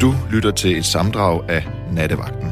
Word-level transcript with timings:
Du 0.00 0.14
lytter 0.32 0.50
til 0.50 0.78
et 0.78 0.84
samdrag 0.84 1.50
af 1.50 1.66
Nattevagten. 1.92 2.50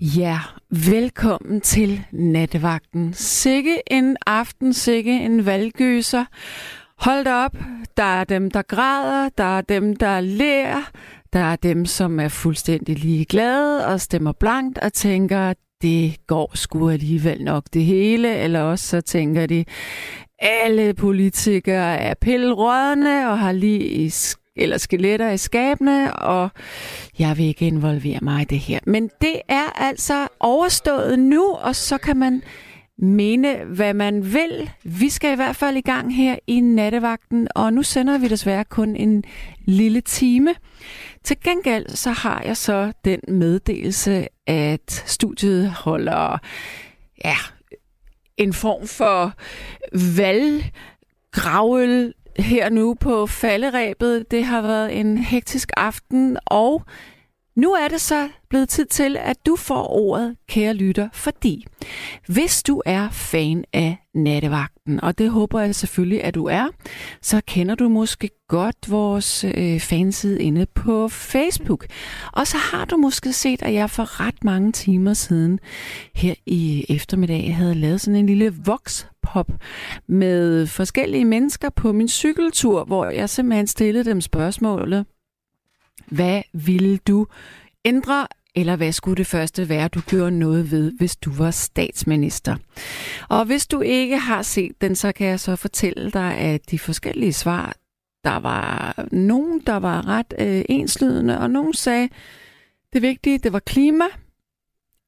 Ja, 0.00 0.38
velkommen 0.70 1.60
til 1.60 2.00
Nattevagten. 2.12 3.12
Sikke 3.14 3.76
en 3.86 4.16
aften, 4.26 4.72
sikke 4.72 5.12
en 5.12 5.46
valgøser. 5.46 6.24
Hold 6.98 7.24
da 7.24 7.34
op, 7.34 7.56
der 7.96 8.02
er 8.02 8.24
dem, 8.24 8.50
der 8.50 8.62
græder, 8.62 9.28
der 9.38 9.58
er 9.58 9.60
dem, 9.60 9.96
der 9.96 10.20
lærer, 10.20 10.90
der 11.32 11.40
er 11.40 11.56
dem, 11.56 11.86
som 11.86 12.20
er 12.20 12.28
fuldstændig 12.28 12.98
ligeglade 12.98 13.86
og 13.86 14.00
stemmer 14.00 14.32
blankt 14.32 14.78
og 14.78 14.92
tænker, 14.92 15.54
det 15.82 16.26
går 16.26 16.50
sgu 16.54 16.90
alligevel 16.90 17.44
nok 17.44 17.64
det 17.72 17.84
hele, 17.84 18.36
eller 18.36 18.60
også 18.60 18.86
så 18.86 19.00
tænker 19.00 19.46
de, 19.46 19.64
alle 20.38 20.94
politikere 20.94 21.98
er 21.98 22.14
pillerødende 22.14 23.26
og 23.28 23.38
har 23.38 23.52
lige 23.52 23.80
i 23.80 24.12
eller 24.56 24.78
skeletter 24.78 25.30
i 25.30 25.36
skabene, 25.36 26.16
og 26.16 26.50
jeg 27.18 27.38
vil 27.38 27.44
ikke 27.44 27.66
involvere 27.66 28.18
mig 28.22 28.42
i 28.42 28.44
det 28.44 28.58
her. 28.58 28.78
Men 28.86 29.10
det 29.20 29.40
er 29.48 29.82
altså 29.82 30.28
overstået 30.40 31.18
nu, 31.18 31.44
og 31.52 31.76
så 31.76 31.98
kan 31.98 32.16
man 32.16 32.42
mene, 32.98 33.56
hvad 33.64 33.94
man 33.94 34.32
vil. 34.32 34.70
Vi 34.84 35.08
skal 35.08 35.32
i 35.32 35.36
hvert 35.36 35.56
fald 35.56 35.76
i 35.76 35.80
gang 35.80 36.16
her 36.16 36.36
i 36.46 36.60
nattevagten, 36.60 37.48
og 37.54 37.72
nu 37.72 37.82
sender 37.82 38.18
vi 38.18 38.28
desværre 38.28 38.64
kun 38.64 38.96
en 38.96 39.24
lille 39.64 40.00
time. 40.00 40.54
Til 41.24 41.36
gengæld 41.44 41.88
så 41.88 42.10
har 42.10 42.42
jeg 42.46 42.56
så 42.56 42.92
den 43.04 43.20
meddelelse, 43.28 44.26
at 44.46 45.04
studiet 45.06 45.70
holder 45.70 46.38
ja, 47.24 47.36
en 48.36 48.52
form 48.52 48.86
for 48.86 49.32
valggravel 50.16 52.14
her 52.38 52.68
nu 52.68 52.94
på 52.94 53.26
falderæbet. 53.26 54.30
Det 54.30 54.44
har 54.44 54.62
været 54.62 55.00
en 55.00 55.18
hektisk 55.18 55.70
aften, 55.76 56.38
og 56.46 56.82
nu 57.56 57.72
er 57.72 57.88
det 57.88 58.00
så 58.00 58.28
blevet 58.48 58.68
tid 58.68 58.86
til, 58.86 59.16
at 59.16 59.46
du 59.46 59.56
får 59.56 59.90
ordet, 59.90 60.36
kære 60.48 60.74
lytter, 60.74 61.08
fordi 61.12 61.66
hvis 62.28 62.62
du 62.62 62.82
er 62.86 63.10
fan 63.10 63.64
af 63.72 63.96
nattevagten, 64.14 65.00
og 65.04 65.18
det 65.18 65.30
håber 65.30 65.60
jeg 65.60 65.74
selvfølgelig, 65.74 66.24
at 66.24 66.34
du 66.34 66.44
er, 66.44 66.68
så 67.22 67.40
kender 67.46 67.74
du 67.74 67.88
måske 67.88 68.30
godt 68.48 68.76
vores 68.88 69.44
øh, 69.44 69.80
fanside 69.80 70.42
inde 70.42 70.66
på 70.66 71.08
Facebook. 71.08 71.86
Og 72.32 72.46
så 72.46 72.56
har 72.56 72.84
du 72.84 72.96
måske 72.96 73.32
set, 73.32 73.62
at 73.62 73.74
jeg 73.74 73.90
for 73.90 74.20
ret 74.20 74.44
mange 74.44 74.72
timer 74.72 75.14
siden 75.14 75.60
her 76.14 76.34
i 76.46 76.86
eftermiddag 76.88 77.56
havde 77.56 77.74
lavet 77.74 78.00
sådan 78.00 78.16
en 78.20 78.26
lille 78.26 78.54
vox-pop 78.64 79.50
med 80.08 80.66
forskellige 80.66 81.24
mennesker 81.24 81.70
på 81.70 81.92
min 81.92 82.08
cykeltur, 82.08 82.84
hvor 82.84 83.10
jeg 83.10 83.30
simpelthen 83.30 83.66
stillede 83.66 84.04
dem 84.04 84.20
spørgsmålet, 84.20 85.06
hvad 86.06 86.42
ville 86.52 86.96
du 86.96 87.26
ændre, 87.84 88.26
eller 88.54 88.76
hvad 88.76 88.92
skulle 88.92 89.16
det 89.16 89.26
første 89.26 89.68
være, 89.68 89.88
du 89.88 90.00
gjorde 90.00 90.38
noget 90.38 90.70
ved, 90.70 90.92
hvis 90.92 91.16
du 91.16 91.32
var 91.32 91.50
statsminister? 91.50 92.56
Og 93.28 93.44
hvis 93.44 93.66
du 93.66 93.80
ikke 93.80 94.18
har 94.18 94.42
set 94.42 94.80
den, 94.80 94.96
så 94.96 95.12
kan 95.12 95.26
jeg 95.26 95.40
så 95.40 95.56
fortælle 95.56 96.10
dig, 96.10 96.34
at 96.34 96.70
de 96.70 96.78
forskellige 96.78 97.32
svar, 97.32 97.76
der 98.24 98.36
var 98.36 98.94
nogen, 99.12 99.60
der 99.66 99.76
var 99.76 100.08
ret 100.08 100.34
øh, 100.38 100.64
enslydende, 100.68 101.38
og 101.38 101.50
nogen 101.50 101.74
sagde, 101.74 102.08
det 102.92 103.02
vigtige, 103.02 103.38
det 103.38 103.52
var 103.52 103.58
klima. 103.58 104.04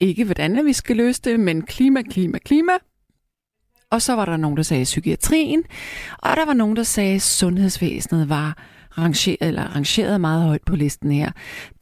Ikke 0.00 0.24
hvordan 0.24 0.66
vi 0.66 0.72
skal 0.72 0.96
løse 0.96 1.22
det, 1.22 1.40
men 1.40 1.62
klima, 1.62 2.02
klima, 2.02 2.38
klima. 2.38 2.72
Og 3.90 4.02
så 4.02 4.12
var 4.12 4.24
der 4.24 4.36
nogen, 4.36 4.56
der 4.56 4.62
sagde 4.62 4.84
psykiatrien, 4.84 5.64
og 6.18 6.36
der 6.36 6.46
var 6.46 6.52
nogen, 6.52 6.76
der 6.76 6.82
sagde, 6.82 7.14
at 7.14 7.22
sundhedsvæsenet 7.22 8.28
var 8.28 8.58
rangeret, 8.98 9.38
eller 9.40 9.62
rangeret 9.62 10.20
meget 10.20 10.42
højt 10.42 10.62
på 10.66 10.76
listen 10.76 11.12
her. 11.12 11.30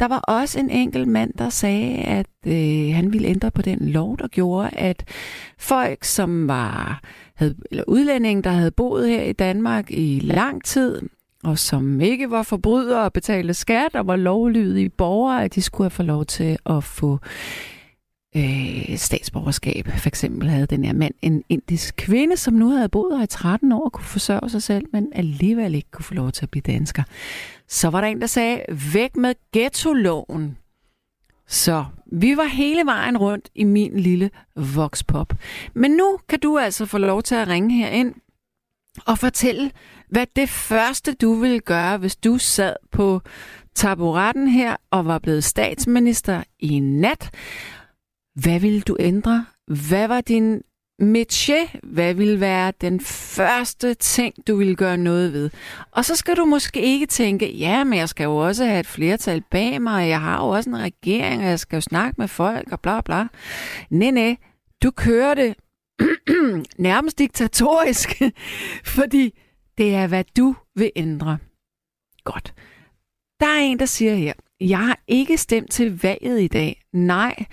Der 0.01 0.09
var 0.09 0.19
også 0.19 0.59
en 0.59 0.71
enkelt 0.71 1.09
mand, 1.09 1.33
der 1.39 1.49
sagde, 1.49 1.97
at 1.97 2.27
øh, 2.47 2.95
han 2.95 3.13
ville 3.13 3.29
ændre 3.29 3.51
på 3.51 3.63
den 3.63 3.79
lov, 3.89 4.19
der 4.19 4.29
gjorde, 4.29 4.69
at 4.73 5.05
folk, 5.59 6.05
som 6.05 6.49
var 6.49 7.01
havde, 7.35 7.55
eller 7.71 7.85
udlændinge, 7.87 8.43
der 8.43 8.51
havde 8.51 8.71
boet 8.71 9.09
her 9.09 9.23
i 9.23 9.33
Danmark 9.33 9.91
i 9.91 10.21
lang 10.25 10.65
tid, 10.65 11.03
og 11.45 11.59
som 11.59 12.01
ikke 12.01 12.31
var 12.31 12.43
forbrydere 12.43 13.05
og 13.05 13.13
betalte 13.13 13.55
skat 13.55 13.95
og 13.95 14.07
var 14.07 14.17
lovlydige 14.17 14.89
borgere, 14.89 15.45
at 15.45 15.55
de 15.55 15.63
skulle 15.63 15.85
have 15.85 15.91
fået 15.91 16.07
lov 16.07 16.25
til 16.25 16.59
at 16.67 16.85
få 16.85 17.19
øh, 18.37 18.99
statsborgerskab. 18.99 19.89
For 19.99 20.09
eksempel 20.09 20.49
havde 20.49 20.67
den 20.67 20.85
her 20.85 20.93
mand 20.93 21.15
en 21.23 21.45
indisk 21.49 21.95
kvinde, 21.97 22.37
som 22.37 22.55
nu 22.55 22.71
havde 22.71 22.89
boet 22.89 23.19
her 23.19 23.25
i 23.25 23.27
13 23.27 23.73
år 23.73 23.85
og 23.85 23.93
kunne 23.93 24.05
forsørge 24.05 24.51
sig 24.51 24.63
selv, 24.63 24.87
men 24.93 25.13
alligevel 25.15 25.75
ikke 25.75 25.91
kunne 25.91 26.05
få 26.05 26.15
lov 26.15 26.33
til 26.33 26.45
at 26.45 26.51
blive 26.51 26.63
dansker. 26.67 27.03
Så 27.69 27.89
var 27.91 28.01
der 28.01 28.09
en, 28.09 28.21
der 28.21 28.27
sagde, 28.27 28.63
væk 28.93 29.17
med 29.17 29.35
ghetto-loven. 29.53 30.57
Så 31.49 31.85
vi 32.13 32.37
var 32.37 32.45
hele 32.45 32.87
vejen 32.87 33.19
rundt 33.19 33.49
i 33.55 33.65
min 33.65 34.01
lille 34.01 34.31
voxpop. 34.57 35.35
Men 35.75 35.91
nu 35.91 36.19
kan 36.29 36.39
du 36.41 36.59
altså 36.59 36.87
få 36.87 36.99
lov 36.99 37.23
til 37.23 37.35
at 37.35 37.49
ringe 37.49 37.75
herind 37.75 38.15
og 39.07 39.19
fortælle, 39.19 39.71
hvad 40.09 40.27
det 40.37 40.49
første 40.49 41.13
du 41.15 41.35
ville 41.35 41.61
gøre, 41.61 41.99
hvis 41.99 42.17
du 42.17 42.39
sad 42.39 42.77
på 42.93 43.21
taburetten 43.75 44.49
her 44.49 44.77
og 44.91 45.07
var 45.07 45.19
blevet 45.19 45.45
statsminister 45.45 46.43
i 46.59 46.79
nat, 46.79 47.31
hvad 48.37 48.61
ville 48.61 48.81
du 48.81 48.97
ændre? 49.01 49.47
Hvad 49.67 50.09
var 50.09 50.21
din 50.21 50.63
métier? 51.03 51.79
Hvad 51.83 52.15
ville 52.15 52.41
være 52.41 52.73
den 52.81 53.01
første 53.01 53.95
ting, 53.95 54.35
du 54.47 54.57
ville 54.57 54.77
gøre 54.77 54.97
noget 54.97 55.33
ved? 55.33 55.51
Og 55.91 56.05
så 56.05 56.17
skal 56.17 56.37
du 56.37 56.45
måske 56.45 56.83
ikke 56.83 57.07
tænke, 57.07 57.57
ja, 57.57 57.85
men 57.85 57.99
jeg 57.99 58.09
skal 58.09 58.25
jo 58.25 58.37
også 58.37 58.65
have 58.65 58.81
et 58.81 58.87
flertal 58.87 59.43
bag 59.51 59.83
mig, 59.83 60.03
og 60.03 60.09
jeg 60.09 60.21
har 60.21 60.45
jo 60.45 60.49
også 60.49 60.71
en 60.71 60.79
regering, 60.79 61.43
og 61.43 61.49
jeg 61.49 61.61
skal 61.61 61.77
jo 61.77 61.81
snakke 61.81 62.15
med 62.19 62.29
folk, 62.29 62.73
og 62.73 62.81
bla 62.81 63.01
bla. 63.01 63.27
Nej, 63.91 64.11
nej, 64.11 64.37
du 64.83 64.91
kører 64.91 65.35
det 65.35 65.55
nærmest 66.79 67.19
diktatorisk, 67.19 68.23
fordi 68.97 69.39
det 69.79 69.95
er, 69.95 70.07
hvad 70.07 70.25
du 70.37 70.55
vil 70.75 70.91
ændre. 70.97 71.39
Godt. 72.25 72.55
Der 73.41 73.47
er 73.47 73.59
en, 73.61 73.79
der 73.79 73.87
siger 73.87 74.15
her, 74.15 74.33
jeg 74.61 74.79
har 74.79 74.99
ikke 75.09 75.37
stemt 75.37 75.71
til 75.71 76.01
valget 76.03 76.41
i 76.41 76.49
dag. 76.49 76.83
Nej, 76.93 77.45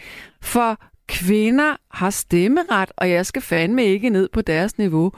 for 0.41 0.79
kvinder 1.07 1.75
har 1.91 2.09
stemmeret, 2.09 2.91
og 2.97 3.09
jeg 3.09 3.25
skal 3.25 3.41
fandme 3.41 3.85
ikke 3.85 4.09
ned 4.09 4.29
på 4.33 4.41
deres 4.41 4.77
niveau. 4.77 5.11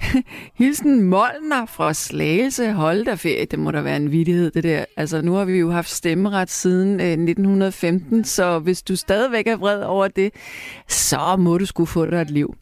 Hilsen 0.58 1.02
Molner 1.02 1.66
fra 1.66 1.94
Slagelse. 1.94 2.72
Hold 2.72 3.04
da 3.04 3.14
ferie, 3.14 3.44
det 3.44 3.58
må 3.58 3.70
da 3.70 3.80
være 3.80 3.96
en 3.96 4.12
vidighed, 4.12 4.50
det 4.50 4.64
der. 4.64 4.84
Altså, 4.96 5.22
nu 5.22 5.32
har 5.32 5.44
vi 5.44 5.58
jo 5.58 5.70
haft 5.70 5.90
stemmeret 5.90 6.50
siden 6.50 7.00
øh, 7.00 7.06
1915, 7.06 8.24
så 8.24 8.58
hvis 8.58 8.82
du 8.82 8.96
stadigvæk 8.96 9.46
er 9.46 9.56
vred 9.56 9.82
over 9.82 10.08
det, 10.08 10.34
så 10.88 11.36
må 11.38 11.58
du 11.58 11.66
skulle 11.66 11.86
få 11.86 12.06
dig 12.06 12.20
et 12.20 12.30
liv. 12.30 12.54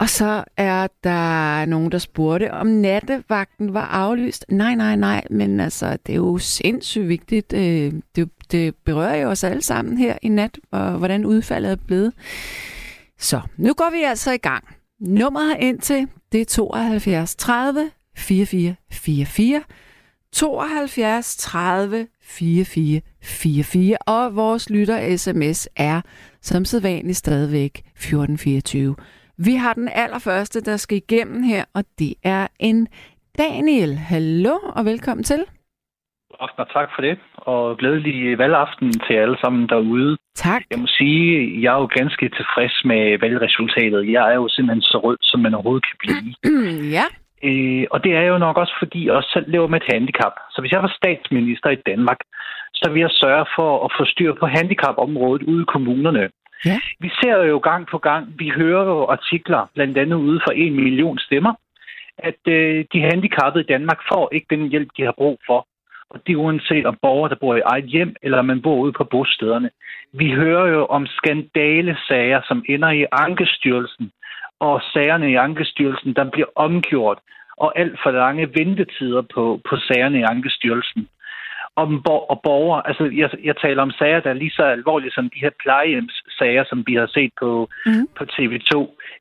Og 0.00 0.08
så 0.08 0.44
er 0.56 0.86
der 1.04 1.64
nogen, 1.64 1.92
der 1.92 1.98
spurgte, 1.98 2.52
om 2.52 2.66
nattevagten 2.66 3.74
var 3.74 3.86
aflyst. 3.86 4.44
Nej, 4.48 4.74
nej, 4.74 4.96
nej, 4.96 5.24
men 5.30 5.60
altså, 5.60 5.98
det 6.06 6.12
er 6.12 6.16
jo 6.16 6.38
sindssygt 6.38 7.08
vigtigt. 7.08 7.52
Øh, 7.52 7.92
det, 8.16 8.30
det 8.50 8.74
berører 8.74 9.16
jo 9.16 9.30
os 9.30 9.44
alle 9.44 9.62
sammen 9.62 9.98
her 9.98 10.18
i 10.22 10.28
nat, 10.28 10.58
og 10.70 10.92
hvordan 10.92 11.24
udfaldet 11.24 11.72
er 11.72 11.76
blevet. 11.86 12.12
Så 13.18 13.40
nu 13.56 13.72
går 13.72 13.90
vi 13.92 14.02
altså 14.02 14.32
i 14.32 14.36
gang. 14.36 14.64
Nummeret 15.00 15.56
ind 15.60 15.78
til, 15.78 16.08
det 16.32 16.40
er 16.40 16.44
72 16.44 17.36
30 17.36 17.90
44 18.16 18.74
44. 18.90 19.62
72 20.32 21.36
30 21.36 22.06
44 22.22 23.00
44. 23.22 23.96
Og 24.06 24.36
vores 24.36 24.70
lytter 24.70 25.16
sms 25.16 25.68
er 25.76 26.00
som 26.42 26.64
sædvanligt 26.64 27.18
stadigvæk 27.18 27.78
1424. 27.78 28.96
Vi 29.38 29.54
har 29.54 29.72
den 29.72 29.88
allerførste, 29.92 30.60
der 30.60 30.76
skal 30.76 30.96
igennem 30.96 31.42
her, 31.42 31.64
og 31.74 31.84
det 31.98 32.14
er 32.24 32.46
en 32.60 32.88
Daniel. 33.38 33.94
Hallo 33.96 34.56
og 34.76 34.84
velkommen 34.84 35.24
til. 35.24 35.44
Aften 36.40 36.60
og 36.60 36.70
tak 36.72 36.88
for 36.94 37.02
det, 37.02 37.18
og 37.36 37.78
glædelig 37.78 38.38
valgaften 38.38 38.92
til 38.92 39.14
alle 39.14 39.38
sammen 39.44 39.68
derude. 39.68 40.16
Tak. 40.34 40.62
Jeg 40.70 40.78
må 40.78 40.86
sige, 40.86 41.62
jeg 41.62 41.74
er 41.74 41.80
jo 41.80 41.88
ganske 41.98 42.28
tilfreds 42.28 42.76
med 42.84 43.18
valgresultatet. 43.20 44.12
Jeg 44.12 44.30
er 44.32 44.34
jo 44.34 44.48
simpelthen 44.48 44.82
så 44.82 44.98
rød, 45.04 45.16
som 45.22 45.40
man 45.40 45.54
overhovedet 45.54 45.86
kan 45.88 45.98
blive. 46.02 46.28
ja. 46.96 47.06
Øh, 47.48 47.84
og 47.90 48.04
det 48.04 48.12
er 48.16 48.26
jo 48.32 48.38
nok 48.38 48.56
også, 48.56 48.74
fordi 48.78 49.06
jeg 49.06 49.14
også 49.14 49.30
selv 49.32 49.50
lever 49.50 49.68
med 49.68 49.80
et 49.80 49.92
handicap. 49.94 50.34
Så 50.52 50.60
hvis 50.60 50.72
jeg 50.72 50.82
var 50.82 50.96
statsminister 51.00 51.70
i 51.70 51.82
Danmark, 51.86 52.20
så 52.74 52.90
vil 52.92 53.00
jeg 53.00 53.10
sørge 53.10 53.46
for 53.56 53.84
at 53.84 53.90
få 53.98 54.04
styr 54.04 54.32
på 54.40 54.46
handicapområdet 54.46 55.42
ude 55.42 55.62
i 55.62 55.70
kommunerne. 55.74 56.24
Ja. 56.64 56.80
Vi 57.00 57.10
ser 57.20 57.36
jo 57.36 57.58
gang 57.58 57.86
på 57.86 57.98
gang, 57.98 58.34
vi 58.38 58.48
hører 58.48 58.84
jo 58.84 59.04
artikler, 59.04 59.70
blandt 59.74 59.98
andet 59.98 60.16
ude 60.16 60.40
for 60.46 60.52
en 60.52 60.74
million 60.76 61.18
stemmer, 61.18 61.54
at 62.18 62.40
øh, 62.48 62.84
de 62.92 63.00
handicappede 63.00 63.64
i 63.64 63.72
Danmark 63.72 64.00
får 64.12 64.28
ikke 64.32 64.46
den 64.50 64.68
hjælp, 64.68 64.88
de 64.96 65.02
har 65.02 65.12
brug 65.12 65.38
for. 65.46 65.66
Og 66.10 66.20
det 66.26 66.32
er 66.32 66.36
uanset 66.36 66.86
om 66.86 66.98
borgere, 67.02 67.28
der 67.28 67.34
bor 67.40 67.56
i 67.56 67.60
eget 67.60 67.84
hjem, 67.84 68.16
eller 68.22 68.42
man 68.42 68.62
bor 68.62 68.76
ude 68.76 68.92
på 68.92 69.04
bostederne. 69.04 69.70
Vi 70.12 70.30
hører 70.30 70.66
jo 70.66 70.86
om 70.86 71.06
skandalesager, 71.06 72.40
som 72.48 72.64
ender 72.68 72.90
i 72.90 73.06
Ankestyrelsen, 73.12 74.10
og 74.60 74.82
sagerne 74.92 75.30
i 75.30 75.34
Ankestyrelsen, 75.34 76.14
der 76.14 76.30
bliver 76.30 76.48
omgjort. 76.56 77.18
og 77.56 77.78
alt 77.78 77.98
for 78.02 78.10
lange 78.10 78.48
ventetider 78.54 79.22
på, 79.34 79.60
på 79.68 79.76
sagerne 79.76 80.18
i 80.18 80.22
Ankestyrelsen. 80.22 81.08
Om 81.76 82.02
bor- 82.02 82.30
og 82.30 82.40
borgere, 82.42 82.88
altså 82.88 83.04
jeg, 83.04 83.30
jeg 83.44 83.56
taler 83.56 83.82
om 83.82 83.90
sager, 83.90 84.20
der 84.20 84.30
er 84.30 84.34
lige 84.42 84.50
så 84.50 84.62
alvorlige 84.62 85.10
som 85.10 85.30
de 85.30 85.40
her 85.40 85.50
plejehjemssager, 86.36 86.64
som 86.68 86.84
vi 86.86 86.94
har 86.94 87.06
set 87.06 87.32
på, 87.40 87.68
mm. 87.86 88.08
på 88.18 88.24
TV2, 88.24 88.72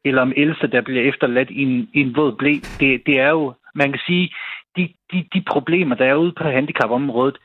eller 0.05 0.21
om 0.21 0.33
Else, 0.37 0.67
der 0.67 0.81
bliver 0.81 1.03
efterladt 1.09 1.49
i 1.49 1.61
en, 1.61 1.89
i 1.93 1.99
en 1.99 2.15
våd 2.15 2.35
blæ. 2.35 2.53
Det, 2.79 3.01
det 3.05 3.19
er 3.19 3.29
jo, 3.29 3.53
man 3.75 3.91
kan 3.91 4.01
sige, 4.07 4.33
de, 4.77 4.89
de, 5.11 5.25
de 5.33 5.43
problemer, 5.47 5.95
der 5.95 6.05
er 6.05 6.15
ude 6.15 6.33
på 6.37 6.43
handicapområdet, 6.43 7.37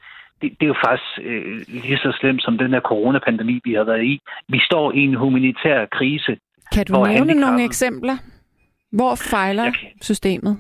det, 0.43 0.51
det 0.61 0.63
er 0.63 0.73
jo 0.75 0.77
faktisk 0.87 1.19
øh, 1.23 1.59
lige 1.69 1.97
så 1.97 2.17
slemt 2.21 2.43
som 2.43 2.59
den 2.59 2.71
her 2.71 2.81
coronapandemi, 2.81 3.61
vi 3.65 3.75
har 3.75 3.85
været 3.85 4.05
i. 4.05 4.21
Vi 4.49 4.61
står 4.61 4.93
i 4.93 4.99
en 4.99 5.15
humanitær 5.15 5.87
krise. 5.87 6.37
Kan 6.73 6.87
du 6.87 7.05
nævne 7.05 7.35
nogle 7.35 7.65
eksempler? 7.65 8.17
Hvor 8.93 9.15
fejler 9.15 9.67
okay. 9.69 9.87
systemet? 10.01 10.57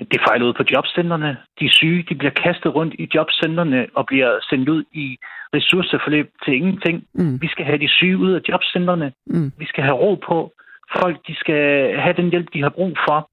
Det 0.00 0.20
fejler 0.28 0.46
ud 0.46 0.52
på 0.52 0.64
jobcentrene. 0.72 1.36
De 1.60 1.68
syge 1.72 2.06
de 2.08 2.14
bliver 2.14 2.30
kastet 2.44 2.74
rundt 2.74 2.94
i 2.98 3.08
jobcentrene 3.14 3.86
og 3.94 4.06
bliver 4.06 4.38
sendt 4.50 4.68
ud 4.68 4.84
i 4.92 5.18
ressourceforløb 5.54 6.28
til 6.44 6.54
ingenting. 6.54 7.04
Mm. 7.14 7.42
Vi 7.42 7.48
skal 7.48 7.64
have 7.64 7.78
de 7.78 7.88
syge 7.88 8.18
ud 8.18 8.32
af 8.32 8.40
jobcentrene. 8.48 9.12
Mm. 9.26 9.52
Vi 9.58 9.66
skal 9.66 9.84
have 9.84 9.96
ro 9.96 10.14
på. 10.14 10.52
Folk 10.96 11.16
de 11.26 11.34
skal 11.34 11.62
have 11.98 12.16
den 12.16 12.30
hjælp, 12.30 12.48
de 12.54 12.62
har 12.62 12.68
brug 12.68 12.96
for. 13.08 13.30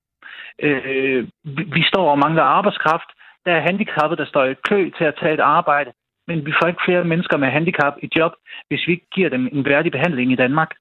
Øh, 0.60 1.28
vi 1.76 1.84
står 1.84 2.12
og 2.12 2.20
mangler 2.20 2.44
arbejdskraft. 2.44 3.10
Der 3.46 3.52
er 3.54 3.62
handicappede, 3.62 4.22
der 4.22 4.26
står 4.26 4.46
i 4.46 4.56
kø 4.70 4.92
til 4.98 5.04
at 5.04 5.16
tage 5.20 5.34
et 5.34 5.40
arbejde. 5.40 5.92
Men 6.28 6.46
vi 6.46 6.54
får 6.62 6.68
ikke 6.68 6.86
flere 6.86 7.04
mennesker 7.04 7.38
med 7.38 7.48
handicap 7.48 7.94
i 8.02 8.10
job, 8.16 8.32
hvis 8.68 8.88
vi 8.88 8.92
ikke 8.92 9.10
giver 9.16 9.30
dem 9.30 9.50
en 9.52 9.66
værdig 9.66 9.92
behandling 9.92 10.32
i 10.32 10.36
Danmark. 10.36 10.72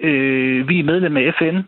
Øh, 0.00 0.68
vi 0.68 0.78
er 0.80 0.84
medlem 0.84 1.16
af 1.16 1.34
FN. 1.38 1.58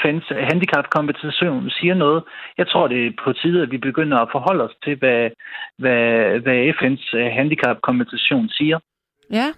FN's 0.00 0.28
handicapkompensation 0.50 1.70
siger 1.70 1.94
noget. 1.94 2.22
Jeg 2.58 2.68
tror, 2.68 2.88
det 2.88 3.06
er 3.06 3.10
på 3.24 3.32
tide, 3.32 3.62
at 3.62 3.70
vi 3.70 3.78
begynder 3.78 4.18
at 4.18 4.28
forholde 4.32 4.64
os 4.64 4.76
til, 4.84 4.96
hvad, 4.98 5.30
hvad, 5.78 6.38
hvad 6.40 6.68
FN's 6.76 7.18
handicapkompensation 7.38 8.48
siger. 8.48 8.78
Ja. 9.30 9.48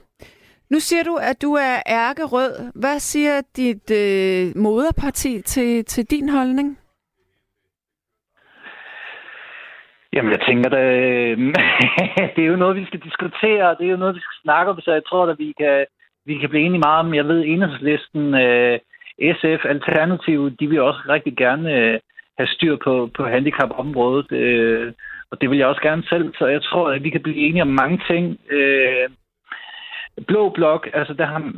Nu 0.71 0.79
siger 0.81 1.03
du, 1.03 1.15
at 1.31 1.43
du 1.43 1.53
er 1.53 1.77
ærkerød. 1.89 2.53
Hvad 2.75 2.99
siger 2.99 3.41
dit 3.57 3.91
øh, 3.91 4.63
moderparti 4.63 5.41
til, 5.43 5.85
til 5.85 6.05
din 6.11 6.29
holdning? 6.29 6.79
Jamen, 10.13 10.33
jeg 10.33 10.41
tænker, 10.49 10.69
det, 10.71 10.87
det 12.37 12.43
er 12.45 12.51
jo 12.55 12.57
noget, 12.57 12.77
vi 12.77 12.87
skal 12.87 13.01
diskutere, 13.01 13.77
det 13.79 13.87
er 13.87 13.91
jo 13.91 13.97
noget, 13.97 14.15
vi 14.15 14.21
skal 14.21 14.43
snakke 14.43 14.71
om, 14.73 14.81
så 14.81 14.93
jeg 14.93 15.05
tror, 15.09 15.27
at 15.27 15.39
vi 15.39 15.55
kan, 15.61 15.87
vi 16.27 16.39
kan 16.39 16.49
blive 16.49 16.65
enige 16.65 16.85
meget 16.87 17.01
om. 17.01 17.15
Jeg 17.15 17.29
ved, 17.29 17.45
enhedslisten, 17.45 18.35
øh, 18.35 18.79
SF, 19.21 19.65
Alternativ, 19.65 20.51
de 20.61 20.67
vil 20.69 20.81
også 20.81 21.01
rigtig 21.09 21.37
gerne 21.37 21.75
øh, 21.75 22.01
have 22.39 22.47
styr 22.47 22.77
på, 22.85 23.11
på 23.17 23.25
handicapområdet, 23.25 24.33
øh, 24.33 24.93
og 25.31 25.41
det 25.41 25.51
vil 25.51 25.59
jeg 25.59 25.67
også 25.67 25.83
gerne 25.83 26.05
selv, 26.09 26.35
så 26.39 26.47
jeg 26.47 26.63
tror, 26.63 26.91
at 26.91 27.05
vi 27.05 27.11
kan 27.11 27.23
blive 27.23 27.37
enige 27.37 27.63
om 27.63 27.69
mange 27.83 28.01
ting. 28.11 28.39
Øh, 28.51 29.09
Blå 30.27 30.49
Blok, 30.49 30.89
altså 30.93 31.15
der 31.15 31.27
har, 31.27 31.53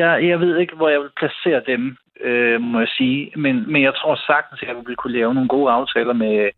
jeg, 0.00 0.28
jeg 0.28 0.40
ved 0.40 0.58
ikke, 0.58 0.76
hvor 0.76 0.88
jeg 0.88 1.00
vil 1.00 1.10
placere 1.16 1.62
dem, 1.66 1.96
øh, 2.20 2.60
må 2.60 2.78
jeg 2.78 2.88
sige. 2.88 3.32
Men, 3.36 3.72
men 3.72 3.82
jeg 3.82 3.94
tror 3.94 4.14
sagtens, 4.14 4.62
at 4.62 4.68
jeg 4.68 4.76
vil 4.86 4.96
kunne 4.96 5.12
lave 5.12 5.34
nogle 5.34 5.48
gode 5.48 5.70
aftaler 5.70 6.12
med, 6.12 6.50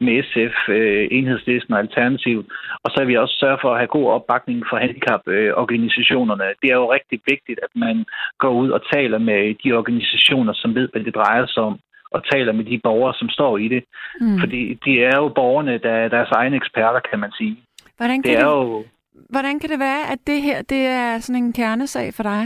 med 0.00 0.22
SF, 0.22 0.56
øh, 0.68 1.08
Enhedslisten 1.10 1.74
og 1.74 1.80
Alternativ. 1.80 2.38
Og 2.84 2.90
så 2.90 2.96
vil 3.00 3.08
vi 3.08 3.16
også 3.16 3.36
sørge 3.40 3.58
for 3.62 3.70
at 3.72 3.78
have 3.78 3.94
god 3.98 4.06
opbakning 4.10 4.64
for 4.70 4.76
handicaporganisationerne. 4.76 6.44
Det 6.62 6.70
er 6.70 6.76
jo 6.82 6.92
rigtig 6.92 7.20
vigtigt, 7.26 7.58
at 7.62 7.72
man 7.74 8.04
går 8.38 8.52
ud 8.62 8.70
og 8.70 8.80
taler 8.92 9.18
med 9.18 9.54
de 9.64 9.72
organisationer, 9.72 10.52
som 10.52 10.74
ved, 10.74 10.88
hvad 10.92 11.04
det 11.04 11.14
drejer 11.14 11.46
sig 11.46 11.62
om 11.62 11.78
og 12.10 12.20
taler 12.32 12.52
med 12.52 12.64
de 12.64 12.80
borgere, 12.82 13.14
som 13.14 13.28
står 13.28 13.58
i 13.58 13.68
det. 13.68 13.84
Mm. 14.20 14.38
Fordi 14.40 14.74
de 14.84 15.04
er 15.04 15.16
jo 15.16 15.28
borgerne, 15.28 15.78
der 15.78 15.90
er 15.90 16.08
deres 16.08 16.30
egne 16.30 16.56
eksperter, 16.56 17.00
kan 17.10 17.18
man 17.18 17.32
sige. 17.32 17.56
Hvordan 17.96 18.22
kan 18.22 18.30
det 18.30 18.40
er 18.40 18.48
det... 18.48 18.54
jo 18.54 18.84
Hvordan 19.30 19.58
kan 19.60 19.70
det 19.70 19.78
være, 19.78 20.02
at 20.12 20.18
det 20.26 20.42
her 20.42 20.62
det 20.62 20.86
er 20.86 21.18
sådan 21.18 21.44
en 21.44 21.52
kernesag 21.52 22.14
for 22.14 22.22
dig? 22.22 22.42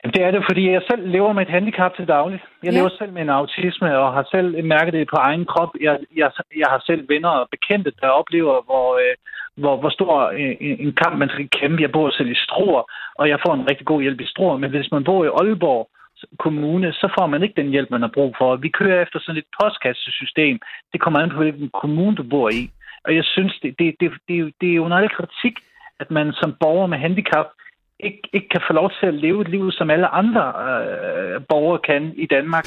Jamen, 0.00 0.14
det 0.14 0.22
er 0.24 0.30
det, 0.30 0.42
fordi 0.48 0.70
jeg 0.70 0.82
selv 0.90 1.08
lever 1.08 1.32
med 1.32 1.42
et 1.42 1.54
handicap 1.56 1.92
til 1.96 2.08
daglig. 2.08 2.40
Jeg 2.62 2.72
ja. 2.72 2.78
lever 2.78 2.90
selv 2.98 3.12
med 3.12 3.22
en 3.22 3.36
autisme 3.38 3.98
og 3.98 4.12
har 4.12 4.26
selv 4.34 4.64
mærket 4.64 4.92
det 4.92 5.08
på 5.10 5.16
egen 5.16 5.44
krop. 5.44 5.72
Jeg, 5.80 5.98
jeg, 6.16 6.30
jeg 6.56 6.68
har 6.72 6.82
selv 6.86 7.08
venner 7.08 7.28
og 7.28 7.48
bekendte, 7.50 7.92
der 8.00 8.08
oplever, 8.08 8.62
hvor, 8.68 8.88
øh, 9.02 9.14
hvor, 9.56 9.76
hvor 9.80 9.90
stor 9.90 10.30
en, 10.30 10.76
en 10.86 10.92
kamp 11.02 11.18
man 11.18 11.28
skal 11.28 11.48
kæmpe. 11.60 11.82
Jeg 11.82 11.92
bor 11.92 12.10
selv 12.10 12.30
i 12.30 12.42
Struer, 12.44 12.82
og 13.14 13.28
jeg 13.28 13.38
får 13.46 13.54
en 13.54 13.68
rigtig 13.70 13.86
god 13.86 14.02
hjælp 14.02 14.20
i 14.20 14.26
Struer. 14.32 14.56
Men 14.56 14.70
hvis 14.70 14.92
man 14.92 15.04
bor 15.04 15.24
i 15.24 15.34
Aalborg 15.40 15.88
Kommune, 16.38 16.92
så 16.92 17.06
får 17.18 17.26
man 17.26 17.42
ikke 17.42 17.60
den 17.62 17.70
hjælp, 17.70 17.90
man 17.90 18.02
har 18.02 18.12
brug 18.14 18.34
for. 18.38 18.56
Vi 18.56 18.68
kører 18.68 19.02
efter 19.02 19.18
sådan 19.20 19.38
et 19.42 19.50
postkassesystem. 19.62 20.58
Det 20.92 21.00
kommer 21.00 21.20
an 21.20 21.30
på, 21.30 21.42
hvilken 21.42 21.70
kommune 21.80 22.16
du 22.16 22.22
bor 22.22 22.48
i. 22.48 22.62
Og 23.04 23.16
jeg 23.16 23.24
synes, 23.24 23.58
det, 23.62 23.78
det, 23.78 23.94
det, 24.00 24.12
det, 24.28 24.54
det 24.60 24.70
er 24.70 24.74
jo 24.74 24.88
noget 24.88 25.12
kritik, 25.12 25.56
at 26.00 26.10
man 26.10 26.32
som 26.32 26.56
borger 26.60 26.86
med 26.86 26.98
handicap 26.98 27.46
ikke, 28.00 28.22
ikke 28.32 28.48
kan 28.48 28.62
få 28.66 28.72
lov 28.72 28.90
til 29.00 29.06
at 29.06 29.14
leve 29.14 29.40
et 29.42 29.48
liv, 29.48 29.72
som 29.72 29.90
alle 29.90 30.08
andre 30.08 30.44
øh, 30.64 31.40
borgere 31.48 31.78
kan 31.78 32.12
i 32.16 32.26
Danmark. 32.26 32.66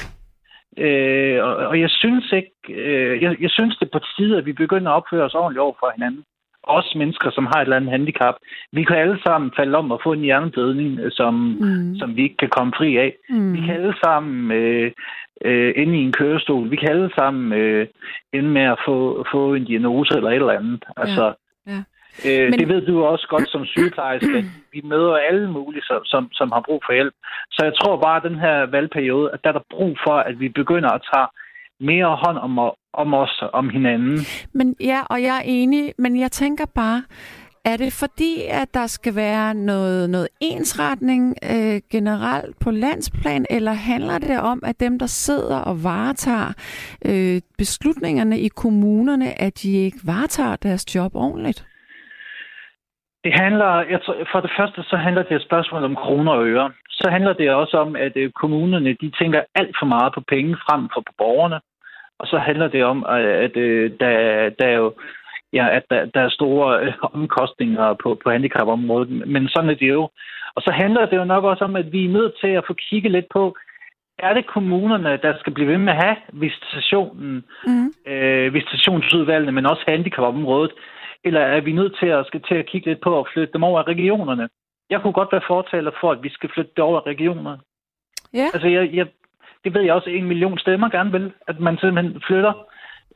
Øh, 0.78 1.44
og, 1.44 1.56
og 1.56 1.80
jeg 1.80 1.90
synes 1.90 2.32
ikke, 2.32 2.52
øh, 2.68 3.22
jeg, 3.22 3.36
jeg 3.40 3.50
synes 3.50 3.76
det 3.76 3.86
er 3.86 3.98
på 3.98 4.04
tide, 4.16 4.38
at 4.38 4.46
vi 4.46 4.52
begynder 4.52 4.90
at 4.90 4.96
opføre 4.96 5.24
os 5.24 5.34
ordentligt 5.34 5.60
over 5.60 5.74
for 5.80 5.92
hinanden. 5.96 6.24
Også 6.66 6.98
mennesker, 6.98 7.30
som 7.30 7.46
har 7.46 7.58
et 7.58 7.62
eller 7.62 7.76
andet 7.76 7.90
handicap. 7.90 8.34
Vi 8.72 8.84
kan 8.84 8.96
alle 8.96 9.18
sammen 9.26 9.52
falde 9.56 9.78
om 9.78 9.90
og 9.90 10.00
få 10.04 10.12
en 10.12 10.20
hjernedødning, 10.20 11.00
som, 11.10 11.34
mm. 11.34 11.96
som 11.98 12.16
vi 12.16 12.22
ikke 12.22 12.36
kan 12.36 12.48
komme 12.48 12.72
fri 12.76 12.96
af. 12.96 13.14
Mm. 13.30 13.52
Vi 13.52 13.60
kan 13.60 13.74
alle 13.74 13.94
sammen 14.04 14.50
øh, 14.52 14.92
øh, 15.44 15.72
inde 15.76 15.98
i 15.98 16.02
en 16.02 16.12
kørestol. 16.12 16.70
Vi 16.70 16.76
kan 16.76 16.88
alle 16.88 17.10
sammen 17.18 17.52
øh, 17.52 17.86
ende 18.32 18.48
med 18.48 18.62
at 18.62 18.78
få, 18.86 19.26
få 19.32 19.54
en 19.54 19.64
diagnose 19.64 20.16
eller 20.16 20.30
et 20.30 20.34
eller 20.34 20.58
andet. 20.60 20.84
Altså, 20.96 21.24
ja. 21.66 21.72
Ja. 21.72 21.82
Øh, 22.26 22.50
Men... 22.50 22.58
Det 22.58 22.68
ved 22.68 22.86
du 22.86 23.04
også 23.04 23.26
godt 23.28 23.48
som 23.50 23.64
sygeplejerske. 23.64 24.44
Vi 24.72 24.80
møder 24.84 25.16
alle 25.16 25.50
mulige, 25.50 25.82
som, 25.82 26.04
som, 26.04 26.28
som 26.32 26.52
har 26.52 26.60
brug 26.60 26.82
for 26.86 26.92
hjælp. 26.92 27.14
Så 27.50 27.64
jeg 27.64 27.74
tror 27.80 27.96
bare, 27.96 28.16
at 28.16 28.30
den 28.30 28.38
her 28.38 28.66
valgperiode, 28.66 29.30
at 29.32 29.40
der 29.44 29.48
er 29.48 29.52
der 29.52 29.70
brug 29.70 29.98
for, 30.06 30.16
at 30.16 30.40
vi 30.40 30.48
begynder 30.48 30.90
at 30.90 31.02
tage 31.14 31.26
mere 31.80 32.16
hånd 32.16 32.38
om, 32.38 32.58
om 32.94 33.14
os, 33.14 33.42
om 33.52 33.68
hinanden. 33.68 34.18
Men 34.52 34.76
ja, 34.80 35.00
og 35.10 35.22
jeg 35.22 35.36
er 35.36 35.42
enig, 35.44 35.92
men 35.98 36.20
jeg 36.20 36.32
tænker 36.32 36.64
bare, 36.74 37.02
er 37.64 37.76
det 37.76 37.92
fordi, 37.92 38.42
at 38.50 38.74
der 38.74 38.86
skal 38.86 39.14
være 39.14 39.54
noget, 39.54 40.10
noget 40.10 40.28
ensretning 40.40 41.34
øh, 41.52 41.80
generelt 41.90 42.58
på 42.58 42.70
landsplan, 42.70 43.46
eller 43.50 43.72
handler 43.72 44.18
det 44.18 44.40
om, 44.40 44.62
at 44.64 44.80
dem, 44.80 44.98
der 44.98 45.06
sidder 45.06 45.58
og 45.58 45.84
varetager 45.84 46.52
øh, 47.04 47.40
beslutningerne 47.58 48.40
i 48.40 48.48
kommunerne, 48.48 49.40
at 49.40 49.62
de 49.62 49.72
ikke 49.72 49.98
varetager 50.04 50.56
deres 50.56 50.94
job 50.94 51.14
ordentligt? 51.14 51.66
Det 53.24 53.32
handler, 53.40 53.72
jeg 53.92 54.02
tror, 54.02 54.16
for 54.32 54.40
det 54.40 54.50
første, 54.58 54.82
så 54.82 54.96
handler 54.96 55.22
det 55.22 55.36
et 55.36 55.48
spørgsmål 55.48 55.84
om 55.84 55.96
kroner 55.96 56.32
og 56.32 56.46
øre. 56.46 56.72
Så 56.90 57.10
handler 57.10 57.32
det 57.32 57.50
også 57.50 57.76
om, 57.76 57.96
at 57.96 58.12
øh, 58.16 58.30
kommunerne, 58.30 58.96
de 59.00 59.10
tænker 59.20 59.40
alt 59.54 59.76
for 59.78 59.86
meget 59.86 60.14
på 60.14 60.20
penge 60.20 60.56
frem 60.66 60.88
for 60.94 61.00
på 61.00 61.12
borgerne. 61.18 61.60
Og 62.18 62.26
så 62.26 62.38
handler 62.38 62.68
det 62.68 62.84
om, 62.84 63.04
at, 63.08 63.24
at 63.24 63.56
øh, 63.56 63.90
der, 64.00 64.10
der 64.58 64.66
er 64.66 64.76
jo 64.76 64.94
ja, 65.52 65.76
at 65.76 65.84
der, 65.90 66.04
der 66.14 66.20
er 66.20 66.28
store 66.28 66.80
øh, 66.80 66.92
omkostninger 67.12 67.94
på, 68.02 68.20
på 68.22 68.30
handicapområdet, 68.30 69.28
men 69.28 69.48
sådan 69.48 69.70
er 69.70 69.74
det 69.74 69.88
jo. 69.88 70.08
Og 70.56 70.62
så 70.62 70.70
handler 70.72 71.06
det 71.06 71.16
jo 71.16 71.24
nok 71.24 71.44
også 71.44 71.64
om, 71.64 71.76
at 71.76 71.92
vi 71.92 72.04
er 72.04 72.16
nødt 72.18 72.34
til 72.40 72.48
at 72.48 72.64
få 72.66 72.74
kigget 72.74 73.12
lidt 73.12 73.26
på, 73.32 73.56
er 74.18 74.34
det 74.34 74.46
kommunerne, 74.46 75.18
der 75.22 75.38
skal 75.38 75.52
blive 75.54 75.68
ved 75.68 75.78
med 75.78 75.92
at 75.92 76.04
have 76.04 76.16
visitationen, 76.32 77.44
mm. 77.66 78.12
øh, 78.12 78.54
visitationsudvalgene, 78.54 79.52
men 79.52 79.66
også 79.66 79.84
handicapområdet, 79.88 80.72
eller 81.24 81.40
er 81.40 81.60
vi 81.60 81.72
nødt 81.72 81.96
til 82.00 82.06
at, 82.06 82.26
skal 82.26 82.42
til 82.42 82.54
at 82.54 82.66
kigge 82.66 82.88
lidt 82.88 83.00
på 83.00 83.20
at 83.20 83.26
flytte 83.32 83.52
dem 83.52 83.62
over 83.62 83.78
af 83.80 83.86
regionerne? 83.86 84.48
Jeg 84.90 85.00
kunne 85.02 85.12
godt 85.12 85.32
være 85.32 85.48
fortaler 85.48 85.90
for, 86.00 86.10
at 86.12 86.22
vi 86.22 86.28
skal 86.28 86.50
flytte 86.54 86.72
det 86.76 86.84
over 86.84 87.00
af 87.00 87.06
regionerne. 87.06 87.60
Ja. 88.34 88.46
Altså, 88.54 88.68
jeg, 88.68 88.90
jeg, 88.92 89.06
det 89.64 89.74
ved 89.74 89.82
jeg 89.82 89.94
også, 89.94 90.10
en 90.10 90.24
million 90.24 90.58
stemmer 90.58 90.88
gerne 90.88 91.12
vil, 91.12 91.32
at 91.48 91.60
man 91.60 91.78
simpelthen 91.78 92.22
flytter 92.26 92.52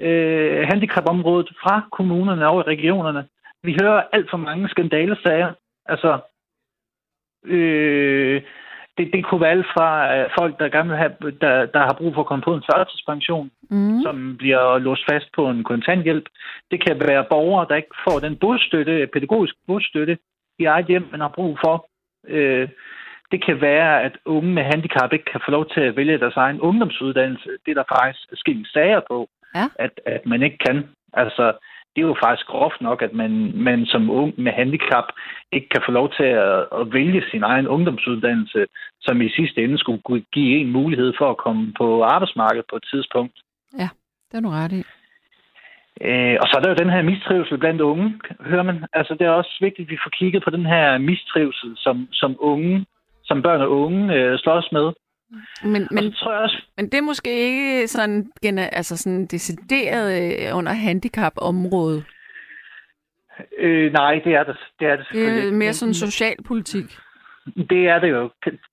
øh, 0.01 0.67
handicapområdet 0.69 1.49
fra 1.63 1.89
kommunerne 1.93 2.47
over 2.47 2.63
i 2.63 2.71
regionerne. 2.75 3.29
Vi 3.63 3.77
hører 3.81 4.03
alt 4.13 4.31
for 4.31 4.37
mange 4.37 4.69
skandalesager. 4.69 5.53
Altså, 5.87 6.19
øh, 7.45 8.43
det, 8.99 9.13
det 9.13 9.25
kunne 9.25 9.41
være 9.41 9.51
alt 9.51 9.67
fra 9.75 10.17
øh, 10.17 10.31
folk, 10.39 10.59
der 10.59 10.69
gerne 10.69 10.89
vil 10.89 10.99
have, 10.99 11.13
der, 11.41 11.67
der 11.67 11.83
har 11.89 11.95
brug 11.99 12.15
for 12.15 12.21
at 12.21 12.27
komme 12.27 12.43
på 12.43 12.55
en 12.55 12.67
førtidspension, 12.73 13.51
mm. 13.71 14.03
som 14.03 14.37
bliver 14.39 14.79
låst 14.79 15.05
fast 15.11 15.29
på 15.37 15.51
en 15.51 15.65
kontanthjælp. 15.65 16.27
Det 16.71 16.87
kan 16.87 16.97
være 17.07 17.25
borgere, 17.31 17.67
der 17.69 17.77
ikke 17.77 17.97
får 18.09 18.19
den 18.19 18.37
bostøtte, 18.37 19.09
pædagogisk 19.13 19.55
bostøtte 19.67 20.19
i 20.59 20.65
eget 20.65 20.87
hjem, 20.87 21.09
man 21.11 21.21
har 21.21 21.33
brug 21.39 21.59
for. 21.65 21.89
Øh, 22.29 22.69
det 23.33 23.45
kan 23.47 23.61
være, 23.61 24.03
at 24.03 24.15
unge 24.25 24.53
med 24.53 24.63
handicap 24.63 25.13
ikke 25.13 25.31
kan 25.33 25.41
få 25.45 25.51
lov 25.51 25.67
til 25.75 25.81
at 25.81 25.97
vælge 25.97 26.19
deres 26.19 26.37
egen 26.37 26.61
ungdomsuddannelse. 26.61 27.51
Det 27.67 27.71
er 27.71 27.75
der 27.75 27.95
faktisk 27.97 28.25
forskellige 28.29 28.73
sager 28.73 29.01
på, 29.11 29.29
ja. 29.55 29.67
at, 29.79 30.01
at 30.07 30.27
man 30.27 30.43
ikke 30.43 30.59
kan. 30.67 30.89
Altså, 31.13 31.53
det 31.99 32.05
er 32.05 32.13
jo 32.15 32.25
faktisk 32.27 32.47
groft 32.47 32.81
nok, 32.81 33.03
at 33.03 33.13
man, 33.13 33.33
man 33.69 33.87
som 33.87 34.11
ung 34.11 34.31
med 34.45 34.53
handicap 34.53 35.09
ikke 35.53 35.69
kan 35.69 35.83
få 35.87 35.93
lov 35.93 36.09
til 36.19 36.29
at, 36.47 36.59
at 36.81 36.93
vælge 36.93 37.23
sin 37.31 37.43
egen 37.43 37.69
ungdomsuddannelse, 37.69 38.67
som 39.01 39.23
i 39.23 39.29
sidste 39.29 39.65
ende 39.65 39.79
skulle 39.79 40.25
give 40.33 40.61
en 40.61 40.71
mulighed 40.73 41.13
for 41.19 41.31
at 41.31 41.37
komme 41.37 41.73
på 41.81 42.03
arbejdsmarkedet 42.03 42.67
på 42.71 42.77
et 42.77 42.87
tidspunkt. 42.93 43.37
Ja, 43.79 43.89
det 44.29 44.37
er 44.37 44.41
du 44.41 44.49
ret 44.49 44.73
i. 44.73 44.83
Øh, 46.09 46.37
og 46.41 46.47
så 46.49 46.55
er 46.57 46.63
der 46.63 46.71
jo 46.71 46.83
den 46.83 46.95
her 46.95 47.03
mistrivsel 47.03 47.59
blandt 47.59 47.81
unge, 47.81 48.21
hører 48.41 48.63
man. 48.63 48.85
Altså, 48.93 49.15
det 49.15 49.27
er 49.27 49.31
også 49.41 49.57
vigtigt, 49.61 49.87
at 49.87 49.91
vi 49.91 49.99
får 50.05 50.11
kigget 50.11 50.45
på 50.45 50.51
den 50.51 50.67
her 50.67 50.99
mistrivsel, 50.99 51.71
som, 51.77 52.09
som 52.13 52.37
unge, 52.39 52.87
som 53.25 53.43
børn 53.43 53.61
og 53.61 53.71
unge 53.71 54.15
øh, 54.15 54.39
slås 54.39 54.69
med. 54.73 54.87
Men, 55.63 55.89
men, 55.91 56.13
tror 56.13 56.33
jeg 56.33 56.43
også... 56.43 56.63
men 56.77 56.85
det 56.87 56.95
er 56.99 57.03
måske 57.03 57.31
ikke 57.31 57.89
sådan, 57.89 58.33
altså 58.73 58.97
sådan 58.97 59.27
decideret 59.27 60.09
øh, 60.23 60.59
under 60.59 60.73
handicapområdet? 60.73 62.05
Øh, 63.59 63.93
nej, 63.93 64.21
det 64.25 64.35
er 64.35 64.45
det, 64.45 64.57
det, 64.81 64.89
er 64.89 64.97
det 64.97 65.07
selvfølgelig 65.07 65.43
Det 65.43 65.53
er 65.53 65.57
mere 65.57 65.73
sådan 65.73 65.95
socialpolitik. 65.95 66.99
Det 67.71 67.89
er 67.89 67.99
det 67.99 68.11
jo, 68.11 68.31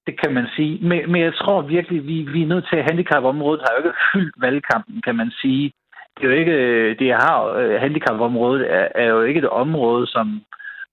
det 0.08 0.22
kan 0.24 0.34
man 0.34 0.48
sige. 0.56 0.80
Men, 0.88 1.12
men 1.12 1.22
jeg 1.22 1.34
tror 1.34 1.62
virkelig, 1.62 2.08
vi, 2.08 2.28
vi 2.34 2.42
er 2.44 2.48
nødt 2.48 2.68
til, 2.70 2.76
at 2.76 2.84
handicapområdet 2.84 3.62
har 3.62 3.72
jo 3.74 3.78
ikke 3.78 3.98
fyldt 4.14 4.36
valgkampen, 4.38 5.02
kan 5.02 5.16
man 5.16 5.32
sige. 5.32 5.74
Det 6.18 6.24
er 6.24 6.28
jo 6.28 6.36
ikke, 6.40 6.94
det 7.00 7.14
har, 7.14 7.46
øh, 7.46 7.82
handicapområdet 7.82 8.74
er, 8.74 8.88
er 8.96 9.08
jo 9.08 9.22
ikke 9.22 9.38
et 9.38 9.50
område, 9.50 10.08
som, 10.08 10.42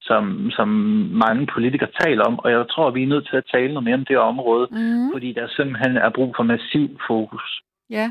som, 0.09 0.51
som 0.51 0.69
mange 1.25 1.47
politikere 1.55 1.91
taler 2.01 2.25
om, 2.25 2.39
og 2.39 2.51
jeg 2.51 2.65
tror, 2.71 2.91
vi 2.91 3.03
er 3.03 3.13
nødt 3.13 3.29
til 3.31 3.37
at 3.37 3.51
tale 3.55 3.69
noget 3.69 3.85
mere 3.85 3.95
om 3.95 4.05
det 4.05 4.19
område, 4.19 4.67
mm. 4.71 5.13
fordi 5.13 5.33
der 5.33 5.47
simpelthen 5.57 5.97
er 5.97 6.11
brug 6.11 6.35
for 6.37 6.43
massiv 6.43 6.89
fokus. 7.09 7.63
Ja, 7.91 8.11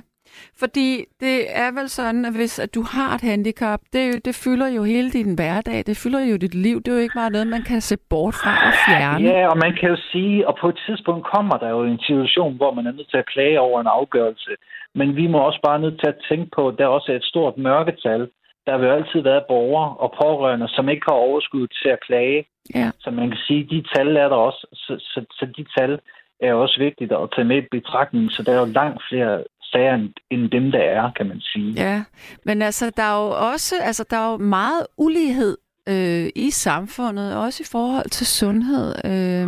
fordi 0.60 1.05
det 1.19 1.38
er 1.63 1.71
vel 1.79 1.89
sådan, 1.89 2.25
at 2.25 2.36
hvis 2.36 2.60
at 2.60 2.75
du 2.75 2.81
har 2.81 3.15
et 3.15 3.21
handicap, 3.21 3.81
det, 3.93 4.25
det 4.25 4.36
fylder 4.43 4.67
jo 4.67 4.83
hele 4.83 5.10
din 5.12 5.36
hverdag, 5.36 5.83
det 5.88 5.98
fylder 6.03 6.19
jo 6.31 6.36
dit 6.38 6.55
liv. 6.55 6.77
Det 6.77 6.88
er 6.88 6.95
jo 6.95 7.05
ikke 7.05 7.21
bare 7.24 7.31
noget, 7.31 7.48
man 7.48 7.63
kan 7.63 7.81
se 7.81 7.98
bort 8.10 8.33
fra 8.33 8.53
og 8.67 8.74
fjerne. 8.88 9.29
Ja, 9.29 9.48
og 9.48 9.57
man 9.57 9.74
kan 9.79 9.89
jo 9.89 9.98
sige, 10.12 10.48
og 10.48 10.57
på 10.62 10.69
et 10.69 10.79
tidspunkt 10.86 11.25
kommer 11.36 11.57
der 11.57 11.69
jo 11.69 11.83
en 11.83 12.00
situation, 12.00 12.55
hvor 12.55 12.74
man 12.74 12.88
er 12.88 12.91
nødt 12.91 13.10
til 13.10 13.17
at 13.17 13.31
klage 13.33 13.60
over 13.60 13.81
en 13.81 13.88
afgørelse. 13.88 14.51
Men 14.95 15.15
vi 15.15 15.27
må 15.27 15.38
også 15.38 15.60
bare 15.63 15.79
nødt 15.79 16.00
til 16.00 16.07
at 16.07 16.21
tænke 16.29 16.50
på, 16.55 16.67
at 16.67 16.77
der 16.77 16.88
også 16.88 17.12
er 17.12 17.15
et 17.15 17.31
stort 17.31 17.57
mørketal, 17.57 18.29
der 18.65 18.77
vil 18.77 18.88
jo 18.88 18.94
altid 18.94 19.22
være 19.22 19.44
borgere 19.48 19.98
og 19.98 20.13
pårørende, 20.22 20.68
som 20.70 20.89
ikke 20.89 21.06
har 21.08 21.13
overskud 21.27 21.68
til 21.68 21.89
at 21.89 22.03
klage. 22.08 22.46
Ja. 22.75 22.91
Så 23.00 23.12
man 23.12 23.27
kan 23.30 23.39
sige, 23.48 23.63
at 23.63 23.70
de 23.70 23.84
tal 23.96 24.15
er 24.18 24.30
der 24.30 24.36
også. 24.36 24.68
Så, 24.74 24.94
så, 25.00 25.25
så 25.32 25.46
de 25.58 25.65
tal 25.77 26.00
er 26.41 26.53
også 26.53 26.77
vigtigt 26.80 27.12
at 27.12 27.30
tage 27.36 27.48
med 27.48 27.58
i 27.58 27.68
betragtning. 27.72 28.32
Så 28.32 28.44
der 28.44 28.51
er 28.51 28.60
jo 28.60 28.65
langt 28.65 29.01
flere 29.10 29.44
sager 29.72 30.08
end 30.30 30.50
dem, 30.50 30.72
der 30.72 30.80
er, 30.80 31.12
kan 31.12 31.27
man 31.27 31.41
sige. 31.41 31.74
Ja, 31.74 32.03
men 32.46 32.62
altså, 32.62 32.91
der 32.98 33.03
er 33.03 33.24
jo 33.24 33.30
også 33.51 33.75
altså, 33.82 34.06
der 34.10 34.18
er 34.18 34.32
jo 34.32 34.38
meget 34.38 34.88
ulighed 34.98 35.58
øh, 35.89 36.30
i 36.36 36.50
samfundet, 36.51 37.38
også 37.38 37.63
i 37.63 37.70
forhold 37.72 38.10
til 38.10 38.27
sundhed. 38.27 38.96
Øh, 39.06 39.48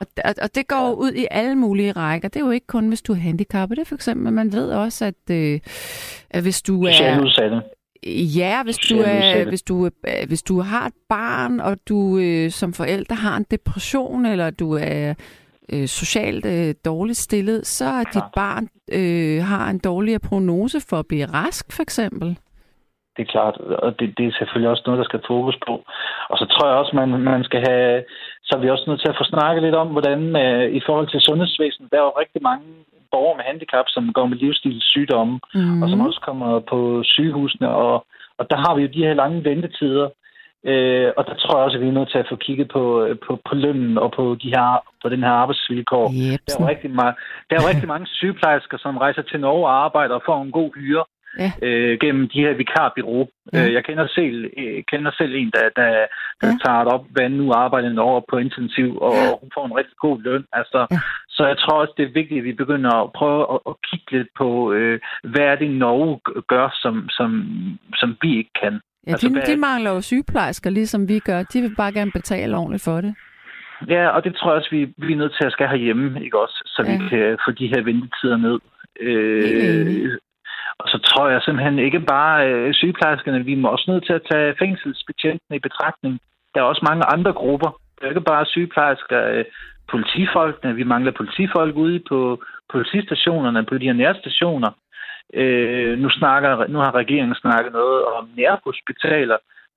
og, 0.00 0.34
og 0.42 0.54
det 0.54 0.68
går 0.68 0.92
ud 0.92 1.12
i 1.12 1.26
alle 1.30 1.54
mulige 1.54 1.92
rækker. 1.92 2.28
Det 2.28 2.40
er 2.40 2.44
jo 2.44 2.50
ikke 2.50 2.66
kun, 2.66 2.88
hvis 2.88 3.02
du 3.02 3.12
er 3.12 3.16
handicappet. 3.16 3.76
Det 3.76 3.82
er 3.82 3.88
for 3.88 3.94
eksempel, 3.94 4.32
man 4.32 4.52
ved 4.52 4.70
også, 4.72 5.04
at, 5.04 5.30
øh, 5.30 5.60
at 6.30 6.42
hvis 6.42 6.62
du 6.62 6.84
er... 6.84 7.62
Ja, 8.06 8.62
hvis 8.64 8.78
du, 8.78 8.94
er, 8.98 9.48
hvis, 9.48 9.62
du, 9.62 9.86
øh, 9.86 10.28
hvis 10.28 10.42
du 10.42 10.60
har 10.60 10.86
et 10.86 10.94
barn, 11.08 11.60
og 11.60 11.76
du 11.88 12.18
øh, 12.18 12.50
som 12.50 12.72
forælder 12.72 13.14
har 13.14 13.36
en 13.36 13.46
depression, 13.50 14.26
eller 14.26 14.50
du 14.50 14.72
er 14.72 15.14
øh, 15.72 15.86
socialt 15.86 16.46
øh, 16.46 16.74
dårligt 16.84 17.18
stillet, 17.18 17.66
så 17.66 17.84
er 17.84 18.04
dit 18.14 18.30
barn 18.34 18.68
øh, 18.92 19.42
har 19.44 19.70
en 19.70 19.78
dårligere 19.78 20.20
prognose 20.28 20.78
for 20.90 20.96
at 20.96 21.06
blive 21.08 21.26
rask, 21.26 21.72
for 21.76 21.82
eksempel. 21.82 22.38
Det 23.16 23.22
er 23.22 23.32
klart, 23.36 23.56
og 23.56 24.00
det, 24.00 24.18
det 24.18 24.26
er 24.26 24.38
selvfølgelig 24.38 24.70
også 24.70 24.82
noget, 24.86 24.98
der 24.98 25.04
skal 25.10 25.22
fokus 25.26 25.56
på. 25.66 25.74
Og 26.30 26.36
så 26.38 26.44
tror 26.46 26.68
jeg 26.68 26.76
også, 26.76 26.96
man, 26.96 27.08
man 27.34 27.44
skal 27.44 27.60
have, 27.68 28.04
så 28.42 28.50
er 28.56 28.60
vi 28.60 28.70
også 28.70 28.84
nødt 28.86 29.00
til 29.00 29.12
at 29.12 29.18
få 29.20 29.24
snakket 29.24 29.62
lidt 29.62 29.74
om, 29.74 29.88
hvordan 29.88 30.20
øh, 30.44 30.70
i 30.78 30.80
forhold 30.86 31.08
til 31.10 31.20
sundhedsvæsenet, 31.20 31.90
der 31.92 31.98
er 31.98 32.02
jo 32.08 32.20
rigtig 32.22 32.42
mange 32.42 32.64
borgere 33.12 33.36
med 33.36 33.44
handicap, 33.44 33.86
som 33.88 34.12
går 34.12 34.26
med 34.26 34.36
livsstilssygdomme, 34.36 35.40
mm. 35.54 35.82
og 35.82 35.88
som 35.88 36.00
også 36.00 36.20
kommer 36.28 36.60
på 36.60 37.02
sygehusene, 37.04 37.68
og, 37.68 38.06
og 38.38 38.50
der 38.50 38.56
har 38.56 38.74
vi 38.74 38.82
jo 38.82 38.88
de 38.88 39.04
her 39.06 39.14
lange 39.14 39.44
ventetider, 39.44 40.08
Øh, 40.64 41.10
og 41.16 41.22
der 41.28 41.34
tror 41.34 41.56
jeg 41.56 41.64
også, 41.64 41.76
at 41.76 41.82
vi 41.82 41.88
er 41.88 41.98
nødt 41.98 42.10
til 42.10 42.18
at 42.18 42.30
få 42.30 42.36
kigget 42.36 42.68
på, 42.76 42.82
på, 43.26 43.32
på 43.48 43.54
lønnen 43.54 43.98
og 43.98 44.12
på, 44.16 44.36
de 44.42 44.48
her, 44.56 44.68
på 45.02 45.08
den 45.08 45.22
her 45.26 45.34
arbejdsvilkår. 45.42 46.06
Yep. 46.08 46.40
Der 46.46 46.54
er, 46.54 46.62
jo 46.64 46.68
rigtig, 46.68 46.90
meget, 46.90 47.14
der 47.46 47.56
er 47.56 47.62
jo 47.62 47.68
rigtig 47.68 47.88
mange 47.88 48.06
sygeplejersker, 48.06 48.78
som 48.78 48.96
rejser 48.96 49.22
til 49.22 49.40
Norge 49.40 49.66
og 49.66 49.84
arbejder 49.84 50.14
og 50.14 50.22
får 50.26 50.42
en 50.42 50.52
god 50.52 50.70
hyre 50.74 51.04
ja. 51.38 51.52
øh, 51.62 51.98
gennem 52.00 52.28
de 52.28 52.40
her 52.40 52.52
vikarbyrå. 52.52 53.30
Ja. 53.52 53.66
Øh, 53.66 53.72
jeg 53.72 53.84
kender 53.84 54.06
selv, 54.08 54.50
øh, 54.58 54.82
kender 54.90 55.10
selv 55.18 55.34
en, 55.34 55.50
der, 55.54 55.68
der, 55.76 55.90
der 56.40 56.48
ja. 56.48 56.56
tager 56.64 56.84
det 56.84 56.92
op 56.92 57.04
hver 57.10 57.28
nu 57.28 57.52
arbejder 57.52 58.00
over 58.00 58.20
på 58.30 58.36
intensiv, 58.36 58.98
og 58.98 59.14
ja. 59.14 59.30
hun 59.40 59.50
får 59.54 59.66
en 59.66 59.76
rigtig 59.80 59.96
god 59.96 60.22
løn. 60.22 60.44
Altså, 60.52 60.86
ja. 60.90 60.98
Så 61.28 61.46
jeg 61.46 61.58
tror 61.58 61.80
også, 61.80 61.94
det 61.96 62.04
er 62.04 62.18
vigtigt, 62.20 62.38
at 62.38 62.44
vi 62.44 62.52
begynder 62.52 62.92
at 63.04 63.12
prøve 63.12 63.42
at, 63.54 63.58
at 63.68 63.74
kigge 63.88 64.10
lidt 64.16 64.28
på, 64.38 64.72
øh, 64.72 65.00
hvad 65.22 65.44
er 65.52 65.56
det 65.56 65.70
Norge 65.70 66.20
gør, 66.48 66.68
som, 66.82 67.08
som, 67.08 67.30
som 67.94 68.16
vi 68.22 68.38
ikke 68.38 68.54
kan. 68.62 68.80
Ja, 69.06 69.12
altså, 69.12 69.28
de, 69.28 69.32
hvad... 69.32 69.42
de 69.42 69.56
mangler 69.56 69.90
jo 69.90 70.00
sygeplejersker, 70.00 70.70
ligesom 70.70 71.08
vi 71.08 71.18
gør. 71.18 71.42
De 71.42 71.60
vil 71.60 71.74
bare 71.76 71.92
gerne 71.92 72.12
betale 72.12 72.56
ordentligt 72.56 72.84
for 72.84 73.00
det. 73.00 73.14
Ja, 73.88 74.08
og 74.08 74.24
det 74.24 74.34
tror 74.34 74.50
jeg 74.50 74.56
også, 74.56 74.70
vi, 74.70 74.80
vi 75.06 75.12
er 75.12 75.16
nødt 75.16 75.34
til 75.36 75.46
at 75.46 75.52
skal 75.52 75.68
herhjemme, 75.68 76.24
ikke 76.24 76.38
også? 76.38 76.62
Så 76.66 76.82
ja. 76.86 76.92
vi 76.92 77.08
kan 77.08 77.38
få 77.46 77.50
de 77.50 77.66
her 77.66 77.82
ventetider 77.82 78.36
ned. 78.36 78.58
Øh, 79.00 80.10
og 80.82 80.88
så 80.88 80.98
tror 80.98 81.28
jeg 81.28 81.42
simpelthen 81.42 81.78
ikke 81.78 82.00
bare 82.00 82.48
øh, 82.48 82.74
sygeplejerskerne, 82.74 83.44
vi 83.44 83.54
må 83.54 83.68
også 83.68 83.90
nødt 83.90 84.06
til 84.06 84.12
at 84.12 84.26
tage 84.30 84.54
fængselsbetjentene 84.58 85.56
i 85.56 85.66
betragtning. 85.68 86.20
Der 86.54 86.60
er 86.60 86.64
også 86.64 86.84
mange 86.90 87.04
andre 87.14 87.32
grupper. 87.32 87.70
Det 87.96 88.04
er 88.04 88.08
ikke 88.08 88.30
bare 88.32 88.46
sygeplejersker, 88.46 89.20
øh, 89.32 89.44
politifolkene. 89.90 90.74
Vi 90.74 90.84
mangler 90.84 91.12
politifolk 91.12 91.76
ude 91.76 92.00
på 92.08 92.42
politistationerne, 92.72 93.64
på 93.64 93.78
de 93.78 93.86
her 93.86 93.92
nærstationer. 93.92 94.70
Øh, 95.34 95.98
nu, 95.98 96.10
snakker, 96.10 96.66
nu 96.66 96.78
har 96.78 96.94
regeringen 96.94 97.34
snakket 97.34 97.72
noget 97.72 98.04
om 98.04 98.28
nærhospitaler. 98.36 99.36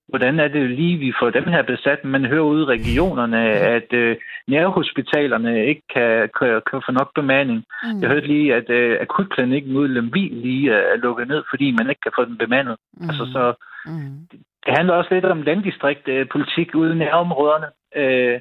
Hvordan 0.10 0.40
er 0.40 0.48
det 0.48 0.70
lige, 0.70 0.98
vi 0.98 1.14
får 1.20 1.30
dem 1.30 1.48
her 1.48 1.62
besat? 1.62 2.04
Man 2.04 2.26
hører 2.26 2.42
ude 2.42 2.64
i 2.64 2.72
regionerne, 2.76 3.42
at 3.50 3.94
øh, 3.94 4.18
nærhospitalerne 4.48 5.66
ikke 5.66 5.82
kan, 5.94 6.30
kan, 6.40 6.62
kan 6.70 6.82
få 6.86 6.92
nok 6.92 7.12
bemanding. 7.16 7.64
Mm. 7.84 8.02
Jeg 8.02 8.10
hørte 8.10 8.28
lige, 8.28 8.56
at 8.56 8.70
øh, 8.70 8.98
akutklinikken 9.02 9.78
ude 9.78 9.90
i 9.90 9.94
Lemvig 9.94 10.32
lige 10.32 10.72
er 10.72 10.96
lukket 10.96 11.28
ned, 11.28 11.44
fordi 11.50 11.72
man 11.72 11.90
ikke 11.90 12.02
kan 12.02 12.12
få 12.18 12.26
den 12.26 12.38
bemandet. 12.38 12.76
Mm. 12.94 13.10
Altså, 13.10 13.26
så, 13.26 13.54
mm. 13.86 14.28
Det 14.66 14.74
handler 14.78 14.94
også 14.94 15.14
lidt 15.14 15.26
om 15.26 15.42
landdistriktpolitik 15.42 16.76
ude 16.76 16.92
i 16.92 16.98
nærområderne. 16.98 17.68
Øh, 17.96 18.40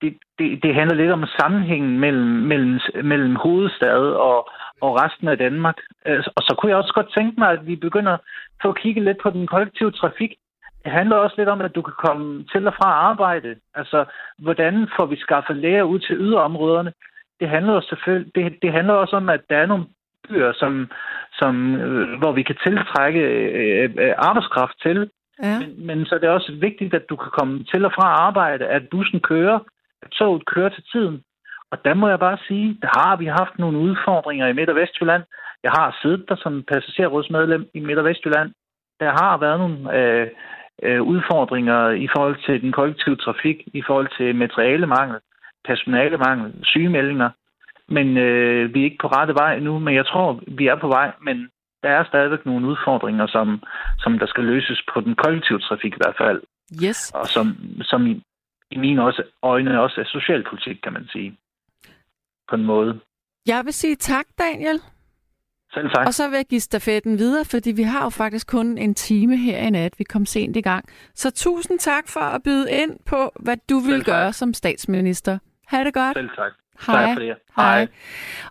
det, 0.00 0.16
det, 0.38 0.62
det 0.62 0.74
handler 0.74 0.96
lidt 0.96 1.10
om 1.10 1.26
sammenhængen 1.40 2.00
mellem, 2.00 2.28
mellem, 2.50 2.80
mellem 3.04 3.36
hovedstad 3.36 3.98
og, 4.28 4.50
og 4.80 4.90
resten 5.02 5.28
af 5.28 5.38
Danmark. 5.38 5.76
Øh, 6.06 6.24
og 6.36 6.42
så 6.42 6.54
kunne 6.58 6.70
jeg 6.70 6.78
også 6.78 6.92
godt 6.94 7.14
tænke 7.14 7.40
mig, 7.40 7.50
at 7.50 7.66
vi 7.66 7.76
begynder 7.76 8.16
at 8.64 8.78
kigge 8.82 9.04
lidt 9.04 9.18
på 9.22 9.30
den 9.30 9.46
kollektive 9.46 9.90
trafik. 9.90 10.32
Det 10.86 10.94
handler 10.94 11.16
også 11.16 11.34
lidt 11.38 11.48
om, 11.48 11.60
at 11.60 11.74
du 11.74 11.82
kan 11.82 11.96
komme 12.06 12.44
til 12.52 12.66
og 12.66 12.74
fra 12.74 12.90
arbejde. 13.10 13.56
Altså, 13.74 14.04
hvordan 14.38 14.88
får 14.96 15.06
vi 15.06 15.16
skaffet 15.16 15.56
læger 15.56 15.82
ud 15.82 15.98
til 15.98 16.16
yderområderne? 16.16 16.92
Det 17.40 17.48
handler 17.48 17.72
også 17.72 17.88
selvfølgelig, 17.88 18.34
det, 18.34 18.58
det 18.62 18.72
handler 18.72 18.94
også 18.94 19.16
om, 19.16 19.28
at 19.28 19.40
der 19.50 19.56
er 19.56 19.66
nogle 19.66 19.84
byer, 20.28 20.52
som, 20.52 20.90
som, 21.32 21.74
øh, 21.76 22.18
hvor 22.18 22.32
vi 22.32 22.42
kan 22.42 22.56
tiltrække 22.66 23.20
øh, 23.20 23.90
øh, 23.98 24.14
arbejdskraft 24.18 24.76
til. 24.82 25.10
Ja. 25.42 25.58
Men, 25.58 25.86
men 25.86 26.06
så 26.06 26.14
er 26.14 26.18
det 26.18 26.28
også 26.28 26.52
vigtigt, 26.60 26.94
at 26.94 27.08
du 27.08 27.16
kan 27.16 27.30
komme 27.38 27.64
til 27.64 27.84
og 27.84 27.92
fra 27.92 28.08
arbejde, 28.26 28.66
at 28.66 28.88
bussen 28.90 29.20
kører, 29.20 29.58
at 30.02 30.10
toget 30.10 30.46
kører 30.46 30.68
til 30.68 30.84
tiden. 30.92 31.22
Og 31.70 31.84
der 31.84 31.94
må 31.94 32.08
jeg 32.08 32.18
bare 32.18 32.38
sige, 32.48 32.78
der 32.82 32.90
har 33.00 33.16
vi 33.16 33.26
haft 33.26 33.58
nogle 33.58 33.78
udfordringer 33.78 34.46
i 34.46 34.52
Midt- 34.52 34.70
og 34.70 34.76
Vestjylland. 34.76 35.22
Jeg 35.62 35.70
har 35.70 35.98
siddet 36.02 36.24
der 36.28 36.36
som 36.36 36.64
passagerrådsmedlem 36.72 37.66
i 37.74 37.80
Midt- 37.80 37.98
og 37.98 38.04
Vestjylland. 38.04 38.50
Der 39.00 39.10
har 39.10 39.36
været 39.38 39.58
nogle 39.58 39.78
øh, 39.98 40.26
øh, 40.82 41.02
udfordringer 41.02 41.90
i 41.90 42.08
forhold 42.16 42.36
til 42.46 42.62
den 42.62 42.72
kollektive 42.72 43.16
trafik, 43.16 43.68
i 43.74 43.82
forhold 43.86 44.08
til 44.18 44.36
materialemangel, 44.36 45.18
personalemangel, 45.64 46.54
sygemeldinger. 46.62 47.30
Men 47.88 48.16
øh, 48.16 48.74
vi 48.74 48.80
er 48.80 48.84
ikke 48.84 49.02
på 49.02 49.08
rette 49.08 49.34
vej 49.34 49.58
nu, 49.58 49.78
men 49.78 49.94
jeg 49.94 50.06
tror, 50.06 50.40
vi 50.46 50.66
er 50.66 50.76
på 50.76 50.88
vej, 50.88 51.12
men 51.22 51.48
der 51.82 51.88
er 51.88 52.04
stadigvæk 52.04 52.46
nogle 52.46 52.66
udfordringer, 52.66 53.26
som, 53.26 53.62
som 53.98 54.18
der 54.18 54.26
skal 54.26 54.44
løses 54.44 54.82
på 54.94 55.00
den 55.00 55.14
kollektive 55.14 55.58
trafik 55.58 55.92
i 55.92 56.02
hvert 56.02 56.16
fald. 56.18 56.42
Yes. 56.84 57.10
Og 57.14 57.26
som, 57.26 57.46
som 57.82 58.06
i, 58.06 58.22
i 58.70 58.78
mine 58.78 59.04
også, 59.04 59.22
øjne 59.42 59.80
også 59.80 60.00
er 60.00 60.04
socialpolitik, 60.04 60.76
kan 60.82 60.92
man 60.92 61.08
sige. 61.12 61.36
På 62.48 62.54
en 62.56 62.64
måde. 62.64 63.00
Jeg 63.46 63.64
vil 63.64 63.72
sige 63.72 63.96
tak, 63.96 64.26
Daniel. 64.38 64.80
Selv 65.76 65.90
tak. 65.90 66.06
Og 66.06 66.14
så 66.14 66.28
vil 66.28 66.36
jeg 66.36 66.46
give 66.46 66.60
stafetten 66.60 67.18
videre, 67.18 67.44
fordi 67.44 67.72
vi 67.72 67.82
har 67.82 68.02
jo 68.02 68.08
faktisk 68.08 68.46
kun 68.46 68.78
en 68.78 68.94
time 68.94 69.36
her 69.36 69.58
i 69.58 69.70
nat. 69.70 69.98
Vi 69.98 70.04
kom 70.04 70.26
sent 70.26 70.56
i 70.56 70.60
gang. 70.60 70.84
Så 71.14 71.30
tusind 71.30 71.78
tak 71.78 72.08
for 72.08 72.20
at 72.20 72.42
byde 72.42 72.72
ind 72.72 72.90
på, 73.06 73.32
hvad 73.40 73.56
du 73.68 73.78
vil 73.78 74.04
gøre 74.04 74.32
som 74.32 74.54
statsminister. 74.54 75.38
Ha' 75.66 75.84
det 75.84 75.94
godt. 75.94 76.16
Selv 76.16 76.28
tak. 76.28 76.52
Hej. 76.86 77.06
Tak 77.06 77.14
for 77.14 77.20
det. 77.20 77.34
Hej. 77.56 77.86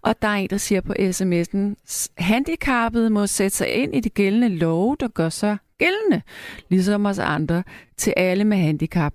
Og 0.02 0.22
der 0.22 0.28
er 0.28 0.34
en, 0.34 0.50
der 0.50 0.58
siger 0.58 0.82
på 0.82 0.94
sms'en, 1.00 1.76
handicappede 2.18 3.10
må 3.10 3.28
sætte 3.28 3.58
sig 3.58 3.70
ind 3.70 3.96
i 3.96 4.00
de 4.00 4.10
gældende 4.10 4.50
love, 4.50 4.98
der 5.00 5.08
gør 5.08 5.30
sig 5.30 5.58
gældende, 5.78 6.22
ligesom 6.70 7.06
os 7.06 7.20
andre, 7.20 7.64
til 7.98 8.14
alle 8.18 8.44
med 8.44 8.58
handicap, 8.58 9.14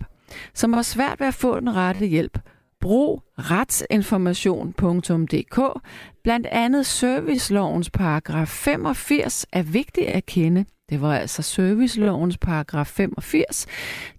som 0.54 0.72
har 0.72 0.82
svært 0.82 1.20
ved 1.20 1.26
at 1.26 1.34
få 1.34 1.60
den 1.60 1.76
rette 1.76 2.06
hjælp. 2.06 2.38
Brug 2.80 3.22
retsinformation.dk. 3.38 5.80
Blandt 6.24 6.46
andet 6.46 6.86
servicelovens 6.86 7.90
paragraf 7.90 8.48
85 8.48 9.46
er 9.52 9.62
vigtig 9.62 10.08
at 10.08 10.26
kende. 10.26 10.64
Det 10.90 11.00
var 11.00 11.14
altså 11.14 11.42
servicelovens 11.42 12.38
paragraf 12.38 12.86
85. 12.86 13.66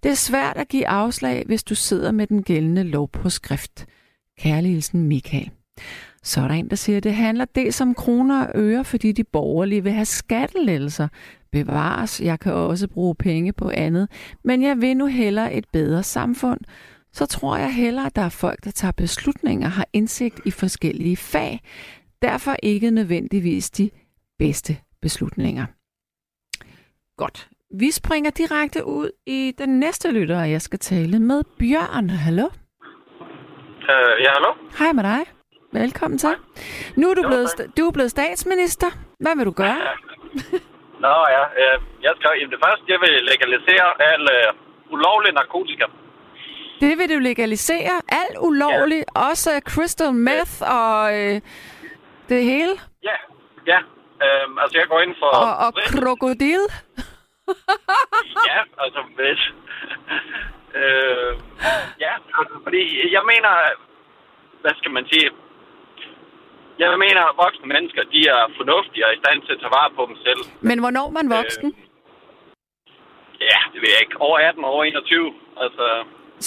Det 0.03 0.11
er 0.11 0.15
svært 0.15 0.57
at 0.57 0.67
give 0.67 0.87
afslag, 0.87 1.43
hvis 1.45 1.63
du 1.63 1.75
sidder 1.75 2.11
med 2.11 2.27
den 2.27 2.43
gældende 2.43 2.83
lov 2.83 3.09
på 3.09 3.29
skrift. 3.29 3.85
Kærligheden 4.39 5.07
Michael. 5.07 5.51
Så 6.23 6.41
er 6.41 6.47
der 6.47 6.55
en, 6.55 6.69
der 6.69 6.75
siger, 6.75 6.97
at 6.97 7.03
det 7.03 7.13
handler 7.13 7.45
dels 7.45 7.81
om 7.81 7.93
kroner 7.93 8.45
og 8.45 8.51
øre, 8.55 8.83
fordi 8.83 9.11
de 9.11 9.23
borgerlige 9.23 9.83
vil 9.83 9.91
have 9.91 10.05
skattelettelser. 10.05 11.07
Bevares, 11.51 12.21
jeg 12.21 12.39
kan 12.39 12.53
også 12.53 12.87
bruge 12.87 13.15
penge 13.15 13.53
på 13.53 13.71
andet, 13.73 14.09
men 14.43 14.63
jeg 14.63 14.81
vil 14.81 14.97
nu 14.97 15.05
hellere 15.05 15.53
et 15.53 15.65
bedre 15.73 16.03
samfund. 16.03 16.59
Så 17.13 17.25
tror 17.25 17.57
jeg 17.57 17.73
hellere, 17.75 18.05
at 18.05 18.15
der 18.15 18.21
er 18.21 18.29
folk, 18.29 18.63
der 18.63 18.71
tager 18.71 18.91
beslutninger, 18.91 19.67
har 19.67 19.85
indsigt 19.93 20.39
i 20.45 20.51
forskellige 20.51 21.17
fag. 21.17 21.59
Derfor 22.21 22.55
ikke 22.63 22.91
nødvendigvis 22.91 23.69
de 23.69 23.89
bedste 24.39 24.77
beslutninger. 25.01 25.65
Godt. 27.17 27.49
Vi 27.79 27.91
springer 27.91 28.31
direkte 28.31 28.85
ud 28.85 29.09
i 29.25 29.53
den 29.57 29.79
næste 29.79 30.11
lytter, 30.11 30.39
og 30.41 30.51
jeg 30.51 30.61
skal 30.61 30.79
tale 30.79 31.19
med 31.19 31.43
Bjørn. 31.59 32.09
Hallo? 32.09 32.45
Uh, 32.45 34.13
ja, 34.25 34.31
hallo? 34.37 34.51
Hej 34.79 34.91
med 34.93 35.03
dig. 35.03 35.21
Velkommen 35.81 36.17
til. 36.17 36.33
Nu 36.95 37.09
er 37.11 37.13
du, 37.13 37.21
Jo, 37.21 37.27
blevet, 37.27 37.47
sta- 37.47 37.69
du 37.77 37.81
er 37.87 37.91
blevet 37.91 38.11
statsminister. 38.11 38.89
Hvad 39.23 39.35
vil 39.37 39.45
du 39.45 39.51
gøre? 39.63 39.77
Nå 41.05 41.15
ja, 41.35 41.43
øh, 41.61 41.77
jeg 42.05 42.13
skal, 42.17 42.31
det 42.53 42.59
første, 42.65 42.85
jeg 42.93 42.99
vil 43.05 43.13
legalisere 43.31 43.87
al 44.11 44.23
øh, 44.37 44.47
ulovlig 44.95 45.31
narkotika. 45.39 45.85
Det 46.81 46.97
vil 46.97 47.09
du 47.13 47.19
legalisere. 47.19 47.95
Alt 48.21 48.37
ulovligt. 48.39 49.05
Også 49.15 49.49
crystal 49.71 50.13
meth 50.13 50.55
og 50.79 51.19
øh, 51.19 51.41
det 52.29 52.43
hele. 52.51 52.75
Ja, 53.03 53.17
ja. 53.71 53.79
Øh, 54.25 54.45
altså, 54.61 54.75
jeg 54.81 54.87
går 54.87 54.99
ind 55.05 55.15
for... 55.19 55.29
Og, 55.43 55.51
og 55.65 55.71
krokodil. 55.73 56.63
Ja, 58.51 58.59
altså, 58.83 59.01
hvis... 59.17 59.41
øh, 60.79 61.31
ja, 62.05 62.13
altså, 62.39 62.55
fordi 62.63 62.83
jeg 63.15 63.23
mener... 63.31 63.51
Hvad 64.61 64.71
skal 64.79 64.91
man 64.91 65.05
sige? 65.11 65.29
Jeg 66.79 66.99
mener, 67.05 67.21
at 67.29 67.37
voksne 67.43 67.67
mennesker, 67.73 68.03
de 68.13 68.21
er 68.35 68.41
fornuftige 68.59 69.05
og 69.07 69.13
i 69.13 69.21
stand 69.23 69.37
til 69.41 69.53
at 69.53 69.59
tage 69.59 69.75
vare 69.77 69.91
på 69.97 70.03
dem 70.09 70.17
selv. 70.25 70.41
Men 70.69 70.77
hvornår 70.79 71.07
man 71.17 71.25
voksen? 71.37 71.69
Ja, 73.51 73.59
det 73.71 73.79
ved 73.81 73.89
jeg 73.93 74.01
ikke. 74.05 74.21
Over 74.27 74.37
18, 74.39 74.63
over 74.63 74.83
21. 74.83 75.33
Altså, 75.63 75.85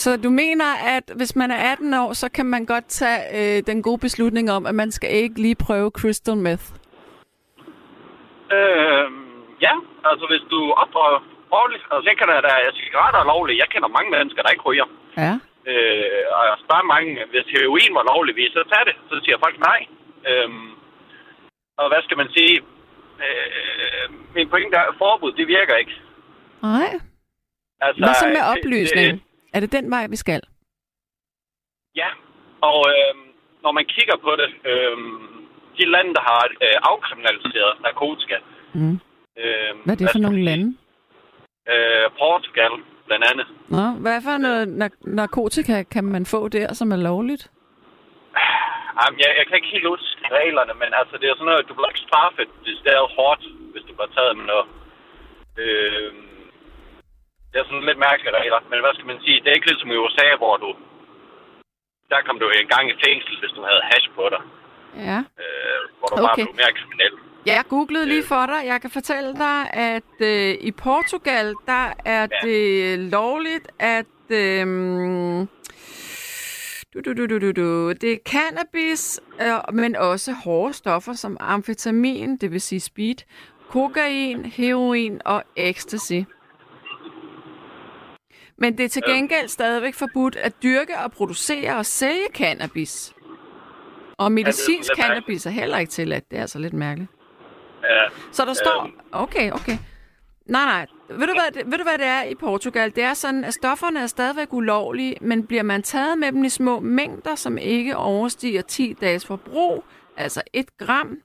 Så 0.03 0.11
du 0.25 0.31
mener, 0.31 0.69
at 0.97 1.07
hvis 1.17 1.37
man 1.37 1.51
er 1.51 1.61
18 1.73 1.95
år, 1.95 2.13
så 2.13 2.27
kan 2.37 2.47
man 2.47 2.67
godt 2.67 2.87
tage 2.89 3.21
øh, 3.39 3.63
den 3.67 3.83
gode 3.83 3.99
beslutning 4.07 4.47
om, 4.57 4.67
at 4.67 4.75
man 4.75 4.91
skal 4.91 5.11
ikke 5.23 5.43
lige 5.43 5.57
prøve 5.67 5.91
crystal 5.99 6.37
meth? 6.37 6.67
Øh, 8.57 9.07
ja, 9.67 9.75
altså 10.11 10.25
hvis 10.31 10.45
du 10.53 10.61
opdrager 10.83 11.19
lovligt, 11.55 11.85
altså 11.93 12.07
jeg 12.11 12.17
kender, 12.19 12.41
der 12.49 12.55
er 12.65 12.71
cigaretter 12.81 13.21
er 13.21 13.31
lovlige. 13.35 13.59
Jeg 13.63 13.69
kender 13.73 13.89
mange 13.97 14.11
mennesker, 14.17 14.43
der 14.43 14.51
ikke 14.55 14.67
ryger. 14.71 14.89
Ja. 15.23 15.33
Øh, 15.71 16.23
og 16.37 16.43
jeg 16.51 16.57
spørger 16.65 16.87
mange, 16.95 17.11
hvis 17.33 17.47
heroin 17.55 17.93
var 17.99 18.05
lovligt, 18.13 18.53
så 18.57 18.63
tag 18.73 18.83
det. 18.89 18.97
Så 19.11 19.15
siger 19.25 19.37
folk 19.45 19.57
nej. 19.71 19.81
Øh, 20.29 20.49
og 21.81 21.87
hvad 21.91 22.03
skal 22.07 22.17
man 22.23 22.29
sige? 22.37 22.55
Øh, 23.27 24.05
min 24.37 24.49
pointe 24.53 24.77
er, 24.81 24.85
at 24.91 24.99
forbud, 25.03 25.33
det 25.39 25.47
virker 25.57 25.75
ikke. 25.83 25.95
Nej. 26.63 26.91
Altså, 27.87 27.99
Hvad 28.05 28.15
så 28.23 28.27
med 28.37 28.43
det- 28.45 28.51
oplysning? 28.55 29.11
Det, 29.15 29.23
Er 29.55 29.61
det 29.61 29.73
den 29.73 29.91
vej, 29.91 30.07
vi 30.07 30.17
skal? 30.17 30.43
ja, 31.97 32.09
og 32.71 32.79
øh, 32.95 33.15
når 33.63 33.73
man 33.73 33.85
kigger 33.95 34.17
på 34.27 34.31
det, 34.41 34.49
øh, 34.71 34.97
de 35.79 35.85
lande, 35.95 36.15
der 36.15 36.21
har 36.31 36.43
øh, 36.67 36.77
afkriminaliseret 36.91 37.73
narkotika, 37.83 38.37
Mm. 38.77 39.01
øh, 39.41 39.71
Hvad 39.85 39.95
er 39.95 39.99
det 39.99 40.07
for 40.07 40.09
skal 40.19 40.21
nogle 40.27 40.43
lande? 40.45 40.67
Øh, 41.73 42.07
Portugal, 42.23 42.73
blandt 43.07 43.25
andet. 43.31 43.47
Nå, 43.77 43.87
hvad 44.05 44.19
for 44.27 44.37
noget 44.39 44.65
nar- 44.83 45.01
narkotika 45.21 45.83
kan 45.83 46.05
man 46.05 46.27
få 46.27 46.49
der, 46.49 46.73
som 46.75 46.93
er 46.93 46.97
lovligt? 46.97 47.45
Jamen, 49.01 49.19
jeg, 49.23 49.31
jeg 49.39 49.45
kan 49.47 49.57
ikke 49.57 49.73
helt 49.77 49.89
huske 49.89 50.29
reglerne, 50.41 50.75
men 50.83 50.91
altså, 51.01 51.15
det 51.21 51.27
er 51.29 51.35
sådan 51.35 51.47
noget, 51.51 51.69
du 51.69 51.75
bliver 51.75 51.89
ikke 51.93 52.07
straffet. 52.09 52.49
Det 52.85 52.93
er 52.99 53.15
hårdt, 53.19 53.43
hvis 53.73 53.85
du 53.89 53.93
bliver 53.97 54.13
taget 54.17 54.37
med 54.39 54.45
noget. 54.53 54.67
Øh, 55.63 56.13
det 57.55 57.61
er 57.63 57.67
sådan 57.71 57.89
lidt 57.91 58.01
mærkelige 58.09 58.37
regler. 58.41 58.61
Men 58.71 58.79
hvad 58.85 58.93
skal 58.95 59.07
man 59.13 59.19
sige? 59.25 59.37
Det 59.43 59.49
er 59.51 59.57
ikke 59.59 59.69
ligesom 59.71 59.91
i 59.95 59.97
USA, 60.05 60.27
hvor 60.43 60.57
du... 60.65 60.71
Der 62.13 62.21
kom 62.27 62.37
du 62.43 62.47
en 62.61 62.69
gang 62.75 62.85
i 62.93 62.95
fængsel, 63.07 63.35
hvis 63.41 63.53
du 63.57 63.61
havde 63.69 63.83
hash 63.91 64.09
på 64.19 64.25
dig. 64.35 64.43
Ja. 65.09 65.19
Øh, 65.43 65.81
hvor 65.99 66.09
du 66.09 66.15
okay. 66.15 66.25
bare 66.27 66.35
blev 66.37 66.55
mere 66.63 66.73
kriminel. 66.81 67.13
Jeg 67.47 67.65
googlede 67.69 68.07
lige 68.07 68.25
for 68.33 68.47
dig. 68.47 68.61
Jeg 68.73 68.81
kan 68.81 68.91
fortælle 68.91 69.33
dig, 69.47 69.59
at 69.93 70.13
øh, 70.21 70.51
i 70.69 70.71
Portugal, 70.87 71.55
der 71.67 71.87
er 72.05 72.27
Ja. 72.33 72.47
det 72.47 72.99
lovligt, 72.99 73.67
at... 73.79 74.17
Øh, 74.31 74.67
du, 76.95 76.99
du, 77.07 77.13
du, 77.19 77.27
du, 77.27 77.39
du, 77.39 77.53
du. 77.53 77.93
Det 77.93 78.13
er 78.13 78.19
cannabis, 78.33 79.21
øh, 79.41 79.75
men 79.75 79.97
også 79.97 80.33
hårde 80.45 80.73
stoffer 80.73 81.13
som 81.13 81.37
amfetamin, 81.41 82.37
det 82.37 82.53
vil 82.53 82.61
sige 82.61 82.81
speed, 82.81 83.17
kokain, 83.69 84.45
heroin 84.45 85.21
og 85.25 85.43
ecstasy. 85.57 86.21
Men 88.65 88.79
det 88.79 88.85
er 88.85 88.89
til 88.89 89.03
gengæld 89.09 89.49
stadigvæk 89.49 89.95
forbudt 89.95 90.37
at 90.37 90.63
dyrke 90.63 90.99
og 90.99 91.13
producere 91.13 91.77
og 91.77 91.87
sælge 91.87 92.27
cannabis. 92.35 93.15
Og 94.17 94.33
medicinsk 94.33 94.69
mærkeligt. 94.69 94.99
cannabis 94.99 95.47
er 95.47 95.51
heller 95.51 95.79
ikke 95.79 95.91
tilladt. 95.91 96.31
Det 96.31 96.37
er 96.37 96.41
altså 96.41 96.59
lidt 96.59 96.73
mærkeligt. 96.73 97.11
Ja. 97.83 98.05
Så 98.33 98.45
der 98.45 98.53
står... 98.53 98.83
Øhm. 98.83 98.93
Okay, 99.13 99.51
okay. 99.51 99.79
Nej, 100.47 100.65
nej. 100.65 100.87
Ved 101.09 101.27
du, 101.27 101.33
hvad 101.33 101.63
det, 101.63 101.71
ved 101.71 101.79
du, 101.79 101.85
hvad 101.85 101.99
det 101.99 102.07
er 102.07 102.23
i 102.23 102.35
Portugal? 102.35 102.95
Det 102.97 103.05
er 103.05 103.15
sådan, 103.15 103.45
at 103.45 103.55
stofferne 103.55 104.01
er 104.01 104.07
stadigvæk 104.07 104.53
ulovlige, 104.53 105.17
men 105.21 105.47
bliver 105.47 105.63
man 105.63 105.83
taget 105.83 106.19
med 106.19 106.33
dem 106.33 106.45
i 106.45 106.49
små 106.49 106.81
mængder, 106.81 107.35
som 107.35 107.59
ikke 107.59 107.97
overstiger 107.97 108.63
10 108.63 108.95
dages 109.01 109.27
forbrug, 109.27 109.85
altså 110.17 110.43
1 110.53 110.79
gram, 110.79 111.19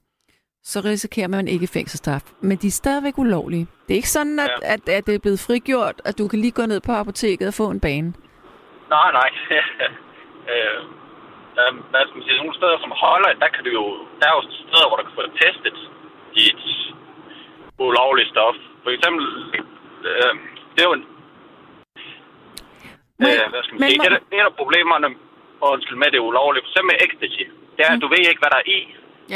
så 0.74 0.78
risikerer 0.90 1.28
man 1.36 1.48
ikke 1.54 1.66
fængselsstraf. 1.76 2.22
Men 2.48 2.56
de 2.62 2.66
er 2.66 2.70
stadigvæk 2.82 3.18
ulovlige. 3.18 3.66
Det 3.86 3.92
er 3.94 4.00
ikke 4.02 4.16
sådan, 4.18 4.38
at, 4.46 4.50
Ja. 4.62 4.72
at, 4.74 4.82
at 4.98 5.02
det 5.06 5.14
er 5.14 5.18
blevet 5.24 5.40
frigjort, 5.46 5.96
at 6.08 6.14
du 6.18 6.24
kan 6.30 6.38
lige 6.44 6.56
gå 6.60 6.64
ned 6.72 6.80
på 6.88 6.92
apoteket 7.02 7.46
og 7.50 7.54
få 7.60 7.66
en 7.74 7.80
bane. 7.86 8.08
Nej, 8.94 9.08
nej. 9.18 9.28
øh, 10.52 10.78
der, 11.56 11.64
hvad 11.90 12.02
skal 12.06 12.16
man 12.18 12.24
sige, 12.26 12.38
nogle 12.42 12.54
steder 12.60 12.76
som 12.84 12.92
Holland, 13.04 13.36
der 13.44 13.48
kan 13.54 13.62
du 13.66 13.70
jo, 13.80 13.84
der 14.20 14.26
er 14.30 14.34
jo 14.38 14.42
steder, 14.68 14.86
hvor 14.88 14.96
du 15.00 15.04
kan 15.08 15.16
få 15.20 15.24
testet 15.42 15.76
dit 16.36 16.60
ulovlige 17.86 18.28
stof. 18.34 18.56
For 18.82 18.90
eksempel, 18.96 19.24
øh, 20.10 20.32
det 20.74 20.80
er 20.84 20.88
jo 20.90 20.94
en, 21.00 21.06
Men- 23.22 23.28
øh, 23.28 23.44
hvad 23.52 23.62
skal 23.64 23.74
man 23.74 23.80
men 23.82 23.88
sige, 23.90 23.98
må- 24.00 24.06
et, 24.08 24.14
af- 24.18 24.36
et 24.38 24.44
af 24.50 24.54
problemerne 24.60 25.08
undskyld, 25.72 25.98
med 26.02 26.10
det 26.14 26.20
ulovlige, 26.28 26.62
for 26.64 26.70
eksempel 26.70 26.90
med 26.92 26.98
ecstasy, 27.06 27.44
det 27.76 27.82
er, 27.86 27.90
at 27.96 28.00
du 28.04 28.08
ved 28.14 28.22
ikke, 28.30 28.42
hvad 28.42 28.52
der 28.54 28.60
er 28.64 28.68
i. 28.78 28.80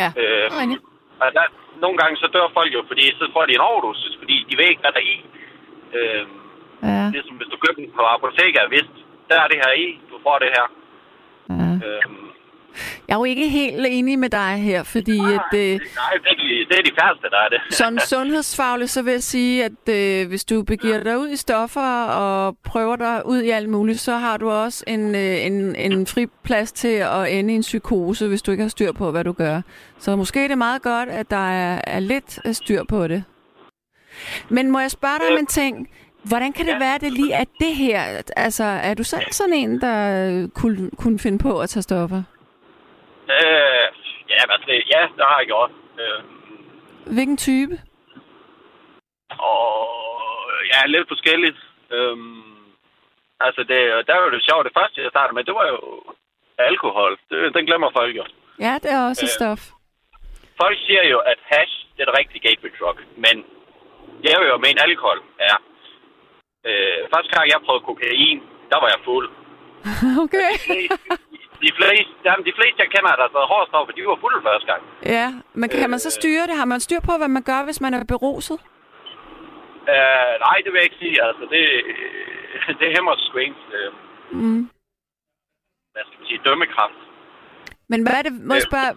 Ja, 0.00 0.08
Øh, 0.20 0.24
det 0.24 0.58
er. 0.62 0.93
Og 1.20 1.26
der, 1.36 1.44
nogle 1.84 1.96
gange 1.98 2.16
så 2.16 2.26
dør 2.34 2.54
folk 2.58 2.70
jo, 2.74 2.82
fordi 2.90 3.04
så 3.18 3.24
får 3.34 3.44
de 3.46 3.54
en 3.54 3.68
overdosis, 3.70 4.14
fordi 4.20 4.36
de 4.48 4.56
ved 4.58 4.68
ikke, 4.70 4.80
hvad 4.84 4.92
der 4.96 5.02
er 5.04 5.10
i. 5.14 5.16
Øh, 5.98 6.26
Ja, 6.82 7.10
ligesom 7.16 7.36
hvis 7.36 7.50
du 7.52 7.56
køber 7.62 7.80
den 7.80 7.90
på 7.96 8.02
apoteket, 8.14 8.70
vidst, 8.70 8.94
der 9.28 9.36
er 9.42 9.48
det 9.52 9.58
her 9.64 9.72
i, 9.86 9.86
du 10.10 10.16
får 10.26 10.36
det 10.44 10.50
her. 10.56 10.66
ja. 11.50 11.70
Øh, 11.86 12.23
Jeg 13.08 13.14
er 13.14 13.18
jo 13.18 13.24
ikke 13.24 13.48
helt 13.48 13.86
enig 13.88 14.18
med 14.18 14.28
dig 14.28 14.56
her, 14.56 14.82
fordi 14.82 15.18
at... 15.18 15.24
Øh, 15.58 15.60
Nej, 15.60 15.78
det 16.14 16.30
er, 16.30 16.34
de, 16.34 16.66
det 16.68 16.78
er 16.78 16.82
de 16.82 16.90
færreste, 17.00 17.30
der 17.30 17.36
er 17.36 17.48
det. 17.48 17.60
Sådan 17.78 17.98
sundhedsfagligt, 17.98 18.90
så 18.90 19.02
vil 19.02 19.10
jeg 19.12 19.22
sige, 19.22 19.64
at 19.64 19.88
øh, 19.88 20.28
hvis 20.28 20.44
du 20.44 20.62
begiver 20.62 21.02
dig 21.02 21.18
ud 21.18 21.28
i 21.28 21.36
stoffer 21.36 22.04
og 22.04 22.56
prøver 22.64 22.96
dig 22.96 23.22
ud 23.26 23.40
i 23.42 23.50
alt 23.50 23.68
muligt, 23.68 24.00
så 24.00 24.16
har 24.16 24.36
du 24.36 24.50
også 24.50 24.84
en, 24.86 25.14
øh, 25.14 25.46
en, 25.46 25.76
en 25.76 26.06
fri 26.06 26.26
plads 26.42 26.72
til 26.72 26.88
at 26.88 27.32
ende 27.38 27.52
i 27.52 27.56
en 27.56 27.62
psykose, 27.62 28.28
hvis 28.28 28.42
du 28.42 28.50
ikke 28.50 28.62
har 28.62 28.68
styr 28.68 28.92
på, 28.92 29.10
hvad 29.10 29.24
du 29.24 29.32
gør. 29.32 29.60
Så 29.98 30.16
måske 30.16 30.44
er 30.44 30.48
det 30.48 30.58
meget 30.58 30.82
godt, 30.82 31.08
at 31.08 31.30
der 31.30 31.50
er, 31.50 31.80
er 31.86 32.00
lidt 32.00 32.38
øh, 32.46 32.54
styr 32.54 32.82
på 32.88 33.08
det. 33.08 33.24
Men 34.48 34.70
må 34.70 34.80
jeg 34.80 34.90
spørge 34.90 35.18
dig 35.18 35.32
om 35.32 35.38
en 35.38 35.46
ting? 35.46 35.88
Hvordan 36.22 36.52
kan 36.52 36.66
det 36.66 36.72
Ja. 36.72 36.78
være, 36.78 36.94
at 36.94 37.00
det 37.00 37.12
lige 37.12 37.32
er 37.32 37.44
det 37.60 37.74
her? 37.76 38.02
Altså, 38.36 38.64
er 38.64 38.94
du 38.94 39.02
selv 39.02 39.22
sådan 39.32 39.52
en, 39.54 39.80
der 39.80 40.28
øh, 40.30 40.48
kunne, 40.48 40.90
kunne 40.98 41.18
finde 41.18 41.38
på 41.38 41.58
at 41.60 41.68
tage 41.70 41.82
stoffer? 41.82 42.22
Øh, 43.34 43.86
ja, 44.32 44.38
altså, 44.54 44.70
ja, 44.94 45.00
det 45.16 45.24
har 45.30 45.38
jeg 45.38 45.46
gjort. 45.46 45.70
Øh, 46.00 46.20
Hvilken 47.14 47.36
type? 47.36 47.74
og 49.38 49.88
ja, 50.72 50.86
lidt 50.86 51.08
forskelligt. 51.08 51.58
Øh, 51.96 52.16
altså, 53.46 53.60
det, 53.70 53.78
der 54.08 54.14
var 54.20 54.30
det 54.30 54.42
sjovt. 54.48 54.64
Det 54.68 54.76
første, 54.78 55.02
jeg 55.02 55.10
startede 55.10 55.34
med, 55.34 55.44
det 55.44 55.54
var 55.54 55.66
jo 55.74 55.80
alkohol. 56.58 57.12
Det, 57.30 57.54
den 57.54 57.66
glemmer 57.66 57.90
folk 57.98 58.16
jo. 58.16 58.24
Ja, 58.60 58.74
det 58.82 58.90
er 58.92 59.00
også 59.08 59.24
et 59.24 59.32
Øh, 59.32 59.36
stof. 59.38 59.62
Folk 60.62 60.78
siger 60.86 61.04
jo, 61.12 61.18
at 61.18 61.38
hash 61.52 61.74
det 61.96 62.00
er 62.02 62.08
det 62.10 62.18
rigtige 62.18 62.42
gateway 62.48 62.72
drug, 62.80 62.96
men 63.24 63.34
jeg 64.26 64.34
vil 64.40 64.48
jo 64.48 64.56
mene, 64.66 64.82
alkohol 64.88 65.18
er... 65.38 65.56
Øh, 66.68 67.00
første 67.14 67.30
gang, 67.34 67.44
jeg 67.52 67.60
prøvede 67.66 67.84
kokain, 67.84 68.38
der 68.70 68.78
var 68.82 68.88
jeg 68.94 69.00
fuld. 69.04 69.28
Okay. 70.24 70.52
De 71.64 71.70
fleste, 71.78 72.12
jamen, 72.26 72.44
de 72.48 72.54
fleste 72.58 72.78
jeg 72.84 72.90
kender, 72.94 73.12
der 73.20 73.26
sad 73.34 73.44
hårdstoffer, 73.52 73.92
de 73.92 74.02
var 74.12 74.18
fulde 74.24 74.40
første 74.48 74.66
gang. 74.72 74.82
Ja, 75.16 75.26
men 75.60 75.68
kan 75.70 75.90
man 75.90 75.98
så 76.06 76.10
styre 76.18 76.46
det? 76.48 76.56
Har 76.60 76.68
man 76.72 76.80
styr 76.86 77.00
på, 77.08 77.12
hvad 77.20 77.28
man 77.36 77.42
gør, 77.50 77.60
hvis 77.64 77.80
man 77.84 77.94
er 77.94 78.04
beruset? 78.14 78.58
Øh, 79.94 80.32
nej, 80.46 80.56
det 80.64 80.68
vil 80.70 80.78
jeg 80.80 80.88
ikke 80.88 81.02
sige. 81.04 81.16
Altså, 81.28 81.44
det, 81.54 81.62
det 82.80 82.88
hæmmer 82.94 83.14
sgu 83.18 83.38
ens, 83.38 83.62
øh, 83.78 83.92
Mm. 84.40 84.62
hvad 85.92 86.02
skal 86.06 86.18
man 86.20 86.26
sige, 86.28 86.40
dømmekraft. 86.44 87.00
Men 87.88 88.00
hvad 88.02 88.14
er 88.18 88.22
det, 88.28 88.32
må 88.48 88.54
jeg 88.54 88.62
Øh. 88.64 88.70
spørge 88.70 88.90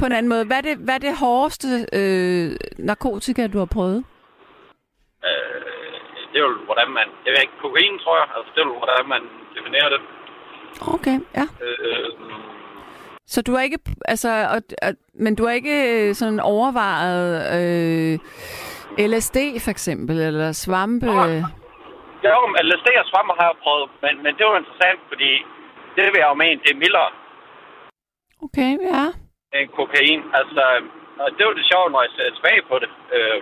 på 0.00 0.04
en 0.06 0.12
anden 0.12 0.28
måde, 0.32 0.44
hvad 0.48 0.56
er 0.62 0.66
det, 0.70 0.76
hvad 0.86 0.94
er 0.94 1.02
det 1.06 1.20
hårdeste 1.24 1.68
øh, 1.98 2.50
narkotika, 2.90 3.42
du 3.46 3.58
har 3.58 3.70
prøvet? 3.76 4.00
Øh, 5.28 5.96
det 6.30 6.36
er 6.40 6.44
jo, 6.48 6.52
hvordan 6.68 6.88
man... 6.98 7.06
Det 7.24 7.28
er 7.30 7.40
ikke 7.46 7.62
kokain, 7.66 7.94
tror 8.04 8.16
jeg. 8.20 8.28
Altså, 8.36 8.50
det 8.54 8.60
er 8.60 8.66
jo, 8.70 8.78
hvordan 8.82 9.06
man 9.14 9.22
definerer 9.56 9.88
det. 9.94 10.00
Okay, 10.94 11.16
ja. 11.34 11.46
Øh, 11.66 12.10
Så 13.26 13.42
du 13.42 13.52
har 13.54 13.62
ikke, 13.62 13.78
altså, 14.04 14.28
og, 14.54 14.60
og, 14.82 14.92
men 15.14 15.34
du 15.34 15.44
har 15.46 15.52
ikke 15.52 16.08
øh, 16.08 16.14
sådan 16.14 16.40
overvejet 16.40 17.28
øh, 17.58 18.18
LSD 19.10 19.36
for 19.64 19.70
eksempel, 19.70 20.16
eller 20.20 20.52
svampe? 20.52 21.06
Nej. 21.06 21.42
jo, 22.24 22.38
LSD 22.68 22.88
og 23.02 23.06
svammer 23.10 23.34
har 23.40 23.46
jeg 23.50 23.56
prøvet, 23.64 23.90
men, 24.02 24.22
men 24.24 24.32
det 24.36 24.44
var 24.46 24.58
interessant, 24.58 25.00
fordi 25.08 25.30
det 25.96 26.04
vil 26.04 26.20
jeg 26.22 26.28
jo 26.32 26.34
mene, 26.34 26.60
det 26.64 26.70
er 26.72 26.82
mildere 26.84 27.10
Okay, 28.46 28.72
ja. 28.92 29.04
end 29.56 29.68
kokain. 29.78 30.20
Altså, 30.38 30.62
og 31.22 31.28
det 31.36 31.42
var 31.46 31.54
det 31.58 31.64
sjove, 31.70 31.90
når 31.90 32.02
jeg 32.02 32.12
ser 32.16 32.36
tilbage 32.36 32.62
på 32.70 32.76
det. 32.82 32.90
Øh, 33.16 33.40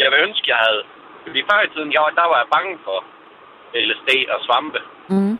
jeg 0.00 0.06
vil 0.10 0.18
ønske, 0.26 0.50
jeg 0.52 0.60
havde... 0.66 0.82
Fordi 1.24 1.40
før 1.50 1.60
i 1.66 1.70
tiden, 1.74 1.92
jeg, 1.92 2.00
der 2.20 2.26
var 2.30 2.38
jeg 2.42 2.48
bange 2.56 2.72
for 2.86 2.98
LSD 3.88 4.10
og 4.34 4.38
svampe. 4.46 4.80
Mm. 5.12 5.34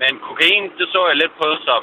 Men 0.00 0.12
kokain, 0.28 0.64
det 0.78 0.86
så 0.94 1.00
jeg 1.10 1.16
lidt 1.16 1.34
på 1.42 1.48
som, 1.68 1.82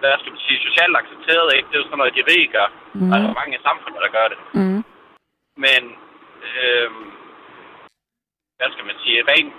hvad 0.00 0.14
skal 0.20 0.32
man 0.34 0.42
sige, 0.46 0.66
socialt 0.68 0.96
accepteret, 1.00 1.48
ikke? 1.56 1.68
Det 1.68 1.74
er 1.76 1.82
jo 1.82 1.88
sådan 1.88 1.98
noget, 2.02 2.18
de 2.18 2.28
rige 2.30 2.48
gør. 2.56 2.68
Mm. 2.94 3.12
Altså 3.14 3.30
mange 3.40 3.56
i 3.56 3.64
samfundet, 3.68 4.00
der 4.04 4.16
gør 4.18 4.28
det. 4.32 4.38
Mm. 4.58 4.82
Men, 5.64 5.82
øh, 6.48 6.90
hvad 8.58 8.68
skal 8.72 8.86
man 8.90 8.98
sige, 9.04 9.18
rent, 9.32 9.54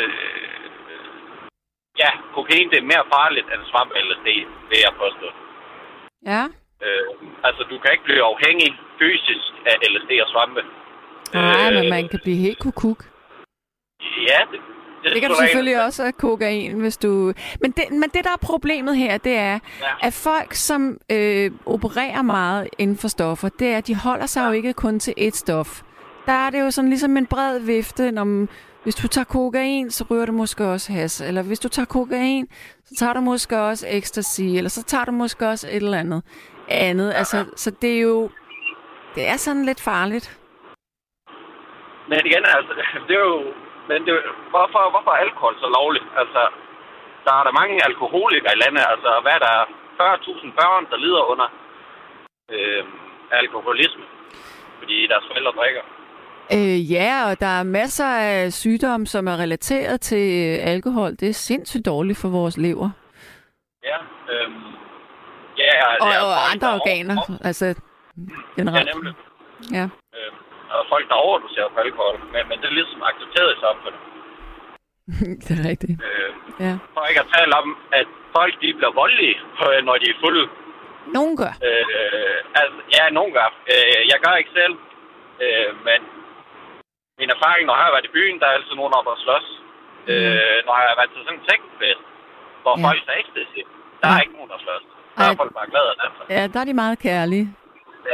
øh, 0.00 0.60
ja, 2.02 2.10
kokain, 2.36 2.70
det 2.70 2.78
er 2.78 2.90
mere 2.92 3.04
farligt 3.14 3.46
end 3.52 3.62
svamp 3.70 3.90
eller 3.98 4.16
LSD, 4.16 4.28
vil 4.70 4.78
jeg 4.86 4.94
påstå. 5.02 5.28
Ja. 6.30 6.42
Øh, 6.84 7.06
altså, 7.48 7.62
du 7.70 7.76
kan 7.78 7.92
ikke 7.92 8.08
blive 8.08 8.24
afhængig 8.32 8.70
fysisk 9.00 9.48
af 9.70 9.74
LSD 9.92 10.10
og 10.24 10.28
svampe. 10.34 10.62
Nej, 11.34 11.68
Øh, 11.68 11.74
men 11.76 11.84
man 11.96 12.04
kan 12.12 12.20
blive 12.24 12.40
helt 12.46 12.60
kukuk. 12.66 13.00
Ja, 14.30 14.40
det, 14.52 14.60
det, 15.04 15.12
Det 15.12 15.20
kan 15.20 15.30
du 15.30 15.36
selvfølgelig 15.40 15.70
ikke- 15.72 15.82
også 15.84 16.04
af 16.04 16.14
kokain, 16.16 16.80
hvis 16.80 16.96
du... 16.96 17.32
Men 17.60 17.70
det, 17.70 17.84
men 17.90 18.02
det, 18.02 18.24
der 18.24 18.30
er 18.30 18.36
problemet 18.42 18.96
her, 18.96 19.18
det 19.18 19.36
er, 19.36 19.58
Ja. 19.80 20.06
at 20.06 20.12
folk, 20.12 20.54
som 20.54 20.98
øh, 21.12 21.50
opererer 21.66 22.22
meget 22.22 22.68
inden 22.78 22.96
for 22.96 23.08
stoffer, 23.08 23.48
det 23.48 23.68
er, 23.68 23.76
at 23.78 23.86
de 23.86 23.94
holder 23.94 24.26
sig 24.26 24.46
jo 24.46 24.52
ikke 24.52 24.72
kun 24.72 25.00
til 25.00 25.14
ét 25.18 25.30
stof. 25.30 25.82
Der 26.26 26.32
er 26.32 26.50
det 26.50 26.60
jo 26.60 26.70
sådan 26.70 26.90
ligesom 26.90 27.16
en 27.16 27.26
bred 27.26 27.58
vifte, 27.58 28.10
når 28.12 28.46
hvis 28.82 28.94
du 28.94 29.08
tager 29.08 29.24
kokain, 29.24 29.90
så 29.90 30.04
ryger 30.10 30.26
du 30.26 30.32
måske 30.32 30.64
også 30.66 30.92
has. 30.92 31.20
Eller 31.20 31.42
hvis 31.42 31.58
du 31.60 31.68
tager 31.68 31.86
kokain, 31.86 32.46
så 32.84 32.94
tager 32.98 33.12
du 33.12 33.20
måske 33.20 33.60
også 33.60 33.86
ecstasy. 33.90 34.40
Eller 34.42 34.70
så 34.70 34.84
tager 34.84 35.04
du 35.04 35.12
måske 35.12 35.48
også 35.48 35.66
et 35.68 35.76
eller 35.76 35.98
andet 35.98 36.22
andet. 36.68 37.12
Altså, 37.16 37.44
så 37.56 37.70
det 37.82 37.96
er 37.96 38.00
jo... 38.00 38.30
Det 39.14 39.28
er 39.28 39.36
sådan 39.36 39.64
lidt 39.64 39.80
farligt. 39.80 40.38
Men 42.08 42.18
igen, 42.26 42.44
altså, 42.44 42.72
det 43.08 43.14
er 43.16 43.20
jo... 43.20 43.42
Men 43.90 43.98
det, 44.06 44.14
hvorfor, 44.52 44.82
hvorfor 44.94 45.10
er 45.14 45.20
alkohol 45.26 45.54
så 45.64 45.68
lovligt? 45.78 46.08
Altså, 46.22 46.42
der 47.24 47.32
er 47.38 47.44
der 47.46 47.58
mange 47.60 47.74
alkoholikere 47.88 48.52
i 48.56 48.60
landet. 48.62 48.84
Altså, 48.92 49.10
hvad 49.22 49.32
er 49.38 49.42
der 49.48 49.56
40.000 50.00 50.50
børn, 50.60 50.84
der 50.90 50.96
lider 51.04 51.22
under 51.32 51.48
øh, 52.54 52.84
alkoholisme, 53.40 54.04
fordi 54.78 54.96
deres 55.12 55.24
forældre 55.30 55.52
drikker. 55.60 55.84
Øh, 56.56 56.92
ja, 56.92 57.10
og 57.28 57.40
der 57.40 57.52
er 57.60 57.62
masser 57.62 58.10
af 58.28 58.52
sygdomme, 58.52 59.06
som 59.06 59.28
er 59.28 59.36
relateret 59.44 60.00
til 60.00 60.24
øh, 60.40 60.72
alkohol. 60.74 61.10
Det 61.10 61.28
er 61.28 61.32
sindssygt 61.32 61.86
dårligt 61.86 62.18
for 62.22 62.28
vores 62.28 62.56
lever. 62.58 62.90
Ja, 63.84 63.98
øh, 64.32 64.50
ja, 65.58 65.70
ja, 65.80 65.86
Og, 66.04 66.26
og 66.28 66.50
andre 66.52 66.68
organer, 66.74 67.16
altså 67.44 67.66
Ja, 67.66 67.72
generelt. 68.56 68.90
nemlig. 68.94 69.14
Ja. 69.72 69.88
Og 70.74 70.82
folk, 70.92 71.04
der 71.10 71.14
overdoserer 71.28 71.68
på 71.74 71.78
alkohol. 71.86 72.16
Men, 72.32 72.42
men 72.48 72.56
det 72.60 72.66
er 72.68 72.76
ligesom 72.80 73.00
accepteret 73.10 73.50
i 73.56 73.60
samfundet. 73.66 74.00
det 75.46 75.52
er 75.58 75.64
rigtigt. 75.72 75.96
Øh, 76.08 76.30
Ja. 76.66 76.74
for 76.94 77.02
ikke 77.10 77.20
at 77.24 77.30
tale 77.36 77.52
om, 77.60 77.66
at 78.00 78.06
folk 78.36 78.52
de 78.62 78.68
bliver 78.78 78.92
voldelige, 79.02 79.36
øh, 79.64 79.78
når 79.86 79.94
de 80.02 80.06
er 80.12 80.18
fulde. 80.24 80.44
Nogen 81.16 81.34
gør. 81.42 81.52
Øh, 81.68 82.36
altså, 82.60 82.78
ja, 82.96 83.02
nogen 83.18 83.32
gør. 83.38 83.48
Øh, 83.72 84.00
jeg 84.12 84.18
gør 84.24 84.34
ikke 84.40 84.52
selv. 84.60 84.74
Øh, 85.44 85.70
men 85.88 86.00
min 87.20 87.30
erfaring, 87.36 87.62
når 87.66 87.76
jeg 87.76 87.84
har 87.86 87.94
været 87.96 88.08
i 88.10 88.16
byen, 88.18 88.36
der 88.40 88.46
er 88.46 88.54
altid 88.58 88.74
nogen 88.80 88.94
og 88.98 89.18
slås. 89.24 89.46
Øh, 90.12 90.58
når 90.66 90.74
jeg 90.82 90.88
har 90.90 90.98
været 91.00 91.10
til 91.14 91.20
sådan 91.26 91.38
en 91.40 91.46
tekstfest, 91.50 92.02
hvor 92.62 92.74
ja. 92.78 92.84
folk 92.86 93.00
er 93.10 93.14
ecstasy, 93.22 93.60
der 94.00 94.06
Ja. 94.08 94.14
er 94.16 94.20
ikke 94.24 94.36
nogen, 94.38 94.50
der 94.54 94.58
slås. 94.64 94.84
Der 95.16 95.22
Ej. 95.24 95.32
er 95.32 95.36
folk 95.42 95.52
bare 95.58 95.68
glade 95.72 95.88
og 95.92 95.96
danser. 96.02 96.24
Ja, 96.36 96.42
der 96.52 96.58
er 96.62 96.68
de 96.70 96.74
meget 96.82 96.98
kærlige. 97.06 97.46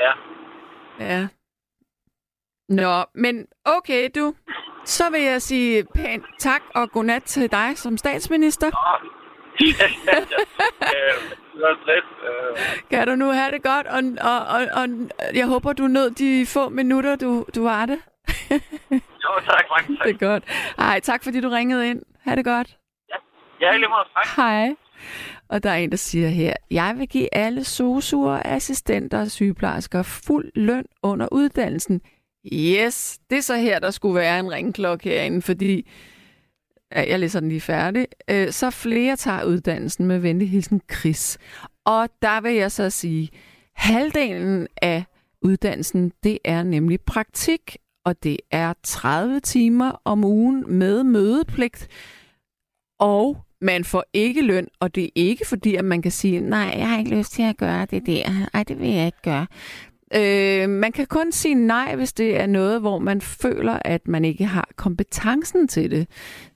Ja. 0.03 0.13
Ja. 1.11 1.21
Nå, 2.69 3.05
men 3.15 3.47
okay, 3.65 4.09
du. 4.15 4.35
Så 4.85 5.11
vil 5.11 5.21
jeg 5.23 5.43
sige 5.43 5.85
pænt 5.95 6.25
tak 6.39 6.63
og 6.75 6.91
godnat 6.91 7.23
til 7.23 7.53
dig 7.53 7.79
som 7.79 7.97
statsminister. 7.97 8.67
Nå. 8.67 9.09
ja, 9.81 9.87
ja, 10.07 10.19
ja. 10.19 10.37
Øh. 10.97 11.37
Øh, 11.57 12.59
Kan 12.91 13.09
du 13.09 13.15
nu 13.15 13.31
have 13.31 13.51
det 13.51 13.63
godt, 13.63 13.87
og, 13.87 14.03
og, 14.31 14.39
og, 14.47 14.67
og 14.83 14.89
jeg 15.35 15.47
håber, 15.47 15.73
du 15.73 15.87
nød 15.87 16.11
de 16.11 16.47
få 16.47 16.69
minutter, 16.69 17.17
du, 17.17 17.45
du 17.55 17.63
var 17.63 17.87
det. 17.87 17.99
jo, 19.25 19.31
tak, 19.45 19.65
mange 19.71 19.97
tak. 19.97 20.07
Det 20.07 20.15
er 20.15 20.27
godt. 20.27 20.45
Ej, 20.79 21.01
tak 21.01 21.25
fordi 21.25 21.41
du 21.41 21.49
ringede 21.49 21.91
ind. 21.91 22.03
Ha' 22.25 22.35
det 22.35 22.45
godt. 22.45 22.77
Ja, 23.61 23.77
lige 23.77 23.89
meget. 23.89 24.07
Tak. 24.15 24.37
Hej. 24.37 24.75
Og 25.49 25.63
der 25.63 25.71
er 25.71 25.77
en, 25.77 25.91
der 25.91 25.97
siger 25.97 26.29
her, 26.29 26.55
jeg 26.71 26.95
vil 26.99 27.09
give 27.09 27.35
alle 27.35 27.65
sosuer, 27.65 28.43
assistenter 28.45 29.21
og 29.21 29.27
sygeplejersker 29.31 30.03
fuld 30.03 30.51
løn 30.55 30.85
under 31.03 31.29
uddannelsen. 31.33 32.01
Yes, 32.53 33.19
det 33.31 33.39
er 33.39 33.43
så 33.43 33.57
her, 33.57 33.79
der 33.79 33.91
skulle 33.91 34.15
være 34.15 34.41
en 34.41 34.53
ringklokke 34.53 35.09
herinde, 35.09 35.43
fordi 35.43 35.89
ja, 36.93 37.11
jeg 37.11 37.19
læser 37.19 37.41
den 37.41 37.49
lige 37.49 37.61
færdig. 37.61 38.07
Øh, 38.31 38.53
så 38.53 38.71
flere 38.71 39.17
tager 39.17 39.45
uddannelsen 39.45 40.07
med 40.07 40.19
venlig 40.19 40.51
hilsen 40.51 40.81
Chris. 40.93 41.39
Og 41.85 42.09
der 42.23 42.41
vil 42.41 42.55
jeg 42.55 42.73
så 42.73 42.91
sige, 42.91 43.31
halvdelen 43.75 44.67
af 44.83 45.05
uddannelsen, 45.43 46.13
det 46.23 46.39
er 46.45 46.63
nemlig 46.63 47.01
praktik, 47.01 47.77
og 48.05 48.23
det 48.23 48.37
er 48.51 48.73
30 48.83 49.41
timer 49.41 50.01
om 50.05 50.25
ugen 50.25 50.65
med 50.69 51.03
mødepligt. 51.03 51.89
Og 52.99 53.37
man 53.61 53.85
får 53.85 54.05
ikke 54.13 54.43
løn, 54.43 54.69
og 54.81 54.95
det 54.95 55.05
er 55.05 55.11
ikke 55.15 55.47
fordi, 55.47 55.75
at 55.75 55.85
man 55.85 56.03
kan 56.03 56.13
sige, 56.13 56.41
nej, 56.41 56.75
jeg 56.77 56.89
har 56.89 56.99
ikke 56.99 57.17
lyst 57.17 57.33
til 57.33 57.43
at 57.43 57.57
gøre 57.57 57.87
det 57.91 58.07
der. 58.07 58.47
Ej, 58.55 58.63
det 58.63 58.81
vil 58.81 58.89
jeg 58.89 59.07
ikke 59.07 59.23
gøre. 59.23 59.47
Øh, 60.15 60.69
man 60.69 60.93
kan 60.93 61.07
kun 61.07 61.33
sige 61.33 61.55
nej, 61.55 61.97
hvis 61.97 62.13
det 62.13 62.41
er 62.41 62.47
noget, 62.47 62.81
hvor 62.81 62.99
man 62.99 63.21
føler, 63.21 63.79
at 63.85 64.09
man 64.09 64.25
ikke 64.25 64.45
har 64.45 64.69
kompetencen 64.77 65.69
til 65.69 65.91
det. 65.91 66.09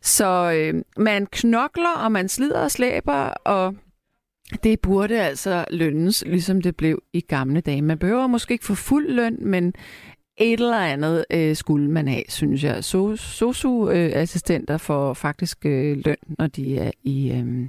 Så 0.02 0.52
øh, 0.52 0.82
man 0.96 1.26
knokler, 1.26 1.96
og 2.04 2.12
man 2.12 2.28
slider 2.28 2.60
og 2.60 2.70
slæber, 2.70 3.28
og 3.44 3.74
det 4.64 4.80
burde 4.80 5.20
altså 5.20 5.64
lønnes, 5.70 6.24
ligesom 6.26 6.62
det 6.62 6.76
blev 6.76 7.02
i 7.12 7.20
gamle 7.20 7.60
dage. 7.60 7.82
Man 7.82 7.98
behøver 7.98 8.26
måske 8.26 8.52
ikke 8.52 8.64
få 8.64 8.74
fuld 8.74 9.10
løn, 9.10 9.36
men 9.40 9.74
et 10.36 10.60
eller 10.60 10.78
andet 10.78 11.24
øh, 11.30 11.56
skulle 11.56 11.90
man 11.90 12.08
have, 12.08 12.24
synes 12.28 12.64
jeg. 12.64 12.84
So, 12.84 13.16
SOSU-assistenter 13.16 14.76
får 14.76 15.14
faktisk 15.14 15.66
øh, 15.66 15.98
løn, 16.04 16.16
når 16.38 16.46
de 16.46 16.78
er 16.78 16.90
i 17.02 17.32
øh, 17.32 17.68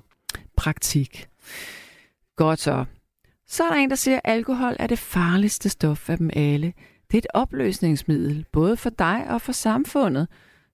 praktik. 0.56 1.28
Godt 2.36 2.60
så. 2.60 2.86
Så 3.52 3.64
er 3.64 3.70
der 3.70 3.76
en, 3.76 3.90
der 3.90 3.96
siger, 3.96 4.20
at 4.24 4.34
alkohol 4.34 4.76
er 4.80 4.88
det 4.88 5.00
farligste 5.00 5.70
stof 5.70 6.10
af 6.10 6.18
dem 6.18 6.30
alle. 6.36 6.74
Det 7.08 7.14
er 7.14 7.18
et 7.18 7.28
opløsningsmiddel, 7.34 8.46
både 8.54 8.78
for 8.78 8.90
dig 8.90 9.26
og 9.30 9.42
for 9.42 9.52
samfundet. 9.52 10.28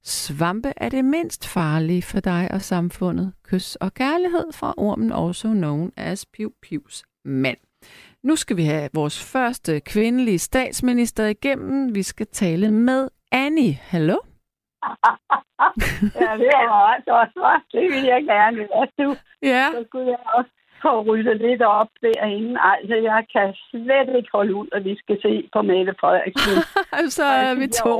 Svampe 0.03 0.73
er 0.77 0.89
det 0.89 1.05
mindst 1.05 1.47
farlige 1.47 2.01
for 2.01 2.19
dig 2.19 2.49
og 2.53 2.61
samfundet. 2.61 3.33
Kys 3.43 3.75
og 3.75 3.93
kærlighed 3.93 4.53
fra 4.53 4.73
ormen, 4.77 5.11
also 5.11 5.47
known 5.47 5.91
as 5.97 6.25
Piu 6.25 6.51
Pius 6.61 7.03
mand. 7.25 7.57
Nu 8.23 8.35
skal 8.35 8.57
vi 8.57 8.63
have 8.63 8.89
vores 8.93 9.31
første 9.31 9.79
kvindelige 9.79 10.39
statsminister 10.39 11.25
igennem. 11.25 11.95
Vi 11.95 12.03
skal 12.03 12.27
tale 12.27 12.71
med 12.71 13.09
Annie. 13.31 13.73
Hallo? 13.73 14.15
ja, 16.21 16.29
det 16.41 16.49
er 16.59 16.67
meget 16.77 17.05
godt, 17.05 17.29
hva'? 17.37 17.67
Det 17.71 17.81
vil 17.93 18.03
jeg 18.03 18.23
gerne. 18.23 18.57
Ja, 18.75 19.03
du, 19.03 19.15
Ja, 19.41 19.67
så 19.73 19.83
skulle 19.87 20.07
jeg 20.07 20.19
også. 20.35 20.51
Få 20.81 21.01
ryddet 21.01 21.37
lidt 21.37 21.61
op 21.61 21.87
derinde. 22.01 22.59
Altså, 22.61 22.95
jeg 22.95 23.25
kan 23.33 23.55
slet 23.69 24.09
ikke 24.17 24.29
holde 24.33 24.55
ud, 24.55 24.67
at 24.71 24.83
vi 24.85 24.97
skal 24.97 25.17
se 25.21 25.49
på 25.53 25.61
Mette 25.61 25.95
Frederiksen. 25.99 26.55
så 27.17 27.23
er 27.23 27.55
vi 27.61 27.67
to. 27.67 27.95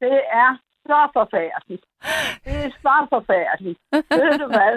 det 0.00 0.18
er 0.44 0.50
så 0.86 1.00
forfærdeligt. 1.18 1.84
Det 2.44 2.56
er 2.66 2.70
så 2.86 2.96
forfærdeligt. 3.14 3.78
Ved 3.92 4.38
du 4.38 4.46
hvad? 4.46 4.74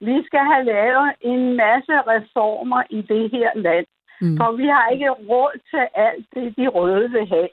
Vi 0.00 0.16
skal 0.26 0.44
have 0.52 0.64
lavet 0.64 1.08
en 1.20 1.56
masse 1.56 1.94
reformer 2.12 2.82
i 2.90 3.00
det 3.02 3.30
her 3.30 3.50
land. 3.54 3.86
Mm. 4.20 4.36
For 4.36 4.52
vi 4.52 4.66
har 4.66 4.88
ikke 4.88 5.10
råd 5.10 5.54
til 5.70 5.84
alt 5.94 6.26
det, 6.34 6.56
de 6.56 6.68
røde 6.68 7.10
vil 7.10 7.26
have. 7.28 7.48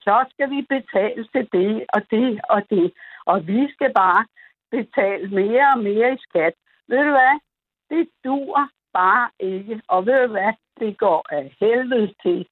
Så 0.00 0.24
skal 0.30 0.50
vi 0.50 0.60
betale 0.76 1.22
til 1.32 1.48
det 1.52 1.84
og 1.88 2.00
det 2.10 2.40
og 2.48 2.62
det. 2.70 2.92
Og 3.26 3.46
vi 3.46 3.60
skal 3.74 3.92
bare 3.92 4.26
betale 4.70 5.28
mere 5.28 5.66
og 5.74 5.78
mere 5.78 6.12
i 6.14 6.18
skat. 6.28 6.54
Ved 6.88 6.98
du 6.98 7.10
hvad? 7.18 7.34
Det 7.90 8.08
dur 8.24 8.68
bare 8.94 9.28
ikke. 9.40 9.80
Og 9.88 10.06
ved 10.06 10.26
du 10.26 10.30
hvad? 10.32 10.52
Det 10.80 10.98
går 10.98 11.26
af 11.30 11.56
helvede 11.60 12.14
til. 12.22 12.46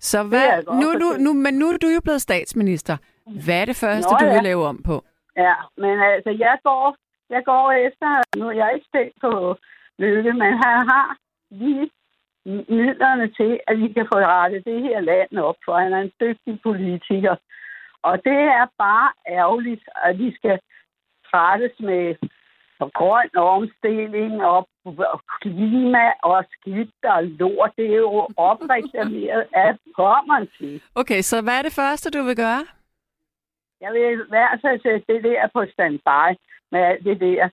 Så 0.00 0.22
hvad, 0.22 0.48
nu, 0.82 0.88
nu, 1.02 1.08
nu, 1.24 1.32
men 1.44 1.54
nu 1.54 1.66
er 1.66 1.76
du 1.76 1.86
jo 1.86 2.00
blevet 2.00 2.22
statsminister. 2.22 2.96
Hvad 3.44 3.60
er 3.60 3.64
det 3.64 3.76
første, 3.76 4.12
Nå, 4.12 4.18
du 4.20 4.24
vil 4.34 4.42
lave 4.42 4.64
om 4.66 4.82
på? 4.82 5.04
Ja, 5.36 5.54
men 5.76 6.00
altså, 6.00 6.30
jeg 6.30 6.56
går, 6.62 6.96
jeg 7.30 7.42
går 7.44 7.72
efter, 7.86 8.08
nu 8.38 8.50
jeg 8.50 8.66
er 8.66 8.70
ikke 8.70 8.86
spændt 8.90 9.14
på 9.20 9.56
Lykke, 9.98 10.32
men 10.32 10.52
han 10.64 10.76
har 10.92 11.16
lige 11.50 11.90
midlerne 12.44 13.28
til, 13.38 13.60
at 13.66 13.78
vi 13.78 13.88
kan 13.92 14.06
få 14.12 14.18
rettet 14.18 14.64
det 14.64 14.82
her 14.82 15.00
land 15.00 15.38
op, 15.38 15.56
for 15.64 15.74
han 15.78 15.92
er 15.92 16.00
en 16.00 16.12
dygtig 16.20 16.60
politiker. 16.62 17.36
Og 18.02 18.24
det 18.24 18.40
er 18.60 18.66
bare 18.78 19.12
ærgerligt, 19.28 19.84
at 20.04 20.18
vi 20.18 20.34
skal 20.34 20.58
trættes 21.30 21.80
med 21.80 22.14
grøn 22.94 23.36
omstilling 23.36 24.44
og 24.44 24.68
klima 25.40 26.04
og 26.22 26.44
skidt 26.52 27.04
og 27.04 27.24
lort. 27.24 27.70
Det 27.76 27.86
er 27.86 27.96
jo 27.96 28.28
opreklameret 28.36 29.44
af 29.52 29.76
kommeren 29.96 30.48
til. 30.58 30.82
Okay, 30.94 31.20
så 31.20 31.42
hvad 31.42 31.58
er 31.58 31.62
det 31.62 31.72
første, 31.72 32.10
du 32.10 32.22
vil 32.22 32.36
gøre? 32.36 32.64
Jeg 33.80 33.92
vil 33.92 34.02
i 34.12 34.28
hvert 34.28 34.58
fald 34.62 34.80
sætte 34.82 35.04
det 35.08 35.24
der 35.24 35.48
på 35.52 35.64
standby 35.72 36.38
med 36.72 36.80
alt 36.80 37.04
det 37.04 37.20
der 37.20 37.48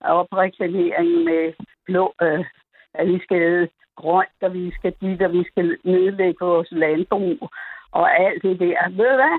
opreklamering 0.00 1.24
med 1.24 1.52
blå, 1.84 2.14
øh, 2.22 2.44
at 2.94 3.06
vi 3.06 3.18
skal 3.22 3.68
grønt, 3.96 4.38
og 4.40 4.54
vi 4.54 4.72
skal 4.74 4.92
dit, 5.00 5.22
og 5.22 5.32
vi 5.32 5.44
skal 5.50 5.78
nedlægge 5.84 6.44
vores 6.44 6.68
landbrug 6.70 7.48
og 7.92 8.20
alt 8.20 8.42
det 8.42 8.60
der. 8.60 8.88
Ved 8.88 9.08
du 9.10 9.14
hvad? 9.14 9.38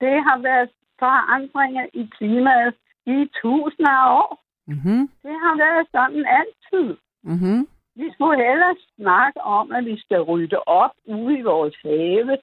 Det 0.00 0.22
har 0.22 0.38
været 0.38 0.70
forandringer 0.98 1.86
i 1.92 2.10
klimaet 2.16 2.74
i 3.06 3.30
tusinder 3.42 3.90
af 3.90 4.16
år. 4.22 4.43
Mm-hmm. 4.66 5.02
Det 5.22 5.36
har 5.44 5.54
været 5.64 5.86
sådan 5.92 6.24
altid. 6.40 6.96
Mm-hmm. 7.22 7.68
Vi 7.96 8.06
skulle 8.12 8.36
hellere 8.46 8.76
snakke 8.96 9.40
om, 9.40 9.72
at 9.72 9.84
vi 9.84 9.96
skal 10.00 10.20
rydde 10.20 10.58
op 10.66 10.94
ude 11.06 11.38
i 11.38 11.42
vores 11.42 11.76
have, 11.82 12.38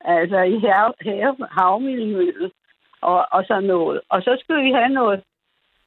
altså 0.00 0.40
i 0.54 0.58
hav, 0.66 0.94
hav, 1.00 1.36
havmiljøet 1.50 2.52
og, 3.00 3.26
og 3.32 3.44
sådan 3.48 3.64
noget. 3.64 4.00
Og 4.08 4.22
så 4.22 4.36
skal 4.42 4.64
vi 4.64 4.70
have 4.70 4.88
noget 4.88 5.22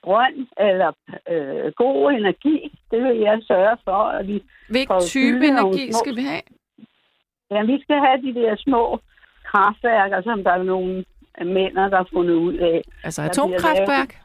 grøn 0.01 0.47
eller 0.57 0.91
øh, 1.29 1.71
god 1.75 2.11
energi. 2.11 2.57
Det 2.91 3.03
vil 3.03 3.17
jeg 3.17 3.41
sørge 3.47 3.77
for, 3.83 4.01
at 4.17 4.27
vi 4.27 4.43
Hvilken 4.69 5.01
type 5.01 5.45
energi 5.47 5.91
små... 5.91 5.99
skal 5.99 6.15
vi 6.15 6.21
have? 6.21 6.41
Ja, 7.51 7.63
vi 7.63 7.81
skal 7.83 7.99
have 8.05 8.21
de 8.21 8.33
der 8.39 8.55
små 8.55 8.99
kraftværker, 9.45 10.21
som 10.21 10.43
der 10.43 10.51
er 10.51 10.63
nogle 10.63 11.05
mænd, 11.45 11.75
der 11.75 11.97
har 11.97 12.07
fundet 12.13 12.33
ud 12.33 12.53
af. 12.53 12.81
Altså 13.03 13.21
atomkraftværk? 13.21 14.21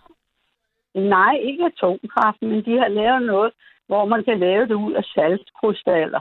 Nej, 0.96 1.34
ikke 1.42 1.64
atomkraft, 1.64 2.42
men 2.42 2.64
de 2.64 2.78
har 2.78 2.88
lavet 2.88 3.22
noget, 3.22 3.52
hvor 3.86 4.04
man 4.04 4.24
kan 4.24 4.38
lave 4.38 4.66
det 4.66 4.74
ud 4.74 4.92
af 4.92 5.04
saltkrystaller. 5.04 6.20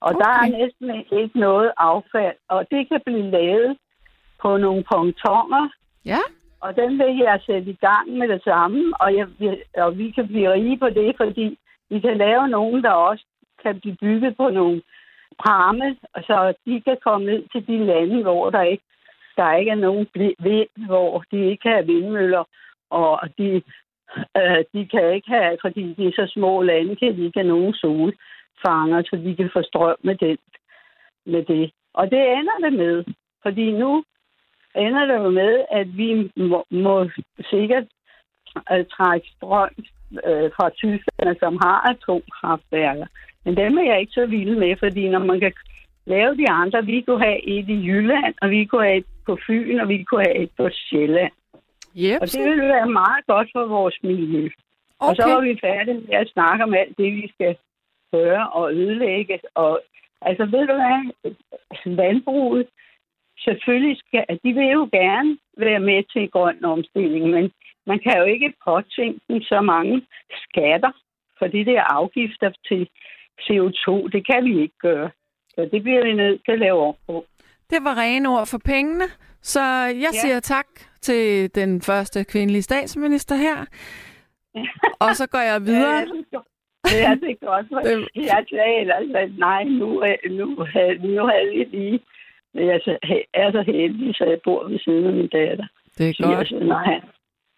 Og 0.00 0.10
okay. 0.10 0.18
der 0.18 0.30
er 0.30 0.58
næsten 0.58 1.18
ikke 1.20 1.40
noget 1.40 1.72
affald, 1.76 2.36
og 2.48 2.66
det 2.70 2.88
kan 2.88 3.00
blive 3.06 3.30
lavet 3.30 3.76
på 4.42 4.56
nogle 4.56 4.84
pontoner. 4.92 5.68
Ja. 6.04 6.18
Og 6.60 6.76
den 6.76 6.98
vil 6.98 7.16
jeg 7.18 7.40
sætte 7.46 7.70
i 7.70 7.78
gang 7.80 8.10
med 8.18 8.28
det 8.28 8.42
samme, 8.44 8.94
og, 9.00 9.16
jeg, 9.16 9.26
og 9.76 9.98
vi 9.98 10.10
kan 10.10 10.26
blive 10.26 10.52
rige 10.52 10.78
på 10.78 10.88
det, 10.90 11.16
fordi 11.16 11.58
vi 11.90 12.00
kan 12.00 12.16
lave 12.16 12.48
nogen, 12.48 12.82
der 12.82 12.90
også 12.90 13.24
kan 13.62 13.80
blive 13.80 13.96
bygget 14.00 14.36
på 14.36 14.50
nogle 14.50 14.82
pramme, 15.38 15.96
så 16.26 16.54
de 16.66 16.80
kan 16.80 16.96
komme 17.04 17.26
ned 17.26 17.42
til 17.52 17.66
de 17.66 17.84
lande, 17.84 18.22
hvor 18.22 18.50
der 18.50 18.62
ikke, 18.62 18.84
der 19.36 19.54
ikke 19.54 19.70
er 19.70 19.82
nogen 19.86 20.06
vind, 20.38 20.86
hvor 20.86 21.24
de 21.30 21.50
ikke 21.50 21.68
har 21.68 21.82
vindmøller, 21.82 22.44
og 22.90 23.20
de, 23.38 23.62
øh, 24.36 24.64
de 24.72 24.86
kan 24.86 25.14
ikke 25.14 25.28
have, 25.28 25.58
fordi 25.60 25.94
de 25.96 26.06
er 26.06 26.12
så 26.14 26.26
små 26.34 26.62
lande, 26.62 26.96
kan 26.96 27.16
de 27.16 27.24
ikke 27.24 27.40
have 27.40 27.48
nogen 27.48 27.74
solfanger, 27.74 29.02
så 29.02 29.16
de 29.24 29.36
kan 29.36 29.50
få 29.52 29.62
strøm 29.62 29.96
med, 30.02 30.16
den, 30.16 30.38
med 31.26 31.42
det. 31.42 31.70
Og 31.94 32.10
det 32.10 32.20
ender 32.38 32.58
det 32.64 32.72
med, 32.72 33.04
fordi 33.42 33.70
nu 33.72 34.04
ender 34.76 35.06
det 35.06 35.14
jo 35.14 35.30
med, 35.30 35.64
at 35.70 35.96
vi 35.96 36.30
må, 36.36 36.64
må 36.70 37.10
sikkert 37.50 37.86
uh, 38.56 38.84
trække 38.96 39.26
strøm 39.36 39.70
øh, 40.26 40.50
fra 40.56 40.70
Tyskland, 40.70 41.36
som 41.38 41.58
har 41.64 41.78
atomkraftværker. 41.90 43.06
Men 43.44 43.56
dem 43.56 43.78
er 43.78 43.82
jeg 43.82 44.00
ikke 44.00 44.12
så 44.12 44.26
vild 44.26 44.56
med, 44.56 44.76
fordi 44.78 45.08
når 45.08 45.18
man 45.18 45.40
kan 45.40 45.52
lave 46.06 46.36
de 46.36 46.50
andre, 46.50 46.84
vi 46.84 47.00
kunne 47.00 47.24
have 47.24 47.48
et 47.48 47.68
i 47.68 47.86
Jylland, 47.86 48.34
og 48.42 48.50
vi 48.50 48.64
kunne 48.64 48.84
have 48.84 48.96
et 48.96 49.06
på 49.26 49.38
Fyn, 49.46 49.78
og 49.80 49.88
vi 49.88 50.02
kunne 50.02 50.22
have 50.22 50.36
et 50.36 50.50
på 50.56 50.68
Sjælland. 50.72 51.32
Yep. 51.96 52.20
Og 52.20 52.26
det 52.32 52.44
ville 52.50 52.66
være 52.66 52.88
meget 52.88 53.26
godt 53.26 53.48
for 53.52 53.66
vores 53.66 53.98
miljø. 54.02 54.48
Okay. 55.00 55.10
Og 55.10 55.16
så 55.16 55.22
er 55.36 55.40
vi 55.40 55.58
færdige 55.60 56.00
med 56.00 56.14
at 56.14 56.28
snakke 56.28 56.64
om 56.64 56.74
alt 56.74 56.98
det, 56.98 57.12
vi 57.12 57.30
skal 57.34 57.56
gøre 58.12 58.50
og 58.50 58.74
ødelægge. 58.74 59.40
Og 59.54 59.80
altså, 60.22 60.44
ved 60.44 60.66
du 60.66 60.74
hvad? 60.74 61.00
Landbruget, 61.84 62.66
selvfølgelig 63.38 63.96
skal, 63.98 64.24
de 64.44 64.52
vil 64.52 64.68
jo 64.78 64.88
gerne 64.92 65.38
være 65.56 65.80
med 65.80 66.02
til 66.12 66.30
grøn 66.30 66.64
omstilling, 66.64 67.30
men 67.30 67.52
man 67.86 67.98
kan 67.98 68.18
jo 68.18 68.24
ikke 68.24 68.52
påtænke 68.64 69.20
dem 69.28 69.40
så 69.42 69.60
mange 69.60 70.06
skatter 70.42 70.92
for 71.38 71.46
de 71.46 71.64
der 71.64 71.82
afgifter 71.82 72.50
til 72.68 72.88
CO2. 73.44 74.08
Det 74.14 74.26
kan 74.30 74.44
vi 74.44 74.62
ikke 74.62 74.78
gøre. 74.78 75.10
Så 75.48 75.68
det 75.72 75.82
bliver 75.82 76.04
vi 76.04 76.12
nødt 76.12 76.40
til 76.44 76.52
at 76.52 76.58
lave 76.58 76.80
op 76.88 76.96
på. 77.06 77.24
Det 77.70 77.78
var 77.84 77.94
rene 77.98 78.28
ord 78.28 78.46
for 78.46 78.60
pengene, 78.64 79.04
så 79.42 79.60
jeg 80.04 80.12
ja. 80.12 80.20
siger 80.22 80.40
tak 80.40 80.66
til 81.00 81.54
den 81.54 81.82
første 81.82 82.24
kvindelige 82.24 82.62
statsminister 82.62 83.36
her. 83.36 83.64
Og 85.04 85.16
så 85.16 85.26
går 85.26 85.38
jeg 85.38 85.60
videre. 85.66 86.06
Det 86.84 87.02
er 87.04 87.14
det 87.14 87.40
godt. 87.40 87.66
Jeg 88.14 88.44
sagde 88.50 88.80
ellers, 88.80 89.04
at 89.14 89.30
nej, 89.38 89.64
nu, 89.64 90.04
nu, 90.30 90.46
nu 91.02 91.26
havde 91.26 91.48
vi 91.52 91.64
lige 91.76 92.00
men 92.54 92.66
jeg 92.66 92.80
er 93.34 93.50
så 93.52 93.62
heldig, 93.66 94.14
så 94.14 94.24
jeg 94.24 94.40
bor 94.44 94.68
ved 94.68 94.78
siden 94.78 95.06
af 95.06 95.12
min 95.12 95.28
datter. 95.28 95.66
Det 95.98 96.08
er 96.08 96.36
godt. 96.36 96.48
Så, 96.48 96.58
nej. 96.58 97.00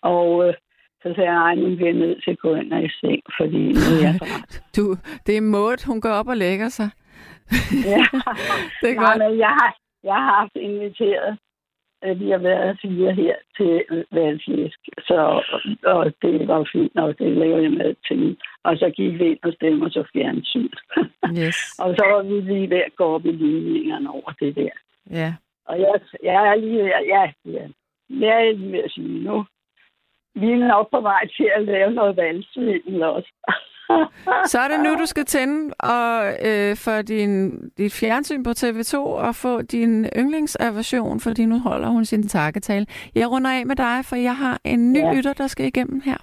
Og 0.02 0.48
øh, 0.48 0.54
så 1.02 1.12
sagde 1.14 1.30
jeg, 1.30 1.34
nej, 1.34 1.54
nu 1.54 1.76
bliver 1.76 1.90
jeg 1.90 1.98
nødt 1.98 2.24
til 2.24 2.30
at 2.30 2.38
gå 2.38 2.54
ind 2.54 2.72
og 2.72 2.82
i 2.84 2.88
seng, 3.00 3.22
fordi 3.38 3.62
nu 3.72 3.80
er 3.96 4.02
jeg 4.02 4.14
du, 4.76 4.96
Det 5.26 5.36
er 5.36 5.40
Maud, 5.40 5.86
hun 5.86 6.00
går 6.00 6.10
op 6.10 6.28
og 6.28 6.36
lægger 6.36 6.68
sig. 6.68 6.90
ja, 7.92 8.04
det 8.82 8.90
er 8.90 8.94
nej, 8.94 9.04
godt. 9.04 9.18
men 9.18 9.38
jeg 9.38 9.52
har, 9.60 9.76
jeg 10.04 10.14
har 10.14 10.34
haft 10.40 10.56
inviteret 10.56 11.38
at 12.02 12.20
vi 12.20 12.30
har 12.30 12.38
været 12.38 12.78
fire 12.82 13.12
her 13.14 13.34
til 13.56 14.04
valgflæsk. 14.10 14.80
Så 14.98 15.42
og 15.84 16.12
det 16.22 16.48
var 16.48 16.68
fint, 16.72 16.96
og 16.96 17.18
det 17.18 17.36
lavede 17.36 17.62
jeg 17.62 17.70
med 17.70 17.94
til. 18.08 18.36
Og 18.64 18.76
så 18.76 18.90
gik 18.90 19.18
vi 19.18 19.24
ind 19.24 19.38
og 19.42 19.52
stemte 19.52 19.90
så 19.90 20.04
fjernsyn. 20.12 20.68
Yes. 21.38 21.58
og 21.82 21.94
så 21.98 22.04
var 22.12 22.22
vi 22.22 22.40
lige 22.40 22.70
ved 22.70 22.82
at 22.88 22.96
gå 22.96 23.04
op 23.04 23.26
i 23.26 23.32
ligningerne 23.32 24.10
over 24.10 24.32
det 24.40 24.56
der. 24.56 24.74
Ja. 25.10 25.34
Og 25.66 25.80
jeg, 25.80 25.94
jeg 26.22 26.48
er 26.48 26.54
lige 26.54 26.78
ved 26.78 26.84
ja, 26.84 27.32
ja, 27.44 27.68
jeg 28.10 28.48
er 28.48 28.52
lige 28.52 28.72
ved 28.72 28.84
at 28.84 28.90
sige 28.90 29.24
nu. 29.24 29.46
Vi 30.34 30.50
er 30.50 30.68
nok 30.68 30.90
på 30.90 31.00
vej 31.00 31.26
til 31.36 31.50
at 31.56 31.64
lave 31.64 31.90
noget 31.92 32.16
valgsvindel 32.16 33.02
også. 33.02 33.32
Så 34.46 34.58
er 34.58 34.68
det 34.68 34.80
nu, 34.80 34.90
du 35.00 35.06
skal 35.06 35.24
tænde 35.24 35.74
og 35.80 36.32
øh, 36.48 36.76
for 36.76 37.02
din, 37.02 37.50
dit 37.78 37.92
fjernsyn 38.00 38.42
på 38.44 38.50
TV2 38.50 38.96
og 38.98 39.34
få 39.34 39.62
din 39.62 40.06
yndlingsaversion, 40.16 41.20
fordi 41.20 41.44
nu 41.46 41.58
holder 41.58 41.88
hun 41.88 42.04
sin 42.04 42.28
takketale. 42.28 42.86
Jeg 43.14 43.30
runder 43.30 43.50
af 43.50 43.66
med 43.66 43.76
dig, 43.76 44.04
for 44.04 44.16
jeg 44.16 44.36
har 44.36 44.58
en 44.64 44.92
ny 44.92 44.98
ja. 44.98 45.12
lytter, 45.12 45.32
der 45.32 45.46
skal 45.46 45.66
igennem 45.66 46.02
her. 46.04 46.16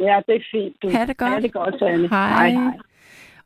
Ja, 0.00 0.20
det 0.26 0.34
er 0.34 0.44
fint. 0.50 0.76
Du. 0.82 0.90
Ha' 0.90 1.04
det 1.04 1.16
godt. 1.16 1.30
Ha' 1.32 1.40
det 1.40 1.52
godt, 1.52 1.78
Sanne. 1.78 2.08
Hej. 2.08 2.28
hej, 2.28 2.50
hej. 2.50 2.72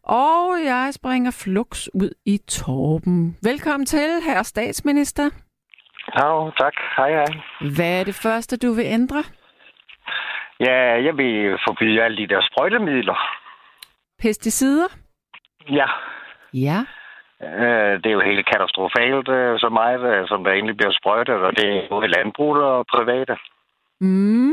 Og 0.03 0.64
jeg 0.64 0.88
springer 0.92 1.31
flux 1.44 1.88
ud 1.94 2.11
i 2.27 2.38
Torben. 2.48 3.37
Velkommen 3.42 3.87
til, 3.87 4.09
herre 4.27 4.44
statsminister. 4.44 5.24
Ja, 6.18 6.50
tak. 6.61 6.72
Hej, 6.96 7.11
hej. 7.11 7.27
Hvad 7.77 8.00
er 8.00 8.05
det 8.05 8.14
første, 8.14 8.57
du 8.57 8.72
vil 8.72 8.85
ændre? 8.85 9.22
Ja, 10.61 10.79
jeg 11.07 11.16
vil 11.16 11.59
forbyde 11.68 12.03
alle 12.03 12.16
de 12.16 12.29
der 12.29 12.40
sprøjtemidler. 12.50 13.18
Pesticider? 14.24 14.88
Ja. 15.70 15.88
Ja. 16.66 16.78
Øh, 17.42 17.92
det 18.02 18.06
er 18.06 18.16
jo 18.18 18.28
helt 18.30 18.46
katastrofalt 18.46 19.28
øh, 19.28 19.58
så 19.58 19.68
meget, 19.68 20.02
øh, 20.12 20.28
som 20.28 20.44
der 20.44 20.52
egentlig 20.52 20.76
bliver 20.76 20.92
sprøjtet, 21.00 21.34
og 21.34 21.56
det 21.56 21.66
er 21.76 21.88
både 21.88 22.08
landbrug 22.08 22.56
og 22.56 22.87
private. 22.87 23.37
Mm. 24.00 24.52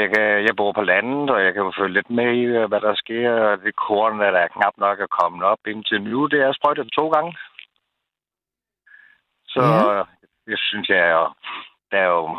Jeg, 0.00 0.08
kan, 0.14 0.26
jeg 0.46 0.54
bor 0.56 0.72
på 0.72 0.82
landet, 0.82 1.30
og 1.30 1.44
jeg 1.44 1.52
kan 1.54 1.62
jo 1.62 1.72
følge 1.78 1.94
lidt 1.94 2.10
med 2.10 2.30
i, 2.42 2.44
hvad 2.70 2.80
der 2.80 2.94
sker. 2.94 3.56
Det 3.64 3.76
korn, 3.76 4.18
der 4.20 4.26
er 4.26 4.48
knap 4.48 4.76
nok 4.76 5.00
er 5.00 5.16
kommet 5.20 5.42
op 5.42 5.58
indtil 5.66 6.02
nu, 6.02 6.26
det 6.26 6.40
er 6.40 6.52
sprøjtet 6.52 6.92
to 6.92 7.08
gange. 7.08 7.36
Så 9.48 9.62
ja. 9.62 10.02
jeg 10.52 10.58
synes, 10.58 10.88
jeg 10.88 10.98
er, 10.98 11.36
der 11.90 11.98
er 11.98 12.10
jo 12.18 12.38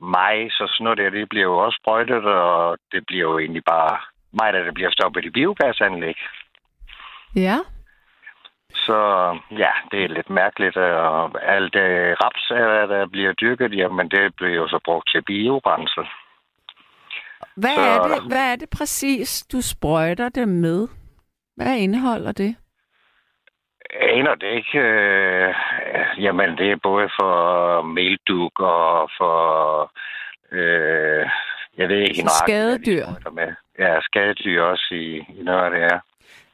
mig, 0.00 0.52
så 0.52 0.64
sådan 0.66 0.84
noget 0.84 0.98
der, 0.98 1.10
det 1.10 1.28
bliver 1.28 1.44
jo 1.44 1.56
også 1.58 1.78
sprøjtet, 1.82 2.24
og 2.24 2.78
det 2.92 3.06
bliver 3.06 3.22
jo 3.30 3.38
egentlig 3.38 3.64
bare 3.64 3.98
mig, 4.40 4.52
der 4.52 4.64
det 4.64 4.74
bliver 4.74 4.90
stoppet 4.90 5.24
i 5.24 5.30
biogasanlæg. 5.30 6.16
Ja. 7.36 7.56
Så 8.74 8.98
ja, 9.50 9.70
det 9.90 10.04
er 10.04 10.08
lidt 10.08 10.30
mærkeligt. 10.30 10.76
Og 10.76 11.30
alt 11.54 11.72
det 11.72 12.16
raps, 12.24 12.50
øh, 12.50 12.88
der 12.88 13.06
bliver 13.06 13.32
dyrket, 13.32 13.74
jamen 13.76 14.08
det 14.10 14.36
bliver 14.36 14.54
jo 14.54 14.68
så 14.68 14.78
brugt 14.84 15.08
til 15.10 15.22
biobrændsel. 15.22 16.04
Hvad, 17.56 17.74
Så- 17.74 17.80
er 17.80 18.02
det, 18.08 18.22
hvad 18.28 18.52
er 18.52 18.56
det 18.56 18.68
præcis, 18.78 19.46
du 19.52 19.60
sprøjter 19.60 20.28
det 20.28 20.48
med? 20.48 20.88
Hvad 21.56 21.76
indeholder 21.76 22.32
det? 22.32 22.56
Aner 24.00 24.34
det 24.34 24.46
ikke. 24.46 24.78
Øh, 24.78 25.54
jamen, 26.18 26.58
det 26.58 26.70
er 26.70 26.76
både 26.82 27.08
for 27.20 27.82
melduk 27.82 28.60
og 28.60 29.10
for... 29.18 29.36
Øh, 30.52 31.26
jeg 31.78 31.88
ved 31.88 31.96
ikke 31.96 32.22
nøjagtigt, 32.22 32.84
skadedyr. 32.84 33.30
Med. 33.30 33.54
Ja, 33.78 34.00
skadedyr 34.00 34.62
også 34.62 34.88
i, 34.92 35.16
i 35.40 35.42
noget 35.42 35.64
af 35.64 35.70
det 35.70 35.82
er. 35.82 36.00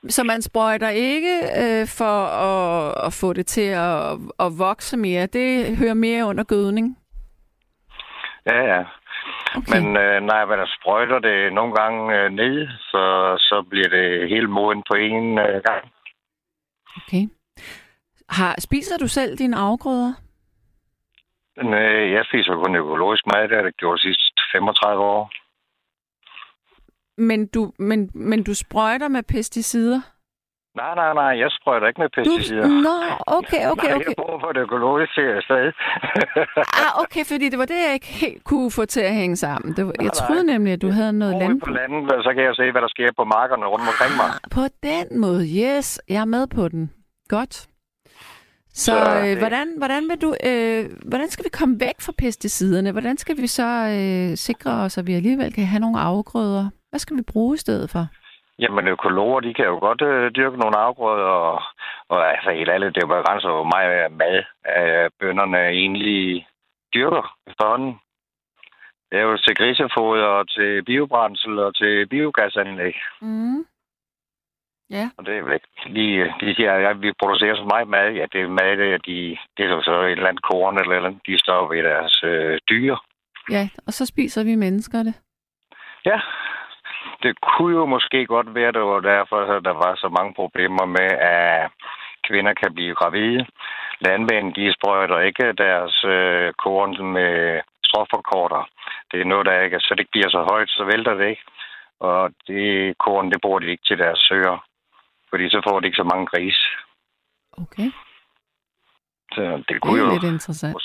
Så 0.09 0.24
man 0.24 0.42
sprøjter 0.42 0.88
ikke 0.88 1.35
øh, 1.62 1.87
for 1.98 2.24
at, 2.48 3.06
at 3.06 3.12
få 3.12 3.33
det 3.33 3.46
til 3.46 3.68
at, 3.70 4.12
at 4.38 4.59
vokse 4.59 4.96
mere. 4.96 5.26
Det 5.26 5.76
hører 5.76 5.94
mere 5.94 6.24
under 6.24 6.44
gødning. 6.44 6.98
Ja, 8.46 8.61
ja. 8.74 8.85
Okay. 9.56 9.80
Men 9.80 9.96
øh, 9.96 10.22
når 10.22 10.46
man 10.46 10.66
sprøjter 10.80 11.18
det 11.18 11.52
nogle 11.52 11.74
gange 11.74 12.18
øh, 12.18 12.30
ned, 12.30 12.68
så, 12.68 13.04
så 13.38 13.66
bliver 13.70 13.88
det 13.88 14.28
helt 14.28 14.50
moden 14.50 14.83
på 14.90 14.94
en 14.94 15.38
øh, 15.38 15.62
gang. 15.68 15.85
okay. 16.96 17.24
Har, 18.28 18.54
spiser 18.59 18.98
du 18.98 19.09
selv 19.09 19.38
dine 19.38 19.56
afgrøder? 19.56 20.12
Øh, 21.59 22.12
jeg 22.12 22.24
spiser 22.24 22.54
kun 22.54 22.76
økologisk 22.76 23.26
mad, 23.26 23.48
det 23.48 23.56
har 23.56 23.64
jeg 23.64 23.72
gjort 23.72 23.98
de 23.98 24.02
sidste 24.02 24.24
35 24.55 25.03
år. 25.03 25.31
Men 27.29 27.47
du, 27.47 27.73
men, 27.79 28.11
men 28.15 28.43
du 28.45 28.55
sprøjter 28.55 29.09
med 29.09 29.23
pesticider? 29.23 30.01
Nej, 30.77 30.95
nej, 30.95 31.15
nej, 31.15 31.33
jeg 31.43 31.51
sprøjter 31.51 31.87
ikke 31.89 32.01
med 32.01 32.09
Du, 32.09 32.21
pesticider. 32.37 32.67
nå, 32.87 32.97
okay, 33.27 33.63
okay, 33.73 33.89
Nej, 33.89 33.95
okay. 33.97 34.07
jeg 34.07 34.15
bor 34.17 34.39
på 34.39 34.53
det 34.55 34.61
økologiske 34.61 35.23
sted. 35.47 35.73
Ah, 36.83 37.03
okay, 37.03 37.25
fordi 37.31 37.49
det 37.49 37.59
var 37.59 37.65
det, 37.65 37.79
jeg 37.87 37.95
ikke 37.95 38.07
helt 38.07 38.45
kunne 38.45 38.71
få 38.71 38.85
til 38.85 39.01
at 39.01 39.15
hænge 39.15 39.37
sammen. 39.37 39.77
Det 39.77 39.87
var, 39.87 39.93
jeg 39.99 40.05
nej. 40.05 40.15
troede 40.27 40.45
nemlig, 40.45 40.73
at 40.73 40.83
du 40.83 40.91
havde 40.91 41.13
noget 41.13 41.35
Ude 41.35 41.61
på 41.61 41.71
landet, 41.71 42.13
og 42.13 42.23
så 42.23 42.31
kan 42.35 42.43
jeg 42.45 42.55
se, 42.57 42.71
hvad 42.73 42.83
der 42.83 42.89
sker 42.89 43.09
på 43.17 43.25
markerne 43.25 43.67
rundt 43.67 43.85
omkring 43.89 44.13
mig. 44.23 44.31
På 44.59 44.61
den 44.83 45.21
måde, 45.21 45.43
yes. 45.63 46.01
Jeg 46.09 46.21
er 46.21 46.25
med 46.37 46.47
på 46.47 46.69
den. 46.69 46.93
Godt. 47.29 47.69
Så, 48.87 48.95
øh, 48.97 49.27
det- 49.27 49.38
hvordan, 49.38 49.66
hvordan, 49.79 50.03
vil 50.11 50.19
du, 50.25 50.31
øh, 50.49 50.85
hvordan 51.11 51.29
skal 51.29 51.45
vi 51.45 51.51
komme 51.59 51.75
væk 51.81 51.99
fra 52.05 52.12
pesticiderne? 52.19 52.93
Hvordan 52.93 53.16
skal 53.19 53.37
vi 53.37 53.47
så 53.47 53.71
øh, 53.99 54.37
sikre 54.37 54.71
os, 54.85 54.99
at 54.99 55.07
vi 55.07 55.14
alligevel 55.14 55.53
kan 55.55 55.66
have 55.66 55.81
nogle 55.81 56.01
afgrøder? 56.01 56.64
Hvad 56.90 57.01
skal 57.01 57.16
vi 57.16 57.23
bruge 57.33 57.55
i 57.55 57.59
stedet 57.64 57.90
for? 57.90 58.05
Jamen, 58.59 58.88
økologer, 58.88 59.40
de 59.40 59.55
kan 59.55 59.64
jo 59.64 59.79
godt 59.79 60.03
øh, 60.03 60.31
dyrke 60.37 60.57
nogle 60.59 60.77
afgrøder, 60.77 61.33
og, 61.51 61.62
og 62.09 62.31
altså 62.33 62.51
helt 62.51 62.71
ærligt, 62.71 62.95
det 62.95 63.09
begrænser 63.09 63.49
jo 63.49 63.62
meget 63.77 64.12
mad, 64.12 64.37
at 64.64 65.11
bønderne 65.21 65.59
egentlig 65.69 66.47
dyrker 66.95 67.37
efterhånden. 67.51 67.93
Det 69.11 69.19
er 69.19 69.23
jo 69.23 69.37
til 69.37 69.57
grisefoder, 69.57 70.25
og 70.25 70.49
til 70.51 70.85
biobrændsel 70.85 71.59
og 71.59 71.75
til 71.77 72.07
biogasanlæg. 72.07 72.95
Mm. 73.21 73.64
Ja. 74.90 75.11
Og 75.18 75.26
det 75.26 75.37
er 75.37 75.53
ikke 75.53 75.66
lige, 75.87 76.35
de 76.40 76.55
siger, 76.55 76.88
at 76.88 77.03
vi 77.03 77.12
producerer 77.22 77.57
så 77.57 77.66
meget 77.72 77.88
mad. 77.88 78.09
Ja, 78.12 78.26
det 78.33 78.40
er 78.40 78.48
mad, 78.48 78.76
det 78.76 78.94
er, 78.94 78.98
de, 78.98 79.38
det 79.57 79.64
er 79.64 79.83
så 79.83 80.03
et 80.03 80.12
eller 80.12 80.29
andet 80.29 80.42
korn 80.42 80.79
eller 80.79 80.94
eller 80.94 81.09
andet, 81.09 81.26
de 81.26 81.38
står 81.38 81.68
ved 81.68 81.83
deres 81.83 82.22
øh, 82.24 82.59
dyr. 82.70 82.96
Ja, 83.50 83.68
og 83.87 83.92
så 83.92 84.07
spiser 84.07 84.44
vi 84.44 84.55
mennesker 84.55 85.03
det. 85.03 85.14
Ja, 86.05 86.20
det 87.22 87.40
kunne 87.40 87.76
jo 87.76 87.87
måske 87.87 88.26
godt 88.26 88.55
være, 88.55 88.72
det 88.72 88.81
var 88.81 89.00
derfor, 89.00 89.37
at 89.57 89.64
der 89.64 89.76
var 89.85 89.94
så 89.94 90.09
mange 90.09 90.35
problemer 90.35 90.85
med, 90.87 91.11
at 91.20 91.70
kvinder 92.29 92.55
kan 92.55 92.74
blive 92.74 92.94
gravide. 92.94 93.46
Landmænd, 94.00 94.55
de 94.55 94.74
sprøjter 94.74 95.18
ikke 95.18 95.53
deres 95.53 96.05
øh, 96.05 96.53
korn 96.53 97.12
med 97.12 97.61
stråforkorter. 97.85 98.68
Det 99.12 99.20
er 99.20 99.24
noget, 99.24 99.46
der 99.46 99.61
ikke, 99.61 99.81
så 99.81 99.94
det 99.94 100.00
ikke 100.00 100.11
bliver 100.11 100.31
så 100.31 100.42
højt, 100.50 100.70
så 100.70 100.85
vælter 100.85 101.14
det 101.14 101.29
ikke. 101.29 101.44
Og 102.00 102.31
det 102.46 102.98
korn, 102.98 103.31
det 103.31 103.40
bruger 103.40 103.59
de 103.59 103.70
ikke 103.70 103.85
til 103.87 103.98
deres 103.98 104.18
søer. 104.18 104.69
Fordi 105.31 105.49
så 105.51 105.61
får 105.69 105.81
de 105.81 105.87
ikke 105.87 105.97
så 105.97 106.05
mange 106.12 106.27
gris. 106.27 106.59
Okay, 107.53 107.90
Så 109.33 109.43
det 109.57 109.64
det 109.69 109.81
kunne 109.83 110.01
er 110.01 110.05
jo 110.05 110.12
lidt 110.12 110.23
interessant. 110.33 110.77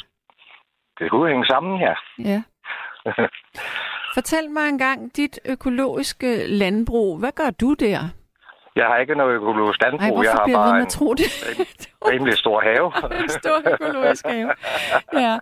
det 0.99 1.11
kunne 1.11 1.29
hænge 1.29 1.45
sammen, 1.45 1.79
ja. 1.81 1.93
Ja. 2.19 2.43
Fortæl 4.15 4.49
mig 4.49 4.69
engang 4.69 5.15
dit 5.15 5.39
økologiske 5.45 6.47
landbrug. 6.47 7.19
Hvad 7.19 7.31
gør 7.31 7.49
du 7.49 7.73
der? 7.73 7.99
Jeg 8.75 8.85
har 8.85 8.97
ikke 8.97 9.15
noget 9.15 9.33
økologisk 9.35 9.79
Ej, 9.81 9.89
landbrug. 9.89 10.23
jeg 10.23 10.31
har 10.31 10.45
bliver 10.45 10.59
jeg 10.59 10.65
ved 10.65 10.71
bare 10.71 10.81
en 10.81 10.89
tro 10.89 11.13
det? 11.13 11.29
rimelig 12.11 12.37
stor 12.37 12.61
have. 12.61 12.91
en 13.23 13.29
stor 13.29 13.71
økologisk 13.73 14.25
have. 14.27 14.51
Ja. 15.13 15.37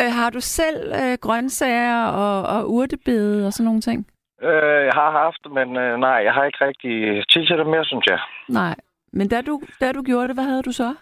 Øh, 0.00 0.12
har 0.12 0.30
du 0.30 0.40
selv 0.40 0.92
øh, 1.02 1.18
grøntsager 1.20 2.04
og, 2.06 2.42
og 2.56 2.70
urtebede 2.70 3.46
og 3.46 3.52
sådan 3.52 3.64
nogle 3.64 3.80
ting? 3.80 4.06
Øh, 4.42 4.84
jeg 4.88 4.94
har 4.94 5.10
haft, 5.10 5.42
men 5.56 5.76
øh, 5.76 5.98
nej, 5.98 6.18
jeg 6.26 6.32
har 6.34 6.44
ikke 6.44 6.64
rigtig 6.64 7.24
tid 7.32 7.46
til 7.46 7.58
det 7.58 7.66
mere, 7.66 7.84
synes 7.84 8.06
jeg. 8.06 8.20
Nej. 8.48 8.74
Men 9.12 9.28
da 9.28 9.40
du, 9.40 9.62
da 9.80 9.92
du 9.92 10.02
gjorde 10.02 10.28
det, 10.28 10.36
hvad 10.36 10.44
havde 10.44 10.62
du 10.62 10.72
så? 10.72 10.94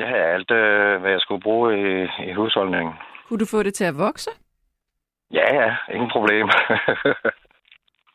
Jeg 0.00 0.08
har 0.08 0.16
alt, 0.16 0.50
øh, 0.50 1.00
hvad 1.00 1.10
jeg 1.10 1.20
skulle 1.20 1.42
bruge 1.42 1.68
i, 1.80 2.08
i 2.30 2.32
husholdningen. 2.32 2.94
Kunne 3.28 3.38
du 3.38 3.46
få 3.46 3.62
det 3.62 3.74
til 3.74 3.84
at 3.84 3.98
vokse? 3.98 4.30
Ja, 5.30 5.54
ja, 5.54 5.76
ingen 5.94 6.10
problem. 6.10 6.48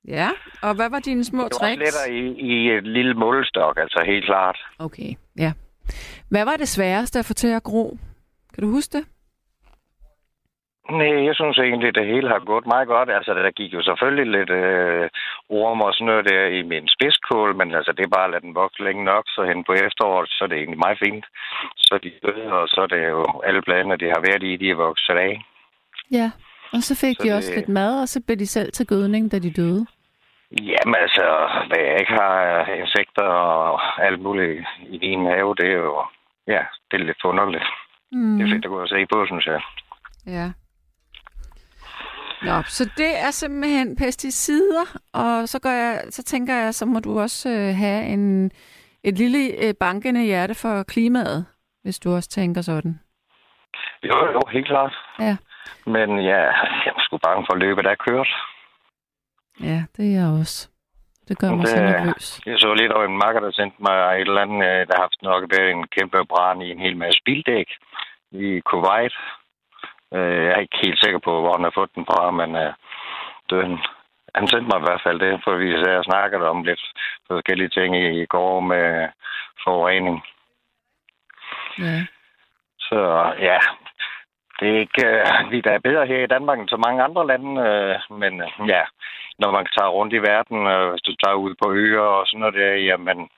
Ja. 0.07 0.29
Og 0.61 0.75
hvad 0.75 0.89
var 0.89 0.99
dine 0.99 1.23
små 1.23 1.43
det 1.43 1.57
var 1.61 1.67
tricks? 1.67 2.07
i, 2.09 2.21
i 2.53 2.71
et 2.71 2.87
lille 2.87 3.13
målestok, 3.13 3.77
altså 3.77 4.03
helt 4.05 4.25
klart. 4.25 4.57
Okay, 4.79 5.13
ja. 5.37 5.51
Hvad 6.29 6.45
var 6.45 6.55
det 6.55 6.67
sværeste 6.67 7.19
at 7.19 7.25
få 7.25 7.33
til 7.33 7.47
at 7.47 7.63
gro? 7.63 7.97
Kan 8.53 8.63
du 8.63 8.69
huske 8.69 8.97
det? 8.97 9.05
Nej, 10.91 11.25
jeg 11.27 11.35
synes 11.35 11.57
egentlig, 11.57 11.95
det 11.95 12.05
hele 12.05 12.27
har 12.29 12.39
gået 12.39 12.65
meget 12.65 12.87
godt. 12.87 13.09
Altså, 13.09 13.33
der 13.33 13.51
gik 13.51 13.73
jo 13.73 13.81
selvfølgelig 13.83 14.27
lidt 14.37 14.49
øh, 14.49 15.09
orm 15.49 15.81
og 15.81 15.93
sådan 15.93 16.05
noget 16.07 16.25
der 16.29 16.45
i 16.45 16.61
min 16.61 16.87
spidskål, 16.87 17.55
men 17.55 17.75
altså, 17.75 17.91
det 17.91 18.03
er 18.05 18.15
bare 18.15 18.23
at 18.25 18.31
lade 18.31 18.41
den 18.41 18.55
vokse 18.55 18.83
længe 18.83 19.03
nok, 19.03 19.23
så 19.27 19.43
hen 19.43 19.63
på 19.63 19.73
efteråret, 19.73 20.29
så 20.29 20.43
er 20.43 20.47
det 20.47 20.57
egentlig 20.57 20.79
meget 20.79 20.99
fint. 21.05 21.25
Så 21.77 21.99
de 22.03 22.11
døde, 22.25 22.53
og 22.53 22.67
så 22.67 22.81
er 22.81 22.87
det 22.87 23.09
jo 23.09 23.25
alle 23.47 23.61
bladene, 23.61 23.97
de 23.97 24.05
har 24.15 24.21
været 24.27 24.43
i, 24.43 24.55
de 24.55 24.69
er 24.69 24.75
vokset 24.75 25.13
af. 25.13 25.41
Ja. 26.11 26.31
Og 26.73 26.79
så 26.87 26.93
fik 27.03 27.15
Så 27.17 27.23
de 27.23 27.27
det- 27.29 27.37
også 27.37 27.53
lidt 27.55 27.69
mad, 27.69 28.01
og 28.01 28.07
så 28.07 28.21
blev 28.25 28.37
de 28.37 28.47
selv 28.47 28.71
til 28.71 28.87
gødning, 28.87 29.31
da 29.31 29.39
de 29.39 29.51
døde. 29.53 29.85
Jamen 30.51 30.95
altså, 31.01 31.25
hvad 31.67 31.79
jeg 31.85 31.99
ikke 31.99 32.11
har 32.13 32.65
insekter 32.83 33.23
og 33.23 34.05
alt 34.05 34.19
muligt 34.21 34.65
i 34.89 34.97
din 34.97 35.25
have, 35.25 35.55
det 35.55 35.67
er 35.69 35.77
jo, 35.77 36.03
ja, 36.47 36.61
det 36.91 37.01
er 37.01 37.05
lidt 37.05 37.17
forunderligt. 37.21 37.63
Mm. 38.11 38.37
Det 38.37 38.45
er 38.47 38.53
fedt 38.53 38.65
at 38.65 38.69
gå 38.71 38.81
og 38.81 38.87
se 38.87 39.05
på, 39.13 39.25
synes 39.25 39.45
jeg. 39.45 39.61
Ja. 40.27 40.47
Nå, 42.43 42.61
så 42.65 42.89
det 42.97 43.17
er 43.25 43.31
simpelthen 43.31 43.95
pesticider, 43.95 44.97
og 45.13 45.47
så, 45.49 45.59
gør 45.59 45.71
jeg, 45.71 46.01
så 46.09 46.23
tænker 46.23 46.55
jeg, 46.55 46.73
så 46.73 46.85
må 46.85 46.99
du 46.99 47.19
også 47.19 47.49
øh, 47.49 47.75
have 47.75 48.03
en, 48.05 48.51
et 49.03 49.17
lille 49.17 49.39
øh, 49.67 49.73
bankende 49.79 50.23
hjerte 50.23 50.55
for 50.55 50.83
klimaet, 50.83 51.45
hvis 51.83 51.99
du 51.99 52.15
også 52.15 52.29
tænker 52.29 52.61
sådan. 52.61 52.99
Jo, 54.03 54.31
jo, 54.33 54.41
helt 54.51 54.67
klart. 54.67 54.93
Ja. 55.19 55.37
Men 55.85 56.09
ja, 56.19 56.37
jeg 56.85 56.93
er 56.97 57.01
sgu 57.03 57.17
bange 57.17 57.45
for 57.49 57.55
løbet, 57.55 57.83
der 57.83 57.91
er 57.91 58.03
kørt. 58.09 58.27
Ja, 59.63 59.83
det 59.97 60.05
er 60.05 60.19
jeg 60.21 60.27
også. 60.39 60.69
Det 61.27 61.37
gør 61.39 61.49
mig 61.51 61.59
Det- 61.59 61.69
så 61.69 61.75
nervøs. 61.83 62.41
Jeg 62.45 62.59
så 62.59 62.73
lidt 62.73 62.91
over 62.91 63.05
en 63.05 63.17
makker, 63.17 63.41
der 63.41 63.51
sendte 63.51 63.77
mig 63.79 63.97
et 64.15 64.27
eller 64.27 64.41
andet, 64.41 64.55
øh, 64.69 64.87
der 64.87 64.93
har 64.95 65.01
haft 65.07 65.21
nok 65.21 65.43
været 65.57 65.71
en 65.71 65.87
kæmpe 65.87 66.25
brand 66.29 66.63
i 66.63 66.71
en 66.71 66.79
hel 66.79 66.97
masse 66.97 67.19
bildæk 67.25 67.67
i 68.31 68.59
Kuwait. 68.69 69.13
Øh, 70.13 70.45
Jeg 70.45 70.53
er 70.53 70.59
ikke 70.59 70.77
helt 70.83 70.99
sikker 71.03 71.19
på, 71.19 71.41
hvor 71.41 71.53
han 71.55 71.63
har 71.63 71.71
fået 71.75 71.95
den 71.95 72.05
fra, 72.05 72.31
men 72.31 72.55
øh, 72.55 72.73
den, 73.49 73.79
han 74.35 74.47
sendte 74.47 74.69
mig 74.69 74.79
i 74.79 74.87
hvert 74.87 75.03
fald 75.03 75.19
det, 75.19 75.41
for 75.43 75.55
vi 75.55 75.71
jeg 75.71 76.03
snakkede 76.03 76.49
om 76.49 76.63
lidt 76.63 76.83
forskellige 77.27 77.69
ting 77.69 77.95
i, 77.95 78.21
i 78.21 78.25
går 78.25 78.59
med 78.59 79.07
forurening. 79.63 80.23
Ja. 81.79 81.99
Så 82.79 82.99
ja, 83.39 83.59
det 84.59 84.67
er 84.69 84.79
ikke, 84.79 85.07
øh, 85.07 85.51
vi 85.51 85.61
der 85.61 85.71
er 85.71 85.79
bedre 85.87 86.05
her 86.07 86.23
i 86.23 86.33
Danmark 86.35 86.59
end 86.59 86.69
så 86.69 86.77
mange 86.77 87.03
andre 87.03 87.27
lande, 87.27 87.61
øh, 87.69 88.17
men 88.19 88.41
øh, 88.41 88.67
ja, 88.67 88.83
når 89.39 89.51
man 89.51 89.65
tager 89.77 89.89
rundt 89.89 90.13
i 90.13 90.17
verden, 90.31 90.67
øh, 90.67 90.89
hvis 90.91 91.01
du 91.01 91.13
tager 91.15 91.35
ud 91.35 91.55
på 91.61 91.71
øer 91.71 92.01
og 92.01 92.27
sådan 92.27 92.39
noget 92.39 92.55
der, 92.55 92.73
jamen, 92.73 93.29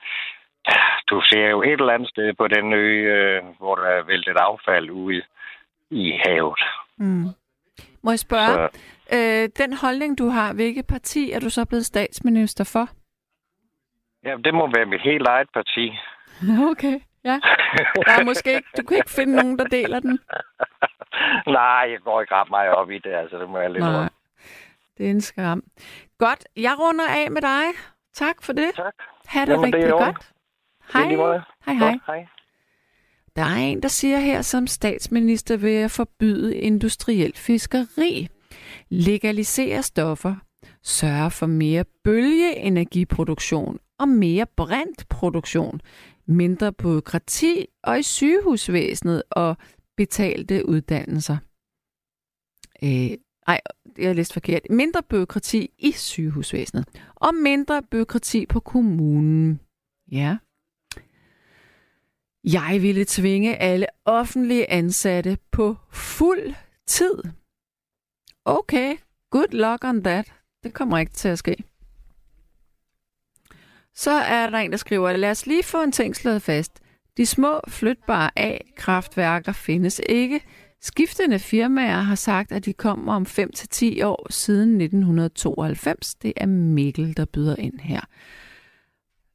du 1.10 1.20
ser 1.20 1.48
jo 1.48 1.62
et 1.62 1.80
eller 1.80 1.92
andet 1.92 2.08
sted 2.08 2.32
på 2.34 2.48
den 2.48 2.72
ø, 2.72 2.86
øh, 3.16 3.42
hvor 3.58 3.74
der 3.74 3.82
er 3.82 4.02
væltet 4.02 4.36
affald 4.36 4.90
ude 4.90 5.22
i 5.90 6.12
havet. 6.24 6.60
Mm. 6.96 7.24
Må 8.02 8.10
jeg 8.10 8.18
spørge, 8.18 8.68
Så, 8.72 8.78
øh, 9.16 9.48
den 9.66 9.72
holdning, 9.76 10.18
du 10.18 10.28
har, 10.28 10.52
hvilket 10.52 10.86
parti 10.86 11.32
er 11.32 11.40
du 11.40 11.50
så 11.50 11.64
blevet 11.64 11.86
statsminister 11.86 12.64
for? 12.64 12.88
Ja, 14.24 14.36
det 14.44 14.54
må 14.54 14.70
være 14.74 14.86
mit 14.86 15.00
helt 15.02 15.26
eget 15.28 15.48
parti. 15.54 15.92
Okay, 16.70 17.00
ja. 17.24 17.40
Der 18.06 18.12
er 18.20 18.24
måske 18.24 18.54
ikke, 18.54 18.68
du 18.76 18.82
kan 18.82 18.96
ikke 18.96 19.10
finde 19.10 19.36
nogen, 19.36 19.58
der 19.58 19.64
deler 19.64 20.00
den. 20.00 20.18
Nej, 21.58 21.86
jeg 21.90 21.98
går 22.04 22.20
ikke 22.20 22.34
ret 22.34 22.50
meget 22.50 22.70
op 22.70 22.90
i 22.90 22.98
det, 22.98 23.12
altså 23.14 23.38
det 23.38 23.48
må 23.50 23.58
jeg 23.58 23.70
lidt 23.70 23.84
Nej, 23.84 23.96
rundt. 23.98 24.12
det 24.98 25.06
er 25.06 25.10
en 25.10 25.20
skam. 25.20 25.62
Godt, 26.18 26.46
jeg 26.56 26.76
runder 26.80 27.04
af 27.08 27.30
med 27.30 27.42
dig. 27.42 27.64
Tak 28.14 28.42
for 28.42 28.52
det. 28.52 28.70
Tak. 28.76 28.94
Ha' 29.26 29.40
det 29.40 29.48
Jamen, 29.48 29.72
det 29.72 29.74
rigtig 29.74 29.90
godt. 29.90 30.32
Det 30.92 30.94
er 30.94 31.06
lige 31.06 31.16
måde. 31.16 31.42
Hej, 31.66 31.74
hej. 31.74 31.90
Godt, 31.90 32.02
hej. 32.06 32.26
Der 33.40 33.46
er 33.46 33.56
en, 33.56 33.82
der 33.82 33.88
siger 33.88 34.18
her, 34.18 34.42
som 34.42 34.66
statsminister 34.66 35.56
vil 35.56 35.72
jeg 35.72 35.90
forbyde 35.90 36.56
industriel 36.56 37.36
fiskeri, 37.36 38.28
legalisere 38.88 39.82
stoffer, 39.82 40.36
sørge 40.82 41.30
for 41.30 41.46
mere 41.46 41.84
bølgeenergiproduktion 42.04 43.78
og 43.98 44.08
mere 44.08 44.46
brændtproduktion, 44.56 45.80
mindre 46.26 46.72
byråkrati 46.72 47.66
og 47.82 47.98
i 47.98 48.02
sygehusvæsenet 48.02 49.22
og 49.30 49.56
betalte 49.96 50.68
uddannelser. 50.68 51.36
Øh, 52.82 53.18
ej, 53.46 53.60
jeg 53.98 54.08
har 54.08 54.14
læst 54.14 54.32
forkert. 54.32 54.62
Mindre 54.70 55.02
byråkrati 55.02 55.70
i 55.78 55.92
sygehusvæsenet 55.92 56.84
og 57.14 57.34
mindre 57.34 57.82
byråkrati 57.90 58.46
på 58.46 58.60
kommunen. 58.60 59.60
Ja. 60.12 60.36
Jeg 62.44 62.78
ville 62.82 63.04
tvinge 63.08 63.56
alle 63.56 63.86
offentlige 64.04 64.70
ansatte 64.70 65.38
på 65.50 65.76
fuld 65.92 66.54
tid. 66.86 67.22
Okay, 68.44 68.96
good 69.30 69.48
luck 69.52 69.84
on 69.84 70.02
that. 70.02 70.32
Det 70.62 70.74
kommer 70.74 70.98
ikke 70.98 71.12
til 71.12 71.28
at 71.28 71.38
ske. 71.38 71.56
Så 73.94 74.10
er 74.10 74.50
der 74.50 74.58
en, 74.58 74.70
der 74.70 74.76
skriver, 74.76 75.16
lad 75.16 75.30
os 75.30 75.46
lige 75.46 75.62
få 75.62 75.82
en 75.82 75.92
ting 75.92 76.16
slået 76.16 76.42
fast. 76.42 76.80
De 77.16 77.26
små 77.26 77.60
flytbare 77.68 78.30
A-kraftværker 78.36 79.52
findes 79.52 80.00
ikke. 80.08 80.40
Skiftende 80.80 81.38
firmaer 81.38 82.00
har 82.00 82.14
sagt, 82.14 82.52
at 82.52 82.64
de 82.64 82.72
kommer 82.72 83.14
om 83.14 83.26
5-10 83.28 84.04
år 84.04 84.26
siden 84.32 84.80
1992. 84.80 86.14
Det 86.14 86.32
er 86.36 86.46
Mikkel, 86.46 87.16
der 87.16 87.24
byder 87.24 87.56
ind 87.56 87.80
her. 87.80 88.00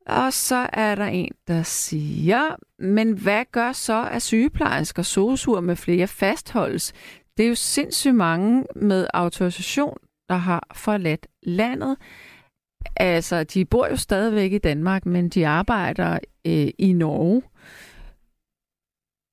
Og 0.05 0.33
så 0.33 0.69
er 0.73 0.95
der 0.95 1.05
en, 1.05 1.31
der 1.47 1.63
siger, 1.63 2.55
men 2.79 3.11
hvad 3.11 3.45
gør 3.51 3.71
så, 3.71 4.09
at 4.11 4.21
sygeplejersker, 4.21 5.03
sosuer 5.03 5.61
med 5.61 5.75
flere 5.75 6.07
fastholdes? 6.07 6.93
Det 7.37 7.45
er 7.45 7.49
jo 7.49 7.55
sindssygt 7.55 8.15
mange 8.15 8.65
med 8.75 9.07
autorisation, 9.13 9.97
der 10.29 10.35
har 10.35 10.67
forladt 10.75 11.27
landet. 11.43 11.97
Altså, 12.95 13.43
de 13.43 13.65
bor 13.65 13.87
jo 13.87 13.95
stadigvæk 13.95 14.51
i 14.51 14.57
Danmark, 14.57 15.05
men 15.05 15.29
de 15.29 15.47
arbejder 15.47 16.19
øh, 16.47 16.67
i 16.77 16.93
Norge. 16.93 17.41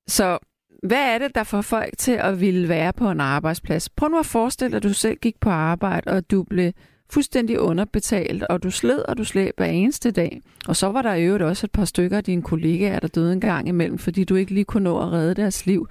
Så 0.08 0.38
hvad 0.82 1.14
er 1.14 1.18
det, 1.18 1.34
der 1.34 1.44
får 1.44 1.60
folk 1.60 1.98
til 1.98 2.12
at 2.12 2.40
ville 2.40 2.68
være 2.68 2.92
på 2.92 3.10
en 3.10 3.20
arbejdsplads? 3.20 3.88
Prøv 3.88 4.08
nu 4.08 4.18
at 4.18 4.26
forestille 4.26 4.70
dig, 4.70 4.76
at 4.76 4.82
du 4.82 4.92
selv 4.92 5.18
gik 5.18 5.40
på 5.40 5.50
arbejde, 5.50 6.10
og 6.10 6.30
du 6.30 6.42
blev 6.42 6.72
fuldstændig 7.12 7.60
underbetalt, 7.60 8.42
og 8.42 8.62
du 8.62 8.70
sled 8.70 8.98
og 8.98 9.18
du 9.18 9.24
slæb 9.24 9.54
hver 9.56 9.66
eneste 9.66 10.10
dag. 10.10 10.40
Og 10.68 10.76
så 10.76 10.86
var 10.86 11.02
der 11.02 11.14
i 11.14 11.24
øvrigt 11.24 11.44
også 11.44 11.66
et 11.66 11.70
par 11.70 11.84
stykker 11.84 12.16
af 12.16 12.24
dine 12.24 12.42
kollegaer, 12.42 13.00
der 13.00 13.08
døde 13.08 13.32
en 13.32 13.40
gang 13.40 13.68
imellem, 13.68 13.98
fordi 13.98 14.24
du 14.24 14.34
ikke 14.34 14.54
lige 14.54 14.64
kunne 14.64 14.84
nå 14.84 14.98
at 14.98 15.12
redde 15.12 15.34
deres 15.34 15.66
liv. 15.66 15.88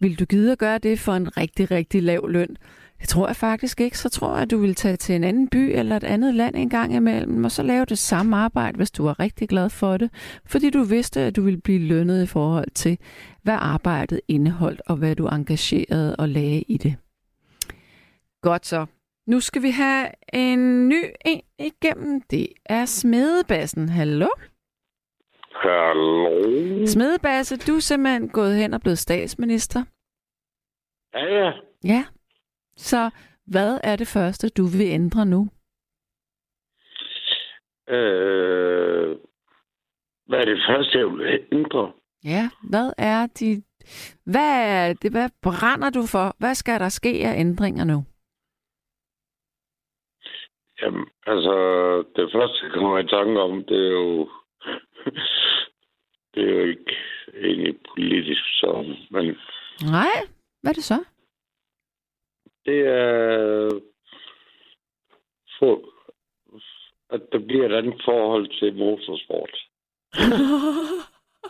Vil 0.00 0.18
du 0.18 0.24
gide 0.24 0.52
at 0.52 0.58
gøre 0.58 0.78
det 0.78 0.98
for 1.00 1.12
en 1.12 1.36
rigtig, 1.36 1.70
rigtig 1.70 2.02
lav 2.02 2.28
løn? 2.28 2.56
Det 3.00 3.08
tror 3.08 3.26
jeg 3.26 3.36
faktisk 3.36 3.80
ikke. 3.80 3.98
Så 3.98 4.08
tror 4.08 4.32
jeg, 4.32 4.42
at 4.42 4.50
du 4.50 4.58
vil 4.58 4.74
tage 4.74 4.96
til 4.96 5.14
en 5.14 5.24
anden 5.24 5.48
by 5.48 5.78
eller 5.78 5.96
et 5.96 6.04
andet 6.04 6.34
land 6.34 6.56
en 6.56 6.68
gang 6.68 6.94
imellem, 6.94 7.44
og 7.44 7.52
så 7.52 7.62
lave 7.62 7.84
det 7.84 7.98
samme 7.98 8.36
arbejde, 8.36 8.76
hvis 8.76 8.90
du 8.90 9.04
var 9.04 9.20
rigtig 9.20 9.48
glad 9.48 9.70
for 9.70 9.96
det. 9.96 10.10
Fordi 10.46 10.70
du 10.70 10.82
vidste, 10.82 11.20
at 11.20 11.36
du 11.36 11.42
ville 11.42 11.60
blive 11.60 11.78
lønnet 11.78 12.22
i 12.22 12.26
forhold 12.26 12.70
til, 12.74 12.98
hvad 13.42 13.56
arbejdet 13.58 14.20
indeholdt, 14.28 14.82
og 14.86 14.96
hvad 14.96 15.16
du 15.16 15.26
engagerede 15.26 16.16
og 16.16 16.28
lagde 16.28 16.62
i 16.62 16.76
det. 16.76 16.96
Godt 18.42 18.66
så. 18.66 18.86
Nu 19.26 19.40
skal 19.40 19.62
vi 19.62 19.70
have 19.70 20.08
en 20.32 20.88
ny 20.88 21.02
en 21.24 21.42
igennem. 21.58 22.20
Det 22.30 22.46
er 22.64 22.84
Smedebassen. 22.84 23.88
Hallo? 23.88 24.28
Hallo. 25.54 26.86
Smedebasse, 26.86 27.56
du 27.56 27.76
er 27.76 27.80
simpelthen 27.80 28.28
gået 28.28 28.56
hen 28.56 28.74
og 28.74 28.80
blevet 28.80 28.98
statsminister. 28.98 29.84
Ja, 31.14 31.24
ja. 31.24 31.52
Ja. 31.84 32.04
Så 32.76 33.10
hvad 33.46 33.80
er 33.84 33.96
det 33.96 34.08
første, 34.08 34.48
du 34.48 34.62
vil 34.64 34.86
ændre 34.86 35.26
nu? 35.26 35.48
Øh, 37.88 39.16
hvad 40.26 40.38
er 40.38 40.44
det 40.44 40.62
første, 40.68 40.98
jeg 40.98 41.06
vil 41.06 41.46
ændre? 41.52 41.92
Ja, 42.24 42.50
hvad 42.70 42.92
er 42.98 43.26
de... 43.26 43.62
Hvad, 44.24 44.68
er 44.68 44.92
det, 44.92 45.10
hvad 45.10 45.28
brænder 45.42 45.90
du 45.90 46.06
for? 46.06 46.36
Hvad 46.38 46.54
skal 46.54 46.80
der 46.80 46.88
ske 46.88 47.08
af 47.08 47.40
ændringer 47.40 47.84
nu? 47.84 48.04
Jamen, 50.82 51.06
altså, 51.26 51.54
det 52.16 52.32
første, 52.32 52.58
jeg 52.64 52.72
kommer 52.72 52.98
i 52.98 53.06
tanke 53.08 53.40
om, 53.40 53.64
det 53.64 53.86
er 53.86 53.90
jo... 53.90 54.30
det 56.34 56.42
er 56.48 56.52
jo 56.52 56.64
ikke 56.64 56.96
egentlig 57.34 57.74
politisk, 57.94 58.44
så... 58.60 58.96
Men 59.10 59.24
Nej, 59.96 60.14
hvad 60.60 60.70
er 60.70 60.74
det 60.74 60.84
så? 60.84 61.04
det 62.66 62.80
er... 62.86 63.68
For, 65.58 65.80
at 67.10 67.20
der 67.32 67.38
bliver 67.38 67.66
et 67.66 67.72
andet 67.72 68.00
forhold 68.04 68.58
til 68.58 68.76
motorsport. 68.76 69.56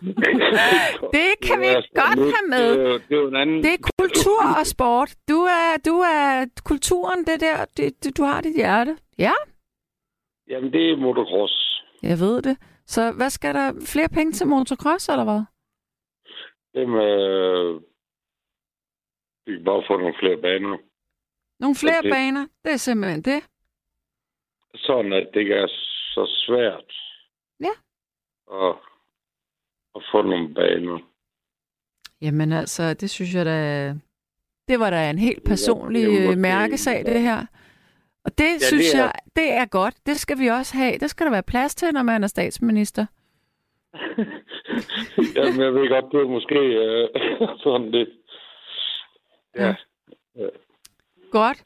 det 1.16 1.30
kan 1.46 1.60
vi 1.60 1.66
Altså, 1.66 1.90
godt 1.94 2.18
have 2.34 2.46
med. 2.48 2.68
Det 3.08 3.18
er, 3.18 3.38
anden... 3.40 3.62
Det 3.62 3.72
er 3.74 3.90
kultur 4.00 4.42
og 4.60 4.66
sport. 4.66 5.10
Du 5.28 5.34
er, 5.58 5.76
du 5.86 5.94
er 5.98 6.46
kulturen, 6.64 7.24
det 7.26 7.40
der, 7.40 7.64
det, 7.76 8.16
du 8.18 8.22
har 8.22 8.40
dit 8.40 8.56
hjerte. 8.56 8.98
Ja, 9.18 9.32
Jamen, 10.48 10.72
det 10.72 10.90
er 10.90 10.96
motocross. 10.96 11.82
jeg 12.02 12.18
ved 12.18 12.42
det. 12.42 12.56
Så 12.86 13.12
hvad 13.12 13.30
skal 13.30 13.54
der? 13.54 13.72
Flere 13.92 14.08
penge 14.08 14.32
til 14.32 14.46
motocross, 14.46 15.08
eller 15.08 15.24
hvad? 15.24 15.42
Det 16.74 16.88
med... 16.88 17.80
Vi 19.46 19.52
kan 19.56 19.64
bare 19.64 19.82
få 19.88 19.96
nogle 19.96 20.14
flere 20.20 20.36
baner. 20.42 20.78
Nogle 21.60 21.76
flere 21.76 22.02
det- 22.02 22.10
baner, 22.12 22.46
det 22.64 22.72
er 22.72 22.76
simpelthen 22.76 23.22
det. 23.22 23.40
Sådan, 24.74 25.12
at 25.12 25.28
det 25.34 25.40
ikke 25.40 25.54
er 25.54 25.66
så 26.14 26.24
svært. 26.46 26.92
Ja. 27.60 27.74
At, 28.66 28.74
at 29.94 30.02
få 30.12 30.22
nogle 30.22 30.54
baner. 30.54 30.98
Jamen 32.20 32.52
altså, 32.52 32.94
det 32.94 33.10
synes 33.10 33.34
jeg 33.34 33.46
da... 33.46 33.94
Det 34.68 34.80
var 34.80 34.90
da 34.90 35.10
en 35.10 35.18
helt 35.18 35.44
personlig 35.44 36.02
det 36.02 36.14
er 36.14 36.20
ja, 36.20 36.26
måske- 36.26 36.40
mærkesag, 36.40 37.04
det 37.06 37.20
her. 37.20 37.46
Og 38.24 38.38
det 38.38 38.44
ja, 38.44 38.52
det 38.54 38.62
synes 38.62 38.94
er- 38.94 38.98
jeg, 38.98 39.12
det 39.36 39.52
er 39.52 39.64
godt. 39.66 39.94
Det 40.06 40.16
skal 40.16 40.38
vi 40.38 40.46
også 40.46 40.76
have. 40.76 40.98
Det 40.98 41.10
skal 41.10 41.26
der 41.26 41.32
være 41.32 41.42
plads 41.42 41.74
til, 41.74 41.92
når 41.92 42.02
man 42.02 42.22
er 42.24 42.26
statsminister. 42.26 43.06
Jamen, 45.36 45.60
jeg 45.60 45.74
ved 45.74 45.88
godt, 45.88 46.04
det 46.12 46.20
er 46.20 46.28
måske 46.28 46.54
øh, 46.54 47.08
sådan 47.64 47.90
lidt... 47.90 48.08
Ja. 49.56 49.74
Godt. 51.30 51.62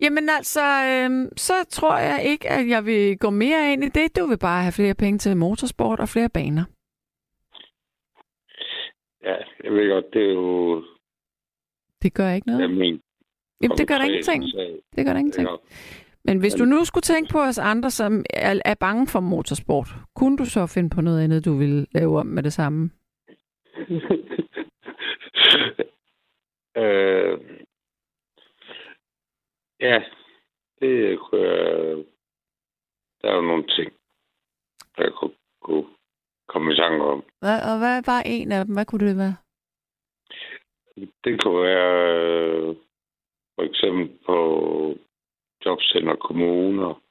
Jamen 0.00 0.28
altså, 0.28 0.60
øhm, 0.84 1.36
så 1.36 1.52
tror 1.70 1.96
jeg 1.98 2.22
ikke, 2.24 2.50
at 2.50 2.68
jeg 2.68 2.86
vil 2.86 3.18
gå 3.18 3.30
mere 3.30 3.72
ind 3.72 3.84
i 3.84 3.88
det. 3.88 4.16
Du 4.16 4.26
vil 4.26 4.38
bare 4.38 4.62
have 4.62 4.72
flere 4.72 4.94
penge 4.94 5.18
til 5.18 5.36
motorsport 5.36 6.00
og 6.00 6.08
flere 6.08 6.28
baner. 6.28 6.64
Ja, 9.22 9.36
jeg 9.64 9.72
ved 9.72 9.90
godt, 9.90 10.04
det 10.12 10.22
er 10.22 10.32
jo... 10.32 10.84
Det 12.02 12.14
gør 12.14 12.30
ikke 12.30 12.46
noget. 12.46 12.60
Jeg 12.60 12.70
min 12.70 13.00
Jamen, 13.62 13.78
det 13.78 13.88
gør 13.88 13.98
der 13.98 14.04
ingenting. 14.04 14.44
Det 14.96 15.06
gør 15.06 15.12
der 15.12 15.20
ingenting. 15.20 15.48
Men 16.24 16.38
hvis 16.40 16.54
du 16.54 16.64
nu 16.64 16.84
skulle 16.84 17.02
tænke 17.02 17.32
på 17.32 17.40
os 17.40 17.58
andre, 17.58 17.90
som 17.90 18.24
er, 18.30 18.60
er 18.64 18.74
bange 18.74 19.06
for 19.06 19.20
motorsport, 19.20 19.88
kunne 20.14 20.36
du 20.36 20.44
så 20.44 20.66
finde 20.66 20.90
på 20.90 21.00
noget 21.00 21.24
andet, 21.24 21.44
du 21.44 21.58
ville 21.58 21.86
lave 21.92 22.18
om 22.18 22.26
med 22.26 22.42
det 22.42 22.52
samme? 22.52 22.90
øh, 26.82 27.38
ja, 29.80 30.02
det 30.80 31.18
kunne 31.18 31.40
jeg... 31.40 32.04
Der 33.22 33.30
er 33.30 33.34
jo 33.34 33.40
nogle 33.40 33.66
ting, 33.66 33.92
jeg 34.98 35.12
kunne, 35.12 35.34
kunne 35.60 35.86
komme 36.48 36.72
i 36.72 36.76
tanke 36.76 37.04
om. 37.04 37.24
Hvad, 37.40 37.58
og 37.72 37.78
hvad 37.78 38.02
var 38.06 38.22
en 38.26 38.52
af 38.52 38.64
dem? 38.64 38.74
Hvad 38.74 38.84
kunne 38.84 39.08
det 39.08 39.16
være? 39.16 39.36
Det 41.24 41.42
kunne 41.42 41.62
være 41.62 42.12
øh, 42.14 42.76
for 43.54 43.62
eksempel 43.62 44.18
på 44.26 44.36
jobcenter 45.64 46.16
kommuner. 46.16 47.02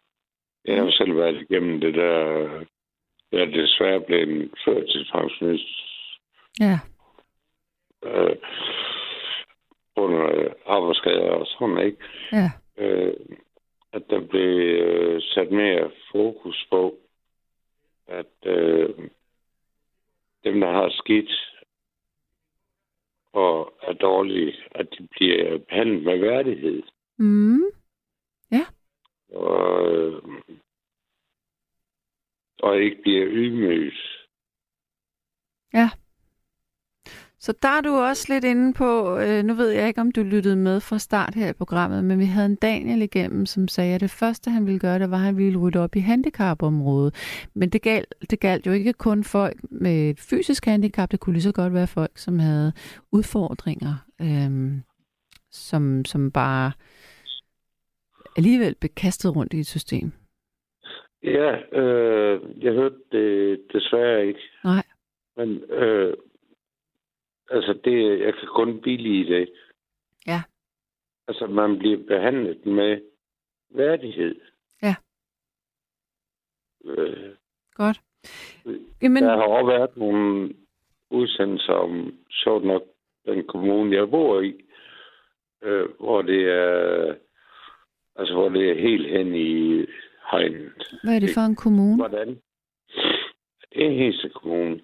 Jeg 0.65 0.83
har 0.83 0.91
selv 0.91 1.15
været 1.17 1.41
igennem 1.49 1.81
det 1.81 1.93
der... 1.93 2.15
Jeg 3.31 3.41
er 3.41 3.45
desværre 3.45 4.01
blevet 4.01 4.29
en 4.29 4.51
førtidspensionist 4.65 5.67
Ja. 6.59 6.79
øh, 8.03 8.35
under 9.95 10.53
arbejdsskader 10.65 11.29
og 11.31 11.47
sådan, 11.47 11.77
ikke? 11.85 11.97
Ja. 12.31 12.51
øh, 12.77 13.13
at 13.93 14.03
der 14.09 14.19
blev 14.19 14.57
øh, 14.59 15.21
sat 15.21 15.51
mere 15.51 15.91
fokus 16.11 16.67
på, 16.69 16.95
at 18.07 18.35
øh, 18.45 18.89
dem, 20.47 20.59
der 20.59 20.71
har 20.71 20.89
skidt 20.89 21.31
og 23.33 23.73
er 23.81 23.93
dårlige, 23.93 24.53
at 24.71 24.87
de 24.97 25.07
bliver 25.11 25.57
behandlet 25.57 26.03
med 26.03 26.17
værdighed. 26.17 26.83
Mm. 27.17 27.61
Og, 29.29 29.91
øh, 29.91 30.23
og 32.59 32.79
ikke 32.79 33.01
bliver 33.01 33.25
ydmyget. 33.29 33.93
Så 37.39 37.53
der 37.61 37.67
er 37.67 37.81
du 37.81 37.89
også 37.89 38.33
lidt 38.33 38.43
inde 38.43 38.73
på, 38.73 39.19
øh, 39.19 39.43
nu 39.43 39.53
ved 39.53 39.69
jeg 39.69 39.88
ikke, 39.88 40.01
om 40.01 40.11
du 40.11 40.23
lyttede 40.23 40.55
med 40.55 40.79
fra 40.79 40.99
start 40.99 41.35
her 41.35 41.49
i 41.49 41.53
programmet, 41.53 42.03
men 42.03 42.19
vi 42.19 42.25
havde 42.25 42.45
en 42.45 42.55
Daniel 42.55 43.01
igennem, 43.01 43.45
som 43.45 43.67
sagde, 43.67 43.95
at 43.95 44.01
det 44.01 44.09
første, 44.09 44.51
han 44.51 44.65
ville 44.65 44.79
gøre, 44.79 44.99
det 44.99 45.11
var, 45.11 45.17
at 45.17 45.23
han 45.23 45.38
ville 45.38 45.59
rydde 45.59 45.79
op 45.79 45.95
i 45.95 45.99
handicapområdet. 45.99 47.15
Men 47.53 47.69
det 47.69 47.81
galt, 47.81 48.15
det 48.29 48.39
galt 48.39 48.67
jo 48.67 48.71
ikke 48.71 48.93
kun 48.93 49.23
folk 49.23 49.57
med 49.71 50.09
et 50.09 50.19
fysisk 50.19 50.65
handicap, 50.65 51.11
det 51.11 51.19
kunne 51.19 51.33
lige 51.33 51.43
så 51.43 51.51
godt 51.51 51.73
være 51.73 51.88
folk, 51.88 52.11
som 52.15 52.39
havde 52.39 52.73
udfordringer, 53.11 53.93
øh, 54.21 54.71
som, 55.51 56.05
som 56.05 56.31
bare 56.31 56.71
alligevel 58.38 58.75
blev 58.75 58.89
kastet 58.89 59.35
rundt 59.35 59.53
i 59.53 59.59
et 59.59 59.67
system. 59.67 60.11
Ja, 61.23 61.79
øh, 61.81 62.41
jeg 62.63 62.73
hørte 62.73 62.95
det 63.11 63.59
desværre 63.73 64.27
ikke. 64.27 64.39
Nej. 64.63 64.83
Men 65.38 65.49
øh, 65.71 66.13
altså 67.49 67.79
det, 67.83 68.19
jeg 68.19 68.33
kan 68.33 68.47
kun 68.47 68.81
billige 68.81 69.33
det. 69.35 69.49
Ja. 70.27 70.41
Altså 71.27 71.47
man 71.47 71.79
bliver 71.79 71.97
behandlet 72.07 72.65
med 72.65 73.01
værdighed. 73.69 74.35
Ja. 74.83 74.95
Øh, 76.85 77.35
Godt. 77.73 78.01
Jamen, 79.01 79.23
der 79.23 79.35
har 79.35 79.43
også 79.43 79.65
været 79.65 79.97
nogle 79.97 80.53
udsendelser 81.09 81.73
om, 81.73 82.13
sjovt 82.29 82.65
nok, 82.65 82.83
den 83.25 83.47
kommune, 83.47 83.95
jeg 83.95 84.09
bor 84.09 84.41
i, 84.41 84.65
øh, 85.63 85.89
hvor 85.99 86.21
det 86.21 86.49
er, 86.49 87.15
altså 88.15 88.33
hvor 88.33 88.49
det 88.49 88.69
er 88.69 88.81
helt 88.81 89.09
hen 89.09 89.35
i 89.35 89.85
hegnet. 90.31 90.99
hvad 91.03 91.15
er 91.15 91.19
det 91.19 91.29
for 91.33 91.41
en 91.41 91.55
kommune? 91.55 91.95
Hvordan? 91.95 92.41
Det 93.73 93.85
er 93.85 93.91
Hese 93.91 94.29
Kommune. 94.29 94.81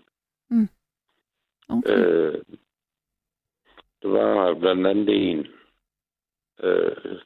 Okay. 1.69 1.97
Øh, 1.97 2.43
der 4.01 4.07
var 4.07 4.53
blandt 4.59 4.87
andet 4.87 5.29
en, 5.29 5.47
øh, 6.59 7.19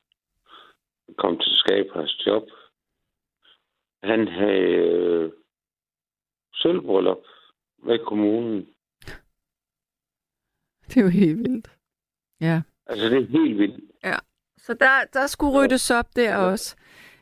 kom 1.17 1.39
til 1.39 1.51
at 1.51 1.57
skabe 1.57 1.89
hans 1.93 2.27
job. 2.27 2.43
Han 4.03 4.27
havde 4.27 4.61
øh, 4.61 5.31
sølvbryllup 6.53 7.23
med 7.83 7.99
kommunen. 8.05 8.67
Det 10.87 10.97
er 10.97 11.01
jo 11.01 11.09
helt 11.09 11.37
vildt. 11.37 11.71
Ja. 12.41 12.61
Altså, 12.85 13.05
det 13.09 13.17
er 13.17 13.27
helt 13.27 13.57
vildt. 13.57 13.87
Så 14.67 14.73
der, 14.73 15.05
der 15.13 15.27
skulle 15.27 15.53
ryddes 15.53 15.91
op 15.91 16.15
der 16.15 16.35
også. 16.35 16.75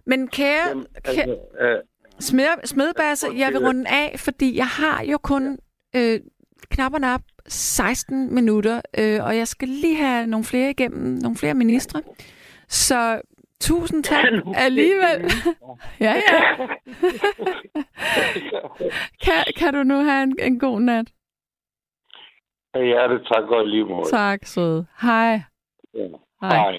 Men 0.05 0.28
kære, 0.28 0.68
Jamen, 0.68 0.88
kære 1.03 1.24
altså, 1.24 1.38
øh, 1.59 1.84
smed, 2.20 2.66
smedbasse, 2.68 3.28
jeg 3.36 3.51
vil 3.53 3.59
runde 3.59 3.86
af, 3.89 4.20
fordi 4.20 4.57
jeg 4.57 4.68
har 4.68 5.03
jo 5.03 5.18
kun 5.18 5.59
øh, 5.95 6.20
knap 6.70 6.93
og 6.93 7.01
nap 7.01 7.22
16 7.47 8.36
minutter, 8.36 8.82
øh, 8.97 9.24
og 9.24 9.38
jeg 9.38 9.47
skal 9.47 9.68
lige 9.68 9.95
have 9.95 10.28
nogle 10.28 10.43
flere 10.43 10.70
igennem, 10.70 11.13
nogle 11.13 11.38
flere 11.38 11.53
ministre. 11.53 12.01
Så 12.68 13.22
tusind 13.61 14.03
tak 14.03 14.26
alligevel. 14.55 15.32
ja, 16.05 16.13
ja. 16.13 16.68
kan, 19.24 19.43
kan 19.57 19.74
du 19.74 19.84
nu 19.84 19.95
have 20.03 20.24
en, 20.24 20.36
en 20.39 20.59
god 20.59 20.80
nat? 20.82 21.07
ja, 22.76 23.07
det 23.07 23.28
tak 23.28 23.43
godt 23.47 23.70
lige 23.70 23.86
måde. 23.86 24.09
Tak, 24.09 24.45
søde. 24.45 24.86
Hej. 25.01 25.41
Ja. 25.93 26.07
Hej. 26.41 26.57
Hej. 26.57 26.78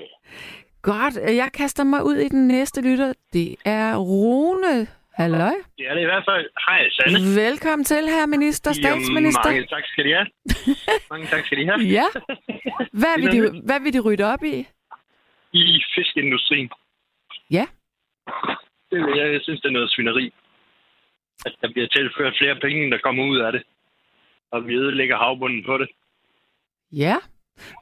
Godt, 0.83 1.17
jeg 1.17 1.51
kaster 1.55 1.85
mig 1.85 2.05
ud 2.05 2.15
i 2.15 2.29
den 2.29 2.49
næste 2.49 2.81
lytter. 2.81 3.13
Det 3.33 3.57
er 3.65 3.97
Rune. 3.97 4.87
Halløj. 5.21 5.57
Det 5.79 5.85
er 5.91 5.95
det 5.95 6.03
i 6.07 6.09
hvert 6.13 6.25
fald. 6.31 6.47
Hej, 6.67 6.81
Sanne. 6.97 7.19
Velkommen 7.45 7.85
til, 7.85 8.03
herre 8.15 8.27
minister, 8.27 8.73
statsminister. 8.73 9.49
Mange 9.51 9.67
tak 9.67 9.85
skal 9.93 10.05
de 10.05 10.13
have. 10.19 10.27
mange 11.13 11.27
tak 11.27 11.47
skal 11.47 11.59
de 11.59 11.65
have. 11.71 11.81
Ja. 11.99 12.07
Hvad 13.01 13.15
vil, 13.21 13.33
de, 13.35 13.61
hvad 13.69 13.81
vil 13.81 13.93
de 13.93 14.01
rydde 14.01 14.25
op 14.35 14.43
i? 14.45 14.67
I 15.53 15.83
fiskeindustrien. 15.95 16.71
Ja. 17.51 17.65
Det 18.91 18.99
vil 19.05 19.13
jeg, 19.21 19.33
jeg 19.33 19.41
synes, 19.43 19.61
det 19.61 19.69
er 19.69 19.73
noget 19.73 19.91
svineri. 19.95 20.33
At 21.47 21.53
der 21.61 21.69
bliver 21.73 21.89
tilført 21.89 22.35
flere 22.41 22.57
penge, 22.65 22.83
end 22.85 22.93
der 22.93 22.99
kommer 22.99 23.25
ud 23.25 23.39
af 23.39 23.53
det. 23.53 23.63
Og 24.53 24.67
vi 24.67 24.75
ødelægger 24.75 25.17
havbunden 25.17 25.65
på 25.65 25.79
det. 25.79 25.89
Ja. 26.93 27.17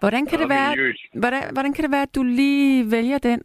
Hvordan 0.01 0.27
kan, 0.27 0.39
Og 0.39 0.43
det 0.43 0.49
være, 0.49 0.71
miljøet. 0.71 0.97
hvordan, 1.15 1.43
hvordan 1.53 1.73
kan 1.75 1.85
det 1.85 1.91
være, 1.93 2.03
at 2.03 2.15
du 2.15 2.23
lige 2.23 2.91
vælger 2.91 3.19
den? 3.19 3.43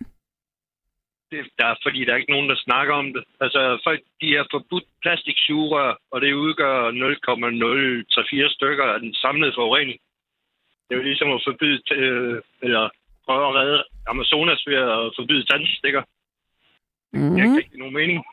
Det, 1.31 1.41
der 1.59 1.65
er, 1.65 1.75
fordi 1.85 1.99
der 2.05 2.11
er 2.13 2.17
ikke 2.21 2.31
nogen, 2.35 2.49
der 2.49 2.55
snakker 2.67 2.93
om 2.93 3.07
det. 3.13 3.23
Altså, 3.41 3.61
folk 3.87 4.01
de 4.21 4.35
har 4.37 4.47
forbudt 4.51 4.87
plastiksugerør, 5.01 5.91
og 6.11 6.21
det 6.21 6.33
udgør 6.33 6.91
0,034 6.91 8.49
stykker 8.49 8.85
af 8.93 8.99
den 8.99 9.13
samlede 9.13 9.53
forurening. 9.57 9.97
Det 10.85 10.91
er 10.93 10.99
jo 10.99 11.03
ligesom 11.09 11.29
at 11.31 11.41
forbyde, 11.47 11.81
øh, 11.95 12.41
eller 12.61 12.89
prøve 13.25 13.47
at 13.49 13.55
redde 13.55 13.83
Amazonas 14.07 14.63
ved 14.67 14.75
at 14.75 15.11
forbyde 15.19 15.45
tandstikker. 15.45 16.01
Det 17.11 17.19
Mm. 17.21 17.35
giver 17.35 17.45
ikke 17.47 17.57
rigtig 17.57 17.79
nogen 17.79 17.93
mening, 17.93 18.23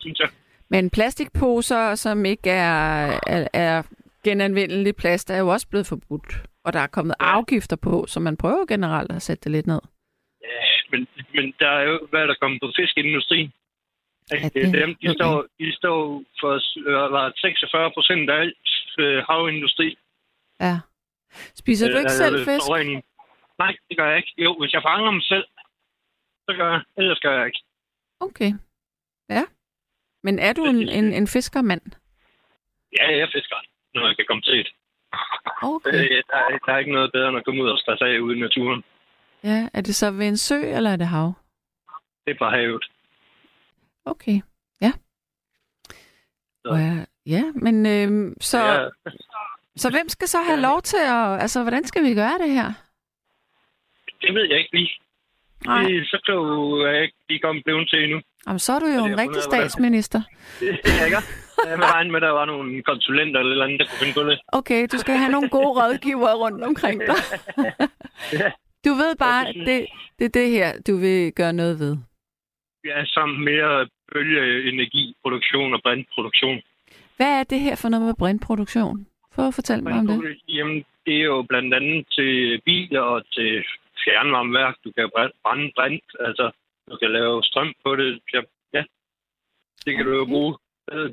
synes 0.00 0.18
jeg. 0.20 0.28
Men 0.68 0.90
plastikposer, 0.90 1.94
som 1.94 2.24
ikke 2.24 2.50
er, 2.50 3.20
er, 3.26 3.48
er 3.52 3.82
genanvendelig 4.24 4.96
plast, 4.96 5.30
er 5.30 5.38
jo 5.38 5.48
også 5.48 5.68
blevet 5.68 5.86
forbudt. 5.86 6.42
Og 6.64 6.72
der 6.72 6.80
er 6.80 6.86
kommet 6.86 7.14
afgifter 7.20 7.76
på, 7.76 8.04
så 8.08 8.20
man 8.20 8.36
prøver 8.36 8.66
generelt 8.66 9.12
at 9.12 9.22
sætte 9.22 9.44
det 9.44 9.52
lidt 9.52 9.66
ned. 9.66 9.80
Men, 10.92 11.08
men 11.34 11.54
der 11.60 11.68
er 11.68 11.82
jo, 11.90 12.06
hvad 12.10 12.20
er 12.22 12.26
der 12.26 12.34
kommet 12.40 12.60
på 12.62 12.72
fiskeindustrien? 12.76 13.52
Ja, 14.32 14.36
det 14.54 14.74
dem, 14.80 14.94
de, 15.00 15.08
ved 15.08 15.14
står, 15.14 15.46
de 15.58 15.72
står 15.76 16.22
for 16.40 16.52
øh, 16.88 17.12
var 17.12 17.32
46 17.36 17.90
procent 17.96 18.30
af 18.30 18.36
alt 18.40 18.68
øh, 18.98 19.18
havindustri. 19.28 19.98
Ja. 20.60 20.74
Spiser 21.54 21.86
du 21.88 21.92
Øh, 21.92 21.98
ikke 21.98 22.10
altså, 22.10 22.24
selv 22.24 22.38
fisk? 22.38 22.64
forurening. 22.66 23.04
Nej, 23.58 23.76
det 23.88 23.96
gør 23.98 24.08
jeg 24.08 24.16
ikke. 24.16 24.32
Jo, 24.44 24.50
hvis 24.60 24.72
jeg 24.72 24.82
fanger 24.82 25.10
dem 25.10 25.20
selv, 25.20 25.46
så 26.48 26.56
gør 26.56 26.70
jeg. 26.72 26.82
Ellers 26.96 27.20
gør 27.20 27.34
jeg 27.38 27.46
ikke. 27.46 27.62
Okay. 28.20 28.50
Ja. 29.30 29.44
Men 30.22 30.38
er 30.38 30.52
du 30.52 30.64
en, 30.64 30.88
en, 30.88 31.12
en 31.12 31.26
fiskermand? 31.26 31.82
Ja, 32.98 33.16
jeg 33.18 33.28
fisker, 33.34 33.56
når 33.94 34.06
jeg 34.06 34.16
kan 34.16 34.24
komme 34.28 34.42
til 34.42 34.58
det. 34.58 34.68
Okay. 35.62 35.94
Øh, 35.94 36.22
der, 36.30 36.36
er, 36.36 36.58
der 36.66 36.72
er 36.72 36.78
ikke 36.78 36.92
noget 36.92 37.12
bedre, 37.12 37.28
end 37.28 37.38
at 37.38 37.44
komme 37.44 37.62
ud 37.62 37.68
og 37.68 37.78
stresse 37.78 38.04
af 38.04 38.18
ude 38.18 38.36
i 38.36 38.40
naturen. 38.40 38.84
Ja, 39.44 39.68
er 39.74 39.80
det 39.80 39.94
så 39.94 40.10
ved 40.10 40.28
en 40.28 40.36
sø, 40.36 40.54
eller 40.76 40.90
er 40.90 40.96
det 40.96 41.06
hav? 41.06 41.32
Det 42.24 42.30
er 42.34 42.38
bare 42.38 42.56
havet. 42.58 42.84
Okay. 44.04 44.40
Ja. 44.80 44.92
Så. 46.64 46.68
Og 46.68 46.78
ja, 46.78 47.04
ja, 47.26 47.42
men 47.54 47.86
øhm, 47.86 48.34
så, 48.40 48.58
Ja, 48.58 48.88
så 49.76 49.90
hvem 49.90 50.08
skal 50.08 50.28
så 50.28 50.38
have 50.42 50.60
lov 50.60 50.82
til 50.82 50.96
at... 51.06 51.40
Altså, 51.42 51.62
hvordan 51.62 51.84
skal 51.84 52.02
vi 52.02 52.14
gøre 52.14 52.38
det 52.38 52.50
her? 52.50 52.72
det 54.22 54.34
ved 54.34 54.44
jeg 54.50 54.58
ikke 54.58 54.76
lige. 54.76 54.90
Nej. 55.66 55.82
Det, 55.82 56.06
så 56.06 56.20
klog 56.24 56.80
er 56.82 56.90
jeg 56.90 57.02
ikke 57.02 57.16
lige 57.28 57.40
kommet 57.40 57.64
blevet 57.64 57.88
til 57.88 58.02
endnu. 58.04 58.20
Jamen, 58.46 58.58
så 58.58 58.72
er 58.72 58.78
du 58.78 58.86
jo 58.86 59.04
en 59.04 59.18
rigtig 59.18 59.42
statsminister. 59.42 60.22
Det 60.60 60.68
er 60.68 60.96
jeg 60.98 61.06
ikke. 61.06 61.18
Jeg 61.66 61.78
vil 61.78 61.84
regne 61.86 62.10
med, 62.10 62.16
at 62.16 62.22
der 62.22 62.30
var 62.30 62.44
nogle 62.44 62.82
konsulenter 62.82 63.40
eller 63.40 63.64
andet, 63.64 63.80
der 63.80 63.86
kunne 63.86 63.98
finde 63.98 64.14
på 64.14 64.22
det. 64.30 64.40
Okay, 64.48 64.88
du 64.92 64.98
skal 64.98 65.16
have 65.16 65.30
nogle 65.32 65.48
gode 65.48 65.68
rådgivere 65.68 66.34
rundt 66.34 66.64
omkring 66.64 67.00
dig. 67.00 67.16
Du 68.86 68.90
ved 68.94 69.16
bare, 69.16 69.52
det, 69.52 69.86
det 70.18 70.24
er 70.24 70.28
det 70.40 70.50
her, 70.50 70.80
du 70.86 70.96
vil 70.96 71.32
gøre 71.32 71.52
noget 71.52 71.78
ved. 71.78 71.96
Ja, 72.84 73.04
samt 73.04 73.40
mere 73.44 73.88
bølgeenergiproduktion 74.12 75.74
og 75.74 75.80
brintproduktion. 75.82 76.62
Hvad 77.16 77.40
er 77.40 77.44
det 77.44 77.60
her 77.60 77.76
for 77.76 77.88
noget 77.88 78.06
med 78.06 78.14
brintproduktion? 78.18 79.06
Prøv 79.34 79.46
at 79.48 79.54
fortælle 79.54 79.84
mig 79.84 79.92
om 79.92 80.06
det. 80.06 80.38
Jamen, 80.48 80.84
det 81.06 81.14
er 81.16 81.24
jo 81.24 81.42
blandt 81.42 81.74
andet 81.74 82.06
til 82.16 82.60
biler 82.64 83.00
og 83.00 83.22
til 83.32 83.64
fjernvarmeværk. 84.04 84.74
Du 84.84 84.92
kan 84.96 85.10
bræ- 85.16 85.38
brænde 85.42 85.72
brint, 85.76 86.04
altså 86.20 86.50
du 86.90 86.96
kan 86.96 87.10
lave 87.12 87.42
strøm 87.42 87.72
på 87.84 87.96
det. 87.96 88.20
Ja, 88.74 88.82
det 89.84 89.96
kan 89.96 90.04
du 90.06 90.12
jo 90.12 90.24
bruge. 90.24 90.56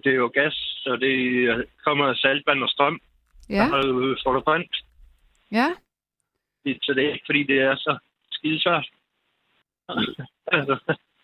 Det 0.03 0.07
er 0.07 0.15
jo 0.25 0.31
gas, 0.33 0.53
så 0.83 0.95
det 0.95 1.15
kommer 1.85 2.05
af 2.05 2.15
saltvand 2.15 2.63
og 2.63 2.69
strøm. 2.69 2.99
Ja, 3.49 3.65
du 3.81 4.15
får 4.23 4.33
du 4.33 4.39
brint. 4.39 4.75
ja. 5.51 5.67
Det- 6.65 6.77
Så 6.83 6.93
det 6.93 7.05
er 7.05 7.13
ikke, 7.13 7.25
fordi 7.25 7.43
det 7.43 7.59
er 7.61 7.75
så 7.75 7.97
skide 8.31 8.61
svært. 8.61 8.87
altså, 10.57 10.77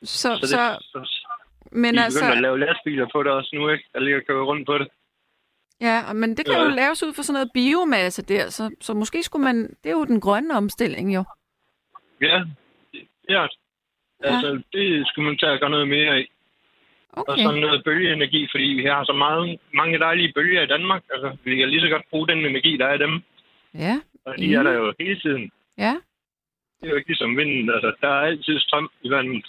Så, 0.04 0.18
så, 0.18 0.30
det, 0.42 0.50
så, 0.50 0.78
så, 0.92 1.28
men 1.72 1.96
de 1.98 2.04
altså, 2.04 2.32
at 2.32 2.42
lave 2.42 2.60
lastbiler 2.60 3.08
på 3.12 3.24
det 3.24 3.32
også 3.32 3.50
nu, 3.54 3.70
ikke? 3.70 3.84
Der 3.94 4.00
ligger 4.00 4.20
og 4.20 4.26
kører 4.28 4.44
rundt 4.44 4.66
på 4.66 4.78
det. 4.78 4.88
ja, 5.82 6.14
men 6.14 6.38
det 6.38 6.46
kan 6.46 6.56
Ja. 6.56 6.64
jo 6.64 6.70
laves 6.70 7.04
ud 7.04 7.14
for 7.14 7.22
sådan 7.24 7.34
noget 7.34 7.52
biomasse 7.54 8.22
der, 8.26 8.50
så, 8.50 8.76
så 8.82 8.94
måske 8.94 9.24
skulle 9.24 9.44
man, 9.44 9.58
det 9.84 9.90
er 9.90 9.92
jo 10.00 10.06
den 10.06 10.22
grønne 10.22 10.54
omstilling 10.58 11.16
jo. 11.16 11.24
Ja, 12.22 12.44
Ja. 13.30 13.48
Altså, 14.24 14.62
det 14.74 15.08
skulle 15.08 15.26
man 15.30 15.38
tage 15.38 15.52
at 15.52 15.60
gøre 15.60 15.70
noget 15.70 15.88
mere. 15.88 16.26
Og 17.10 17.30
Okay. 17.30 17.44
sådan 17.44 17.60
noget 17.60 17.84
bølgeenergi, 17.84 18.48
fordi 18.52 18.64
vi 18.64 18.86
har 18.86 19.04
så 19.04 19.14
mange, 19.14 19.60
mange 19.74 20.00
dejlige 20.00 20.34
bølger 20.36 20.62
i 20.62 20.68
Danmark. 20.68 21.04
Altså, 21.14 21.38
vi 21.44 21.56
kan 21.56 21.70
lige 21.70 21.82
så 21.82 21.90
godt 21.90 22.10
bruge 22.10 22.28
den 22.28 22.46
energi, 22.46 22.78
der 22.78 22.86
er 22.88 22.94
i 22.94 22.98
dem. 22.98 23.22
Ja. 23.74 24.02
Og 24.30 24.38
de 24.38 24.56
er 24.56 24.64
der 24.64 24.72
jo 24.72 24.94
hele 25.00 25.20
tiden. 25.20 25.52
Ja. 25.78 25.96
Det 26.80 26.86
er 26.86 26.90
jo 26.90 26.96
ikke 26.96 27.08
ligesom 27.08 27.38
vinden. 27.38 27.70
Altså, 27.70 27.96
der 28.02 28.08
er 28.08 28.22
altid 28.30 28.60
strøm 28.60 28.90
i 29.02 29.10
vandet. 29.10 29.46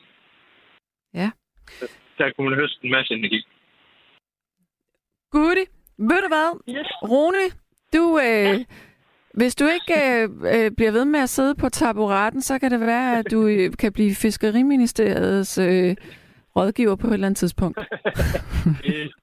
Ja. 1.15 1.31
Der 2.19 2.33
kunne 2.33 2.51
man 2.51 2.59
høste 2.59 2.79
en 2.83 2.91
masse 2.91 3.15
energi. 3.15 3.47
Goody. 5.31 5.67
Ved 5.99 6.21
du 6.25 6.29
hvad? 6.29 6.77
Yes. 6.77 6.87
Rune, 7.03 7.45
du, 7.95 8.05
øh, 8.19 8.65
hvis 9.35 9.55
du 9.55 9.65
ikke 9.67 9.95
øh, 9.95 10.29
øh, 10.55 10.71
bliver 10.77 10.93
ved 10.93 11.05
med 11.05 11.21
at 11.21 11.29
sidde 11.29 11.55
på 11.55 11.69
taburetten, 11.69 12.43
så 12.43 12.59
kan 12.59 12.71
det 12.71 12.81
være, 12.81 13.19
at 13.19 13.31
du 13.31 13.47
øh, 13.47 13.73
kan 13.79 13.93
blive 13.93 14.15
Fiskeriministeriets 14.15 15.59
øh, 15.59 15.97
rådgiver 16.57 16.97
på 16.97 17.07
et 17.07 17.13
eller 17.13 17.27
andet 17.27 17.39
tidspunkt. 17.39 17.79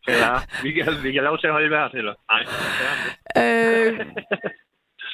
Jeg. 0.08 0.42
Vi 0.64 0.72
kan, 0.72 0.94
vi 1.04 1.12
kan 1.12 1.24
lov 1.24 1.38
til 1.38 1.48
at 1.48 1.54
holde 1.54 1.66
i 1.66 1.70
hvert, 1.70 1.94
eller? 1.94 2.14
Nej. 2.32 2.44
Ja, 3.36 3.92
øh, 3.92 4.00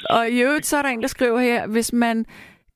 og 0.10 0.30
i 0.30 0.42
øvrigt, 0.42 0.66
så 0.66 0.78
er 0.78 0.82
der 0.82 0.90
en, 0.90 1.02
der 1.02 1.08
skriver 1.08 1.40
her, 1.40 1.68
hvis 1.68 1.94
man 1.94 2.26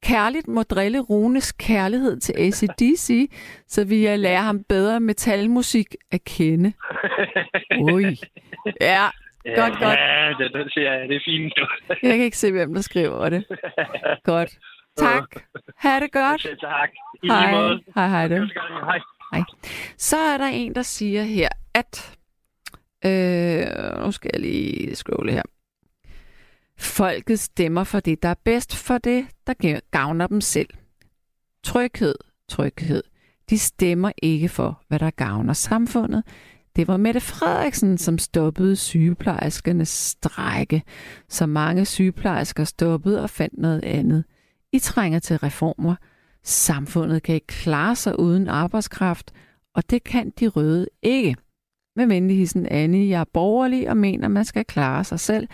kærligt 0.04 0.48
må 0.48 0.64
drille 0.64 1.00
Runes 1.00 1.52
kærlighed 1.52 2.20
til 2.20 2.34
ACDC, 2.38 3.32
så 3.68 3.86
vil 3.86 3.98
jeg 3.98 4.20
lære 4.20 4.42
ham 4.42 4.64
bedre 4.70 5.00
metalmusik 5.00 5.96
at 6.12 6.24
kende. 6.24 6.74
Ui. 7.80 8.20
Ja, 8.82 9.08
Godt, 9.56 9.74
godt. 9.80 10.00
Ja, 10.00 10.34
det, 10.40 10.54
det 10.54 10.84
jeg. 10.84 11.10
Det 11.10 11.16
er 11.16 11.22
fint. 11.26 11.54
jeg 11.90 12.16
kan 12.18 12.26
ikke 12.26 12.38
se, 12.38 12.52
hvem 12.52 12.74
der 12.74 12.82
skriver 12.82 13.30
det. 13.30 13.46
Godt. 14.24 14.58
Tak. 14.98 15.36
Ha' 15.78 16.00
det 16.00 16.12
godt. 16.12 16.42
Selv 16.42 16.58
tak. 16.60 16.90
I 17.24 17.28
Hej. 17.28 17.52
Hej, 17.96 18.08
hej. 18.08 18.28
Du. 18.28 18.48
Hej. 19.34 19.44
Så 19.98 20.18
er 20.18 20.38
der 20.38 20.46
en, 20.48 20.76
der 20.76 20.82
siger 20.82 21.24
her, 21.24 21.50
at... 21.74 22.18
Øh, 23.06 24.06
nu 24.06 24.12
skal 24.12 24.32
jeg 24.34 24.42
lige 24.42 24.96
scrolle 24.96 25.32
her. 25.32 25.42
Folket 26.78 27.40
stemmer 27.40 27.84
for 27.84 28.00
det, 28.00 28.24
der 28.24 28.30
er 28.30 28.36
bedst 28.46 28.76
for 28.76 28.98
det, 28.98 29.26
der 29.48 29.80
gavner 29.92 30.28
dem 30.28 30.42
selv. 30.42 30.70
Tryghed, 31.64 32.16
tryghed. 32.50 33.04
De 33.50 33.58
stemmer 33.58 34.12
ikke 34.22 34.50
for, 34.50 34.82
hvad 34.88 35.00
der 35.00 35.10
gavner 35.10 35.54
samfundet. 35.54 36.24
Det 36.76 36.88
var 36.88 36.98
Mette 36.98 37.20
Frederiksen, 37.20 37.98
som 37.98 38.18
stoppede 38.18 38.76
sygeplejerskernes 38.76 39.90
strække. 39.90 40.84
Så 41.30 41.46
mange 41.46 41.86
sygeplejersker 41.86 42.64
stoppede 42.64 43.22
og 43.22 43.30
fandt 43.30 43.58
noget 43.58 43.84
andet. 43.84 44.24
I 44.74 44.80
trænger 44.80 45.20
til 45.20 45.38
reformer. 45.38 45.96
Samfundet 46.44 47.24
kan 47.24 47.36
ikke 47.36 47.48
klare 47.48 47.96
sig 47.96 48.20
uden 48.20 48.48
arbejdskraft, 48.48 49.32
og 49.76 49.90
det 49.90 50.04
kan 50.04 50.30
de 50.40 50.48
røde 50.48 50.88
ikke. 51.02 51.36
Med 51.98 52.08
venlig 52.08 52.38
hilsen 52.38 52.66
Annie, 52.66 53.10
jeg 53.10 53.20
er 53.20 53.26
borgerlig 53.34 53.90
og 53.90 53.98
mener, 53.98 54.28
man 54.28 54.46
skal 54.46 54.66
klare 54.66 55.04
sig 55.04 55.20
selv. 55.20 55.48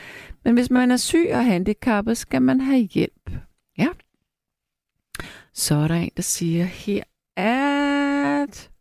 Men 0.44 0.54
hvis 0.54 0.70
man 0.70 0.92
er 0.92 0.98
syg 0.98 1.30
og 1.34 1.46
handicappet, 1.46 2.18
skal 2.18 2.42
man 2.42 2.62
have 2.62 2.80
hjælp. 2.80 3.30
Ja. 3.78 3.88
Så 5.54 5.76
er 5.76 5.88
der 5.88 5.96
en, 5.96 6.12
der 6.16 6.22
siger 6.22 6.64
her, 6.64 7.04
at... 7.38 8.72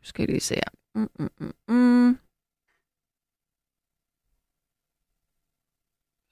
Nu 0.00 0.04
skal 0.04 0.22
jeg 0.22 0.28
lige 0.28 0.40
se 0.40 0.54
her. 0.54 0.70
Mm, 0.94 1.10
mm, 1.18 1.28
mm, 1.40 1.74
mm. 1.74 2.18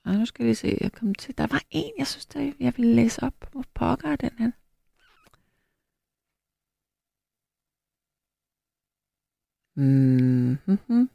Ej, 0.04 0.16
nu 0.16 0.26
skal 0.26 0.42
jeg 0.42 0.46
lige 0.48 0.54
se, 0.54 0.78
jeg 0.80 0.92
kom 0.92 1.14
til. 1.14 1.38
Der 1.38 1.46
var 1.46 1.62
en, 1.70 1.92
jeg 1.98 2.06
synes, 2.06 2.26
der, 2.26 2.52
jeg 2.60 2.72
ville 2.76 2.94
læse 2.94 3.22
op. 3.22 3.52
Hvor 3.52 3.64
pokker 3.74 4.08
er 4.08 4.16
den 4.16 4.32
her? 4.38 4.50
Mm-hmm. 9.80 11.10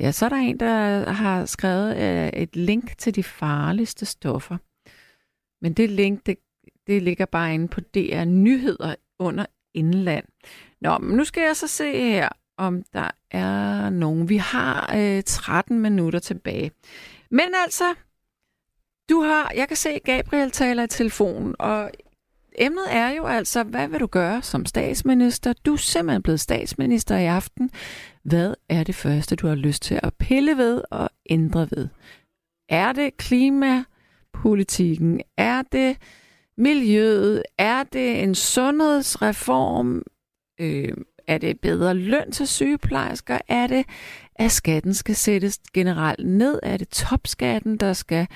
Ja, 0.00 0.10
så 0.10 0.24
er 0.24 0.28
der 0.28 0.36
en, 0.36 0.60
der 0.60 1.10
har 1.10 1.44
skrevet 1.44 1.96
øh, 1.96 2.28
et 2.28 2.56
link 2.56 2.98
til 2.98 3.14
de 3.14 3.22
farligste 3.22 4.06
stoffer. 4.06 4.56
Men 5.62 5.72
det 5.72 5.90
link, 5.90 6.26
det, 6.26 6.38
det 6.86 7.02
ligger 7.02 7.26
bare 7.26 7.54
inde 7.54 7.68
på 7.68 7.80
DR 7.80 8.24
Nyheder 8.24 8.94
under 9.18 9.46
Indland. 9.74 10.24
Nå, 10.80 10.98
men 10.98 11.16
nu 11.16 11.24
skal 11.24 11.42
jeg 11.42 11.56
så 11.56 11.66
se 11.66 11.92
her, 11.92 12.28
om 12.56 12.82
der 12.92 13.10
er 13.30 13.90
nogen. 13.90 14.28
Vi 14.28 14.36
har 14.36 14.94
øh, 14.96 15.22
13 15.22 15.80
minutter 15.80 16.18
tilbage. 16.18 16.70
Men 17.30 17.48
altså, 17.64 17.94
du 19.10 19.20
har, 19.20 19.52
jeg 19.54 19.68
kan 19.68 19.76
se, 19.76 19.98
Gabriel 19.98 20.50
taler 20.50 20.82
i 20.82 20.88
telefonen, 20.88 21.54
og 21.58 21.90
emnet 22.58 22.84
er 22.90 23.10
jo 23.10 23.26
altså, 23.26 23.62
hvad 23.62 23.88
vil 23.88 24.00
du 24.00 24.06
gøre 24.06 24.42
som 24.42 24.66
statsminister? 24.66 25.52
Du 25.66 25.72
er 25.72 25.76
simpelthen 25.76 26.22
blevet 26.22 26.40
statsminister 26.40 27.16
i 27.16 27.26
aften. 27.26 27.70
Hvad 28.22 28.54
er 28.68 28.84
det 28.84 28.94
første, 28.94 29.36
du 29.36 29.46
har 29.46 29.54
lyst 29.54 29.82
til 29.82 30.00
at 30.02 30.14
pille 30.14 30.56
ved 30.56 30.82
og 30.90 31.10
ændre 31.30 31.68
ved? 31.70 31.88
Er 32.68 32.92
det 32.92 33.16
klimapolitikken? 33.16 35.20
Er 35.36 35.62
det 35.72 35.96
miljøet? 36.56 37.42
Er 37.58 37.82
det 37.82 38.22
en 38.22 38.34
sundhedsreform? 38.34 40.02
Øh, 40.60 40.92
er 41.26 41.38
det 41.38 41.60
bedre 41.60 41.94
løn 41.94 42.32
til 42.32 42.46
sygeplejersker? 42.46 43.38
Er 43.48 43.66
det, 43.66 43.86
at 44.34 44.50
skatten 44.50 44.94
skal 44.94 45.16
sættes 45.16 45.58
generelt 45.74 46.26
ned? 46.26 46.60
Er 46.62 46.76
det 46.76 46.88
topskatten, 46.88 47.76
der 47.76 47.92
skal 47.92 48.26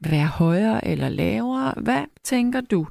være 0.00 0.26
højere 0.26 0.88
eller 0.88 1.08
lavere? 1.08 1.74
Hvad 1.76 2.04
tænker 2.24 2.60
du? 2.60 2.86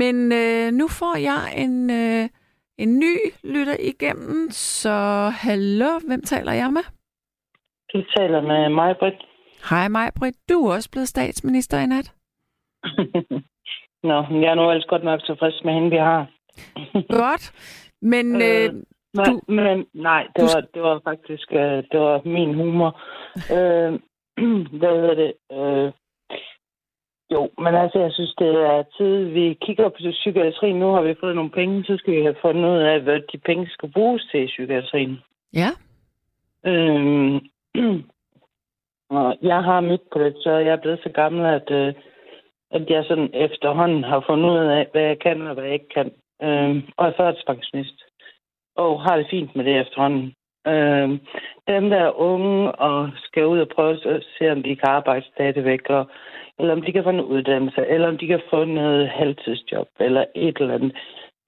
Men 0.00 0.32
øh, 0.32 0.72
nu 0.72 0.88
får 0.88 1.16
jeg 1.30 1.42
en, 1.64 1.90
øh, 1.90 2.28
en 2.78 2.98
ny 2.98 3.14
lytter 3.44 3.76
igennem, 3.80 4.50
så 4.50 4.94
hallo, 5.44 5.90
hvem 6.06 6.22
taler 6.22 6.52
jeg 6.52 6.70
med? 6.72 6.82
Du 7.92 8.02
taler 8.16 8.40
med 8.40 8.68
mig, 8.68 8.96
Britt. 8.98 9.16
Hej 9.70 9.88
mig, 9.88 10.10
Britt. 10.18 10.36
Du 10.48 10.66
er 10.66 10.74
også 10.74 10.90
blevet 10.90 11.08
statsminister 11.08 11.78
i 11.78 11.86
nat. 11.86 12.12
Nå, 14.08 14.14
jeg 14.40 14.50
er 14.50 14.54
nu 14.54 14.70
ellers 14.70 14.86
godt 14.88 15.04
nok 15.04 15.24
tilfreds 15.24 15.64
med 15.64 15.72
hende, 15.74 15.90
vi 15.90 15.96
har. 15.96 16.26
Godt. 17.22 17.44
Men 18.02 18.42
øh, 18.42 18.64
Øh, 18.64 18.74
Men, 19.14 19.24
Du- 19.26 19.40
men 19.52 19.86
nej, 19.94 20.22
det 20.36 20.40
du- 20.42 20.46
var, 20.54 20.60
det 20.74 20.82
var 20.82 21.00
faktisk 21.04 21.52
øh, 21.52 21.82
det 21.92 22.00
var 22.00 22.20
min 22.24 22.54
humor. 22.54 22.90
øh, 23.56 23.92
hvad 24.78 24.92
hedder 25.00 25.14
det? 25.14 25.32
Øh, 25.52 25.92
jo, 27.32 27.50
men 27.64 27.74
altså, 27.74 27.98
jeg 27.98 28.12
synes, 28.12 28.34
det 28.38 28.48
er 28.48 28.82
tid, 28.96 29.24
vi 29.24 29.58
kigger 29.66 29.88
på 29.88 29.96
psykiatrien. 29.98 30.76
Nu 30.76 30.88
har 30.92 31.02
vi 31.02 31.14
fået 31.20 31.36
nogle 31.36 31.50
penge, 31.50 31.84
så 31.84 31.96
skal 31.96 32.14
vi 32.16 32.22
have 32.22 32.42
fundet 32.42 32.70
ud 32.70 32.78
af, 32.78 33.00
hvad 33.00 33.20
de 33.32 33.38
penge 33.38 33.66
skal 33.70 33.92
bruges 33.92 34.24
til 34.30 34.42
i 34.42 34.46
psykiatrien. 34.46 35.18
ja, 35.54 35.68
Øhm, 36.66 37.40
og 39.18 39.36
jeg 39.42 39.62
har 39.62 39.80
mit 39.80 40.00
på 40.12 40.18
det, 40.18 40.34
så 40.36 40.50
jeg 40.50 40.72
er 40.72 40.82
blevet 40.82 41.00
så 41.02 41.08
gammel, 41.08 41.46
at, 41.46 41.70
øh, 41.70 41.94
at 42.70 42.90
jeg 42.90 43.04
sådan 43.04 43.30
efterhånden 43.34 44.04
har 44.04 44.24
fundet 44.26 44.50
ud 44.50 44.56
af, 44.56 44.88
hvad 44.92 45.02
jeg 45.02 45.18
kan 45.18 45.42
og 45.42 45.54
hvad 45.54 45.64
jeg 45.64 45.72
ikke 45.72 45.94
kan. 45.94 46.12
Øhm, 46.42 46.82
og 46.96 47.06
er 47.06 47.12
førtidspensionist. 47.16 48.02
Og 48.76 49.02
har 49.02 49.16
det 49.16 49.26
fint 49.30 49.56
med 49.56 49.64
det 49.64 49.80
efterhånden. 49.80 50.34
Øh, 50.66 51.08
dem, 51.68 51.90
der 51.90 52.00
er 52.00 52.20
unge 52.20 52.72
og 52.72 53.10
skal 53.16 53.46
ud 53.46 53.58
og 53.58 53.68
prøve 53.68 54.06
at 54.06 54.24
se, 54.38 54.52
om 54.52 54.62
de 54.62 54.76
kan 54.76 54.88
arbejde 54.88 55.26
stadigvæk, 55.34 55.90
og, 55.90 56.06
eller 56.58 56.72
om 56.72 56.82
de 56.82 56.92
kan 56.92 57.04
få 57.04 57.10
en 57.10 57.20
uddannelse, 57.20 57.86
eller 57.86 58.08
om 58.08 58.18
de 58.18 58.26
kan 58.26 58.40
få 58.50 58.64
noget 58.64 59.08
halvtidsjob, 59.08 59.88
eller 60.00 60.24
et 60.34 60.56
eller 60.60 60.74
andet. 60.74 60.96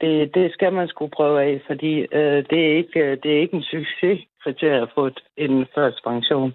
Det, 0.00 0.34
det 0.34 0.52
skal 0.52 0.72
man 0.72 0.88
skulle 0.88 1.10
prøve 1.10 1.42
af, 1.42 1.60
fordi 1.66 2.00
øh, 2.00 2.44
det, 2.50 2.66
er 2.66 2.76
ikke, 2.76 3.00
øh, 3.00 3.18
det 3.22 3.36
er 3.36 3.40
ikke 3.40 3.56
en 3.56 3.62
succeskriterie 3.62 4.82
at 4.82 4.90
få 4.94 5.06
et, 5.06 5.20
en 5.36 5.66
førtidspension. 5.74 6.54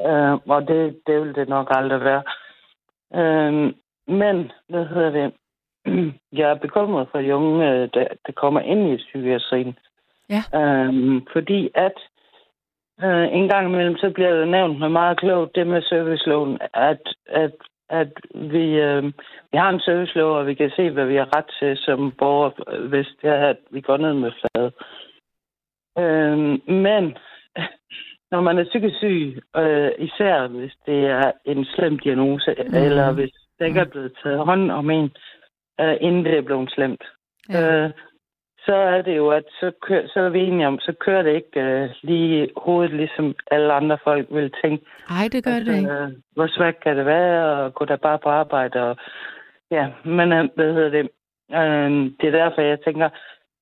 Øh, 0.00 0.34
og 0.34 0.68
det, 0.68 1.00
det 1.06 1.20
vil 1.20 1.34
det 1.34 1.48
nok 1.48 1.68
aldrig 1.70 2.00
være. 2.00 2.22
Øh, 3.14 3.72
men, 4.08 4.52
hvad 4.68 4.86
hedder 4.86 5.10
det? 5.10 5.32
Jeg 6.38 6.50
er 6.50 6.54
bekymret 6.54 7.08
for 7.10 7.18
de 7.18 7.34
unge, 7.34 7.70
øh, 7.70 7.88
der, 7.94 8.06
der 8.26 8.32
kommer 8.32 8.60
ind 8.60 8.88
i 8.88 8.96
psykiatrien. 8.96 9.78
Ja. 10.30 10.42
Øh, 10.60 11.22
fordi 11.32 11.70
at 11.74 11.98
øh, 13.02 13.26
en 13.32 13.48
gang 13.48 13.68
imellem, 13.68 13.96
så 13.96 14.10
bliver 14.10 14.34
det 14.38 14.48
nævnt 14.48 14.78
med 14.78 14.88
meget 14.88 15.18
klogt, 15.18 15.54
det 15.54 15.66
med 15.66 15.82
serviceloven, 15.82 16.58
at, 16.74 17.14
at, 17.26 17.54
at 17.90 18.12
vi, 18.34 18.64
øh, 18.88 19.04
vi 19.52 19.56
har 19.58 19.70
en 19.70 19.80
servicelov, 19.80 20.36
og 20.36 20.46
vi 20.46 20.54
kan 20.54 20.70
se, 20.76 20.90
hvad 20.90 21.06
vi 21.06 21.16
har 21.16 21.36
ret 21.36 21.50
til 21.58 21.76
som 21.76 22.12
borger, 22.18 22.50
hvis 22.88 23.06
det 23.22 23.30
er, 23.30 23.48
at 23.48 23.58
vi 23.70 23.80
går 23.80 23.96
ned 23.96 24.14
med 24.14 24.32
fladet. 24.40 24.72
Øh, 25.98 26.38
men 26.74 27.16
når 28.32 28.40
man 28.40 28.58
er 28.58 28.64
psykisk 28.64 28.96
syg, 28.98 29.42
øh, 29.56 29.90
især 29.98 30.46
hvis 30.46 30.74
det 30.86 31.06
er 31.06 31.32
en 31.44 31.64
slem 31.64 31.98
diagnose, 31.98 32.54
mm. 32.58 32.74
eller 32.74 33.12
hvis 33.12 33.32
der 33.58 33.64
ikke 33.64 33.80
er 33.80 33.92
blevet 33.92 34.12
taget 34.22 34.38
hånd 34.38 34.70
om 34.70 34.90
en, 34.90 35.10
øh, 35.80 35.96
inden 36.00 36.24
det 36.24 36.38
er 36.38 36.42
blevet 36.42 36.70
slemt, 36.70 37.04
ja. 37.48 37.84
øh, 37.84 37.90
så 38.66 38.74
er 38.74 39.02
det 39.02 39.16
jo, 39.16 39.28
at 39.30 39.44
så, 39.60 39.72
kører, 39.82 40.08
så 40.08 40.20
er 40.20 40.28
vi 40.28 40.40
enige 40.40 40.66
om, 40.66 40.78
så 40.78 40.92
kører 41.00 41.22
det 41.22 41.34
ikke 41.34 41.60
øh, 41.60 41.90
lige 42.02 42.48
hovedet, 42.56 42.94
ligesom 42.96 43.34
alle 43.50 43.72
andre 43.72 43.98
folk 44.04 44.26
vil 44.30 44.52
tænke. 44.64 44.84
Ej, 45.10 45.28
det 45.32 45.44
gør 45.44 45.58
det 45.58 45.76
ikke. 45.76 45.90
Øh, 45.92 46.08
hvor 46.34 46.46
svært 46.46 46.80
kan 46.80 46.96
det 46.96 47.06
være, 47.06 47.64
og 47.64 47.74
gå 47.74 47.84
der 47.84 47.96
bare 47.96 48.18
på 48.18 48.28
arbejde, 48.28 48.82
og 48.82 48.96
Ja, 49.70 49.86
men 50.04 50.32
øh, 50.32 50.48
hvad 50.54 50.72
hedder 50.74 50.90
det? 50.90 51.08
Øh, 51.58 51.90
det 52.20 52.26
er 52.28 52.38
derfor, 52.42 52.60
jeg 52.60 52.78
tænker, 52.80 53.08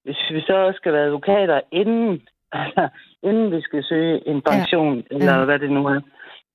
hvis 0.05 0.21
vi 0.31 0.41
så 0.41 0.55
også 0.57 0.77
skal 0.77 0.93
være 0.93 1.05
advokater, 1.05 1.61
inden, 1.73 2.23
altså, 2.53 2.89
inden 3.23 3.53
vi 3.57 3.61
skal 3.63 3.85
søge 3.85 4.29
en 4.29 4.43
pension, 4.43 4.97
ja. 5.11 5.17
eller 5.17 5.39
Ja. 5.39 5.45
hvad 5.45 5.59
det 5.59 5.71
nu 5.71 5.87
er, 5.87 6.01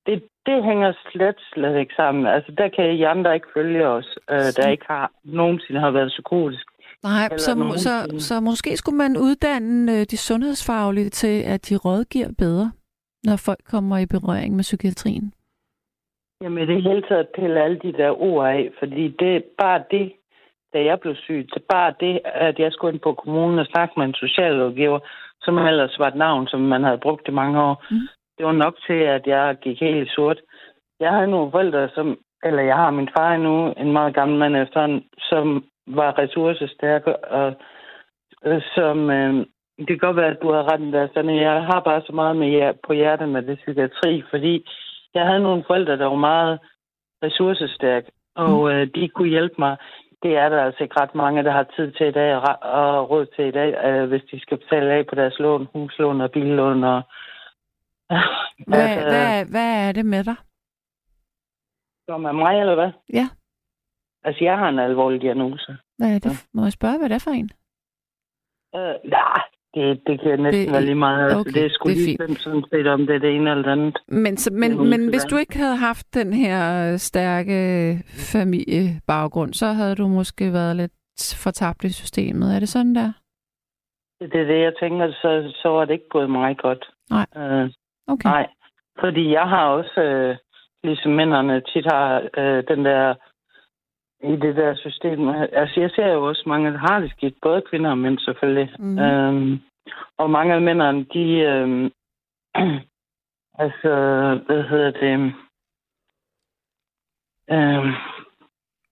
det, 0.06 0.22
det 0.46 0.64
hænger 0.64 0.92
slet, 1.12 1.36
slet 1.54 1.76
ikke 1.78 1.94
sammen. 1.94 2.26
Altså, 2.26 2.52
der 2.58 2.68
kan 2.68 2.90
I 2.90 3.02
andre 3.02 3.34
ikke 3.34 3.46
følge 3.54 3.86
os, 3.88 4.18
øh, 4.30 4.48
der 4.56 4.68
ikke 4.68 4.84
har 4.88 5.10
nogensinde 5.24 5.80
har 5.80 5.90
været 5.90 6.08
psykotisk. 6.08 6.66
Nej, 7.02 7.36
så, 7.36 7.54
nogen 7.54 7.78
så, 7.78 8.06
ting. 8.08 8.20
så 8.20 8.40
måske 8.40 8.76
skulle 8.76 8.96
man 8.96 9.16
uddanne 9.16 9.92
øh, 9.92 10.06
de 10.10 10.16
sundhedsfaglige 10.16 11.10
til, 11.10 11.42
at 11.42 11.68
de 11.68 11.76
rådgiver 11.76 12.32
bedre, 12.38 12.72
når 13.24 13.36
folk 13.36 13.64
kommer 13.64 13.98
i 13.98 14.06
berøring 14.06 14.56
med 14.56 14.62
psykiatrien. 14.62 15.32
Jamen, 16.42 16.68
det 16.68 16.82
hele 16.82 17.02
taget 17.02 17.28
pille 17.34 17.62
alle 17.62 17.78
de 17.78 17.92
der 17.92 18.10
ord 18.10 18.48
af, 18.48 18.70
fordi 18.78 19.08
det 19.08 19.36
er 19.36 19.40
bare 19.58 19.82
det, 19.90 20.12
da 20.72 20.84
jeg 20.84 21.00
blev 21.00 21.14
syg, 21.14 21.46
det 21.54 21.56
er 21.62 21.72
bare 21.76 21.94
det, 22.00 22.20
at 22.24 22.58
jeg 22.58 22.72
skulle 22.72 22.92
ind 22.92 23.00
på 23.00 23.12
kommunen 23.14 23.58
og 23.58 23.66
snakke 23.66 23.94
med 23.96 24.06
en 24.06 24.14
socialrådgiver, 24.14 25.00
som 25.40 25.58
ellers 25.58 25.98
var 25.98 26.08
et 26.08 26.16
navn, 26.16 26.46
som 26.46 26.60
man 26.60 26.84
havde 26.84 26.98
brugt 26.98 27.28
i 27.28 27.30
mange 27.30 27.62
år. 27.62 27.84
Mm. 27.90 28.08
Det 28.38 28.46
var 28.46 28.52
nok 28.52 28.74
til, 28.86 29.00
at 29.16 29.26
jeg 29.26 29.56
gik 29.62 29.80
helt 29.80 30.08
i 30.08 30.10
sort. 30.14 30.40
Jeg 31.00 31.10
havde 31.10 31.30
nogle 31.30 31.50
forældre, 31.50 31.88
som, 31.94 32.18
eller 32.44 32.62
jeg 32.62 32.76
har 32.76 32.90
min 32.90 33.08
far 33.16 33.36
nu, 33.36 33.72
en 33.72 33.92
meget 33.92 34.14
gammel 34.14 34.38
mand 34.38 34.56
efterhånden, 34.56 35.04
som 35.18 35.64
var 35.96 36.18
ressourcestærke, 36.18 37.16
og 37.16 37.54
øh, 38.44 38.62
som, 38.74 39.10
øh, 39.10 39.46
det 39.78 39.86
kan 39.86 39.98
godt 39.98 40.16
være, 40.16 40.30
at 40.30 40.42
du 40.42 40.52
har 40.52 40.72
ret 40.72 40.80
i 40.80 40.90
det, 40.92 41.10
sådan, 41.14 41.36
jeg 41.36 41.62
har 41.62 41.80
bare 41.80 42.02
så 42.06 42.12
meget 42.12 42.36
med 42.36 42.48
jer, 42.48 42.72
på 42.86 42.92
hjertet 42.92 43.28
med 43.28 43.42
det 43.42 43.58
psykiatri, 43.58 44.22
fordi 44.30 44.68
jeg 45.14 45.26
havde 45.26 45.42
nogle 45.42 45.64
forældre, 45.66 45.98
der 45.98 46.06
var 46.06 46.22
meget 46.32 46.58
ressourcestærke, 47.22 48.10
og 48.34 48.72
øh, 48.72 48.86
de 48.94 49.08
kunne 49.08 49.28
hjælpe 49.28 49.54
mig. 49.58 49.76
Det 50.22 50.36
er 50.36 50.48
der 50.48 50.64
altså 50.64 50.82
ikke 50.82 51.00
ret 51.00 51.14
mange, 51.14 51.44
der 51.44 51.50
har 51.50 51.66
tid 51.76 51.92
til 51.92 52.06
i 52.06 52.10
dag 52.10 52.36
og 52.62 53.10
råd 53.10 53.26
til 53.26 53.44
i 53.44 53.50
dag, 53.50 53.84
øh, 53.84 54.08
hvis 54.08 54.22
de 54.32 54.40
skal 54.40 54.58
betale 54.58 54.92
af 54.92 55.06
på 55.06 55.14
deres 55.14 55.38
lån, 55.38 55.68
huslån 55.72 56.20
og 56.20 56.30
billån. 56.30 56.84
Og, 56.84 57.02
Hvad, 58.66 58.88
Altså- 58.88 59.08
hvad, 59.08 59.44
hvad 59.50 59.88
er 59.88 59.92
det 59.92 60.06
med 60.06 60.24
dig? 60.24 60.36
Som 62.08 62.24
er 62.24 62.32
mig, 62.32 62.60
eller 62.60 62.74
hvad? 62.74 62.90
Ja. 63.12 63.28
Altså, 64.24 64.44
jeg 64.44 64.58
har 64.58 64.68
en 64.68 64.78
alvorlig 64.78 65.20
diagnose. 65.22 65.76
Hvad 65.98 66.14
er 66.14 66.18
det? 66.18 66.46
Må 66.54 66.62
jeg 66.62 66.72
spørge, 66.72 66.98
hvad 66.98 67.08
det 67.08 67.14
er 67.14 67.24
for 67.28 67.30
en? 67.30 67.50
Øh, 68.76 68.94
nej, 69.10 69.42
det, 69.74 70.00
det 70.06 70.20
kan 70.20 70.38
næsten 70.42 70.64
Det- 70.64 70.72
være 70.72 70.82
lige 70.84 70.94
meget. 70.94 71.22
Altså, 71.24 71.38
okay, 71.38 71.52
det 71.52 71.64
er 71.64 71.70
sgu 71.70 71.88
det 71.88 71.92
er 71.92 72.06
lige 72.06 72.18
fint. 72.26 72.40
sådan 72.40 72.64
set, 72.72 72.86
om 72.86 73.06
det 73.06 73.14
er 73.14 73.18
det 73.18 73.36
ene 73.36 73.50
eller 73.50 73.62
det 73.64 73.72
andet. 73.72 73.98
Men, 74.08 74.36
så, 74.36 74.52
men, 74.52 74.88
men 74.90 75.08
hvis 75.08 75.24
du 75.24 75.36
ikke 75.36 75.56
havde 75.58 75.76
haft 75.76 76.14
den 76.14 76.32
her 76.32 76.92
øh, 76.92 76.98
stærke 76.98 77.58
familiebaggrund, 78.32 79.52
så 79.54 79.66
havde 79.66 79.94
du 79.94 80.08
måske 80.08 80.52
været 80.52 80.76
lidt 80.76 80.92
fortabt 81.44 81.84
i 81.84 81.92
systemet. 81.92 82.54
Er 82.54 82.58
det 82.60 82.68
sådan 82.68 82.94
der? 82.94 83.12
Det 84.20 84.40
er 84.40 84.44
det, 84.46 84.60
jeg 84.62 84.72
tænker, 84.80 85.12
så, 85.12 85.52
så 85.62 85.68
var 85.68 85.84
det 85.84 85.92
ikke 85.92 86.08
gået 86.10 86.30
mig 86.30 86.56
godt. 86.58 86.84
Nej. 87.10 87.26
Øh, 87.36 87.70
Okay. 88.10 88.28
Nej, 88.28 88.46
fordi 89.00 89.32
jeg 89.32 89.48
har 89.48 89.66
også, 89.66 90.00
øh, 90.00 90.36
ligesom 90.84 91.12
mændene 91.12 91.60
tit 91.60 91.86
har, 91.92 92.22
øh, 92.38 92.64
den 92.68 92.84
der, 92.84 93.14
i 94.22 94.36
det 94.36 94.56
der 94.56 94.74
system. 94.74 95.28
Altså, 95.28 95.80
jeg 95.80 95.90
ser 95.90 96.12
jo 96.12 96.28
også 96.28 96.42
mange, 96.46 96.72
der 96.72 96.78
har 96.78 97.00
det 97.00 97.10
skidt, 97.10 97.34
både 97.42 97.62
kvinder 97.62 97.90
og 97.90 97.98
mænd 97.98 98.18
selvfølgelig. 98.18 98.74
Mhm. 98.78 98.98
Øhm, 98.98 99.60
og 100.16 100.30
mange 100.30 100.54
af 100.54 100.60
mændene, 100.60 101.04
de, 101.04 101.24
øh, 101.30 101.90
altså, 103.64 103.92
hvad 104.46 104.62
hedder 104.62 104.90
det, 104.90 105.34
øh, 107.50 107.86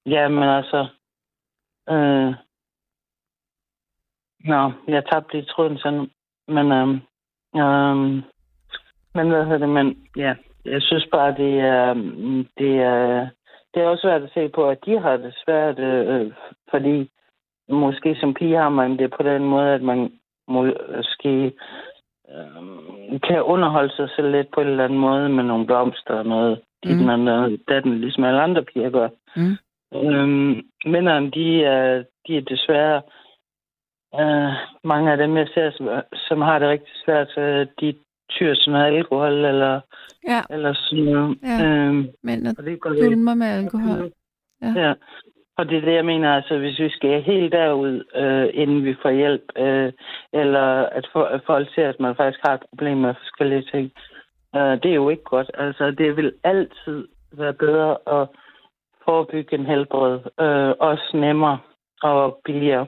ja, 0.06 0.28
men 0.28 0.42
altså, 0.42 0.88
øh, 1.90 2.34
nå, 4.44 4.72
jeg 4.88 5.04
tabte 5.12 5.32
lige 5.32 5.44
tråden 5.46 5.78
sådan, 5.78 6.10
men, 6.48 6.72
øh, 6.72 6.88
øh, 7.62 7.96
men 9.14 9.28
hvad 9.30 9.44
hedder 9.44 9.58
det, 9.58 9.68
men 9.68 10.08
ja, 10.16 10.34
jeg 10.64 10.82
synes 10.82 11.06
bare, 11.12 11.34
det 11.36 11.60
er, 11.60 11.94
mm, 11.94 12.46
det 12.58 12.76
er, 12.78 13.28
det 13.76 13.84
er 13.84 13.88
også 13.88 14.02
svært 14.02 14.22
at 14.22 14.30
se 14.34 14.48
på, 14.48 14.68
at 14.68 14.78
de 14.86 14.98
har 14.98 15.16
det 15.16 15.34
svært, 15.44 15.78
øh, 15.78 16.32
fordi 16.70 17.10
måske 17.68 18.16
som 18.20 18.34
pige 18.34 18.56
har 18.56 18.68
man 18.68 18.98
det 18.98 19.10
på 19.10 19.22
den 19.22 19.44
måde, 19.44 19.74
at 19.74 19.82
man 19.82 20.12
måske 20.48 21.52
øh, 22.30 23.20
kan 23.28 23.42
underholde 23.42 23.92
sig 23.96 24.08
selv 24.16 24.30
lidt 24.30 24.50
på 24.54 24.60
en 24.60 24.66
eller 24.68 24.84
anden 24.84 24.98
måde 24.98 25.28
med 25.28 25.44
nogle 25.44 25.66
blomster 25.66 26.14
og 26.14 26.26
noget. 26.26 26.60
Mm. 26.84 27.06
Man 27.06 27.28
er 27.28 27.56
datten, 27.68 28.00
ligesom 28.00 28.24
alle 28.24 28.40
andre 28.40 28.64
piger 28.64 28.90
gør. 28.90 29.08
Mm. 29.36 29.56
Øhm, 29.94 30.62
mændene, 30.86 31.30
de 31.30 31.64
er, 31.64 32.04
de 32.26 32.36
er 32.36 32.40
desværre 32.40 33.02
øh, 34.20 34.52
mange 34.84 35.12
af 35.12 35.16
dem, 35.16 35.36
jeg 35.36 35.48
ser, 35.54 35.70
som, 35.70 35.88
som 36.28 36.40
har 36.40 36.58
det 36.58 36.68
rigtig 36.68 36.94
svært, 37.04 37.28
så 37.28 37.66
de 37.80 37.94
tyr 38.30 38.54
noget 38.66 38.84
alkohol 38.96 39.44
eller, 39.44 39.80
Ja, 40.28 40.42
eller 40.50 40.72
sådan 40.74 41.04
noget. 41.04 41.38
Ja. 41.42 41.66
Øhm, 41.66 42.08
men 42.22 42.46
at 42.46 42.58
og 42.58 42.64
det 42.64 42.80
går 42.80 42.90
dulmer 42.90 43.34
med 43.34 43.46
alkohol. 43.46 44.12
Ja. 44.62 44.72
Ja. 44.76 44.92
Og 45.58 45.68
det 45.68 45.76
er 45.78 45.80
det, 45.80 45.94
jeg 45.94 46.04
mener, 46.04 46.32
altså 46.34 46.58
hvis 46.58 46.78
vi 46.78 46.88
skal 46.90 47.22
helt 47.22 47.52
derud, 47.52 48.04
øh, 48.16 48.48
inden 48.54 48.84
vi 48.84 48.94
får 49.02 49.10
hjælp, 49.10 49.42
øh, 49.58 49.92
eller 50.32 50.66
at, 50.98 51.08
for, 51.12 51.22
at 51.24 51.40
folk 51.46 51.68
ser, 51.74 51.88
at 51.88 52.00
man 52.00 52.16
faktisk 52.16 52.40
har 52.44 52.54
et 52.54 52.62
problem 52.70 52.96
med 52.98 53.14
forskellige 53.14 53.62
ting, 53.72 53.92
øh, 54.56 54.72
det 54.82 54.90
er 54.90 54.94
jo 54.94 55.08
ikke 55.08 55.22
godt. 55.24 55.50
Altså 55.54 55.90
det 55.90 56.16
vil 56.16 56.32
altid 56.44 57.08
være 57.32 57.52
bedre 57.52 57.96
at 58.20 58.28
forebygge 59.04 59.54
en 59.58 59.66
helbred, 59.66 60.14
øh, 60.40 60.74
også 60.80 61.10
nemmere 61.14 61.58
og 62.02 62.40
billigere. 62.44 62.86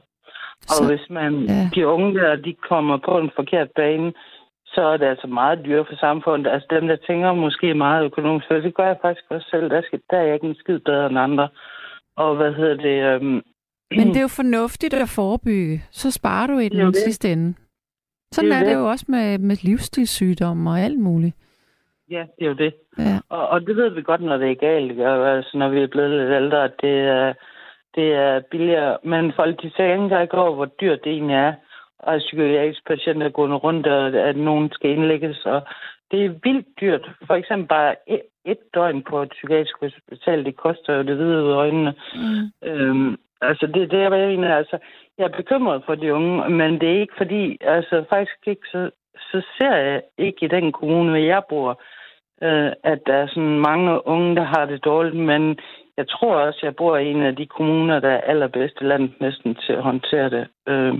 Og 0.61 0.75
Så- 0.77 0.87
hvis 0.89 1.09
man, 1.09 1.33
ja. 1.35 1.69
de 1.75 1.87
unge 1.87 2.19
der, 2.19 2.35
de 2.35 2.53
kommer 2.53 2.97
på 2.97 3.17
en 3.17 3.31
forkert 3.35 3.67
bane, 3.75 4.13
så 4.73 4.81
er 4.81 4.97
det 4.97 5.05
altså 5.05 5.27
meget 5.27 5.59
dyrt 5.65 5.87
for 5.87 5.95
samfundet. 5.95 6.51
Altså 6.51 6.67
dem, 6.69 6.87
der 6.87 6.95
tænker 6.95 7.33
måske 7.33 7.73
meget 7.73 8.05
økonomisk, 8.05 8.47
for 8.47 8.55
det 8.55 8.75
gør 8.75 8.87
jeg 8.87 8.97
faktisk 9.01 9.25
også 9.29 9.47
selv. 9.49 9.69
Der, 9.69 9.81
skal, 9.81 9.99
der 10.09 10.17
er 10.17 10.21
jeg 10.23 10.33
ikke 10.33 10.47
en 10.47 10.55
skid 10.55 10.79
bedre 10.79 11.05
end 11.09 11.19
andre. 11.19 11.49
Og 12.17 12.35
hvad 12.35 12.53
hedder 12.53 12.75
det? 12.75 13.03
Øhm, 13.15 13.41
Men 13.99 14.07
det 14.07 14.17
er 14.17 14.21
jo 14.21 14.27
fornuftigt 14.41 14.93
at 14.93 15.09
forebygge. 15.15 15.83
Så 15.91 16.11
sparer 16.11 16.47
du 16.47 16.57
i 16.59 16.69
den 16.69 16.93
sidste 16.93 17.31
ende. 17.31 17.53
Sådan 18.31 18.49
Det 18.49 18.55
er 18.55 18.59
er 18.59 18.63
det 18.63 18.75
det. 18.75 18.81
jo 18.81 18.89
også 18.89 19.05
med, 19.07 19.37
med 19.37 19.55
livsstilssygdomme 19.63 20.69
og 20.69 20.79
alt 20.79 20.99
muligt. 20.99 21.35
ja, 22.11 22.23
det 22.39 22.45
er 22.45 22.49
jo 22.49 22.53
det. 22.53 22.73
Ja. 22.97 23.19
Og, 23.29 23.47
og 23.47 23.61
det 23.61 23.75
ved 23.75 23.89
vi 23.89 24.01
godt, 24.01 24.21
når 24.21 24.37
det 24.37 24.51
er 24.51 24.55
galt. 24.55 24.91
ikke? 24.91 25.09
Og 25.09 25.35
Altså, 25.37 25.57
når 25.57 25.69
vi 25.69 25.81
er 25.81 25.87
blevet 25.87 26.09
lidt 26.11 26.31
ældre, 26.43 26.63
at 26.63 26.73
det 26.81 26.99
er, 26.99 27.33
det 27.95 28.13
er 28.13 28.41
billigere. 28.51 28.97
Men 29.03 29.33
folk, 29.35 29.61
de 29.61 29.69
tænker 29.77 30.19
ikke 30.21 30.37
over, 30.37 30.55
hvor 30.55 30.65
dyrt 30.65 31.03
det 31.03 31.11
egentlig 31.11 31.35
er. 31.35 31.53
Og 31.99 32.17
psykiatriske 32.17 32.85
patienter 32.85 33.29
gående 33.29 33.55
rundt, 33.55 33.87
og 33.87 34.07
at 34.07 34.37
nogen 34.37 34.71
skal 34.71 34.89
indlægges. 34.89 35.45
Og 35.45 35.61
det 36.11 36.25
er 36.25 36.29
vildt 36.43 36.67
dyrt. 36.81 37.09
For 37.27 37.35
eksempel 37.35 37.67
bare 37.67 37.95
et, 38.07 38.21
et 38.45 38.57
døgn 38.73 39.03
på 39.03 39.21
et 39.21 39.29
psykiatrisk 39.29 39.75
hospital, 39.79 40.45
det 40.45 40.55
koster 40.55 40.95
jo 40.95 41.03
det 41.03 41.15
hvide 41.15 41.43
ud 41.43 41.51
af 41.51 41.55
øjnene. 41.55 41.93
Mm. 42.15 42.69
Øhm, 42.69 43.17
altså, 43.41 43.67
det 43.67 43.81
er 43.83 43.87
det, 43.87 43.99
jeg 43.99 44.11
mener. 44.11 44.55
Altså, 44.55 44.77
jeg 45.17 45.23
er 45.25 45.37
bekymret 45.37 45.83
for 45.85 45.95
de 45.95 46.13
unge, 46.13 46.49
men 46.49 46.81
det 46.81 46.89
er 46.89 46.99
ikke 46.99 47.13
fordi, 47.17 47.57
altså 47.61 48.03
faktisk 48.09 48.47
ikke, 48.47 48.67
så, 48.71 48.89
så 49.31 49.41
ser 49.57 49.75
jeg 49.75 50.01
ikke 50.17 50.45
i 50.45 50.47
den 50.47 50.71
kommune, 50.71 51.09
hvor 51.09 51.19
jeg 51.19 51.43
bor, 51.49 51.81
øh, 52.41 52.71
at 52.83 52.99
der 53.07 53.13
er 53.13 53.27
sådan 53.27 53.59
mange 53.59 54.07
unge, 54.07 54.35
der 54.35 54.43
har 54.43 54.65
det 54.65 54.85
dårligt, 54.85 55.15
men 55.15 55.59
jeg 55.97 56.07
tror 56.07 56.35
også, 56.35 56.59
jeg 56.63 56.75
bor 56.75 56.97
i 56.97 57.11
en 57.11 57.23
af 57.23 57.35
de 57.35 57.45
kommuner, 57.45 57.99
der 57.99 58.09
er 58.09 58.21
allerbedst 58.21 58.75
i 58.81 58.83
landet 58.83 59.21
næsten 59.21 59.55
til 59.55 59.73
at 59.73 59.83
håndtere 59.83 60.29
det. 60.29 60.47
Øh, 60.67 60.93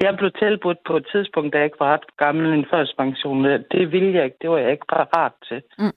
jeg 0.00 0.16
blev 0.16 0.30
tilbudt 0.30 0.78
på 0.86 0.96
et 0.96 1.06
tidspunkt, 1.12 1.52
da 1.52 1.58
jeg 1.58 1.64
ikke 1.64 1.80
var 1.80 1.92
ret 1.92 2.16
gammel, 2.16 2.52
en 2.52 2.66
førstepension. 2.70 3.44
Det 3.44 3.92
ville 3.92 4.14
jeg 4.14 4.24
ikke. 4.24 4.36
Det 4.42 4.50
var 4.50 4.58
jeg 4.58 4.72
ikke 4.72 4.86
parat 4.88 5.32
til. 5.48 5.62
Mm. 5.78 5.94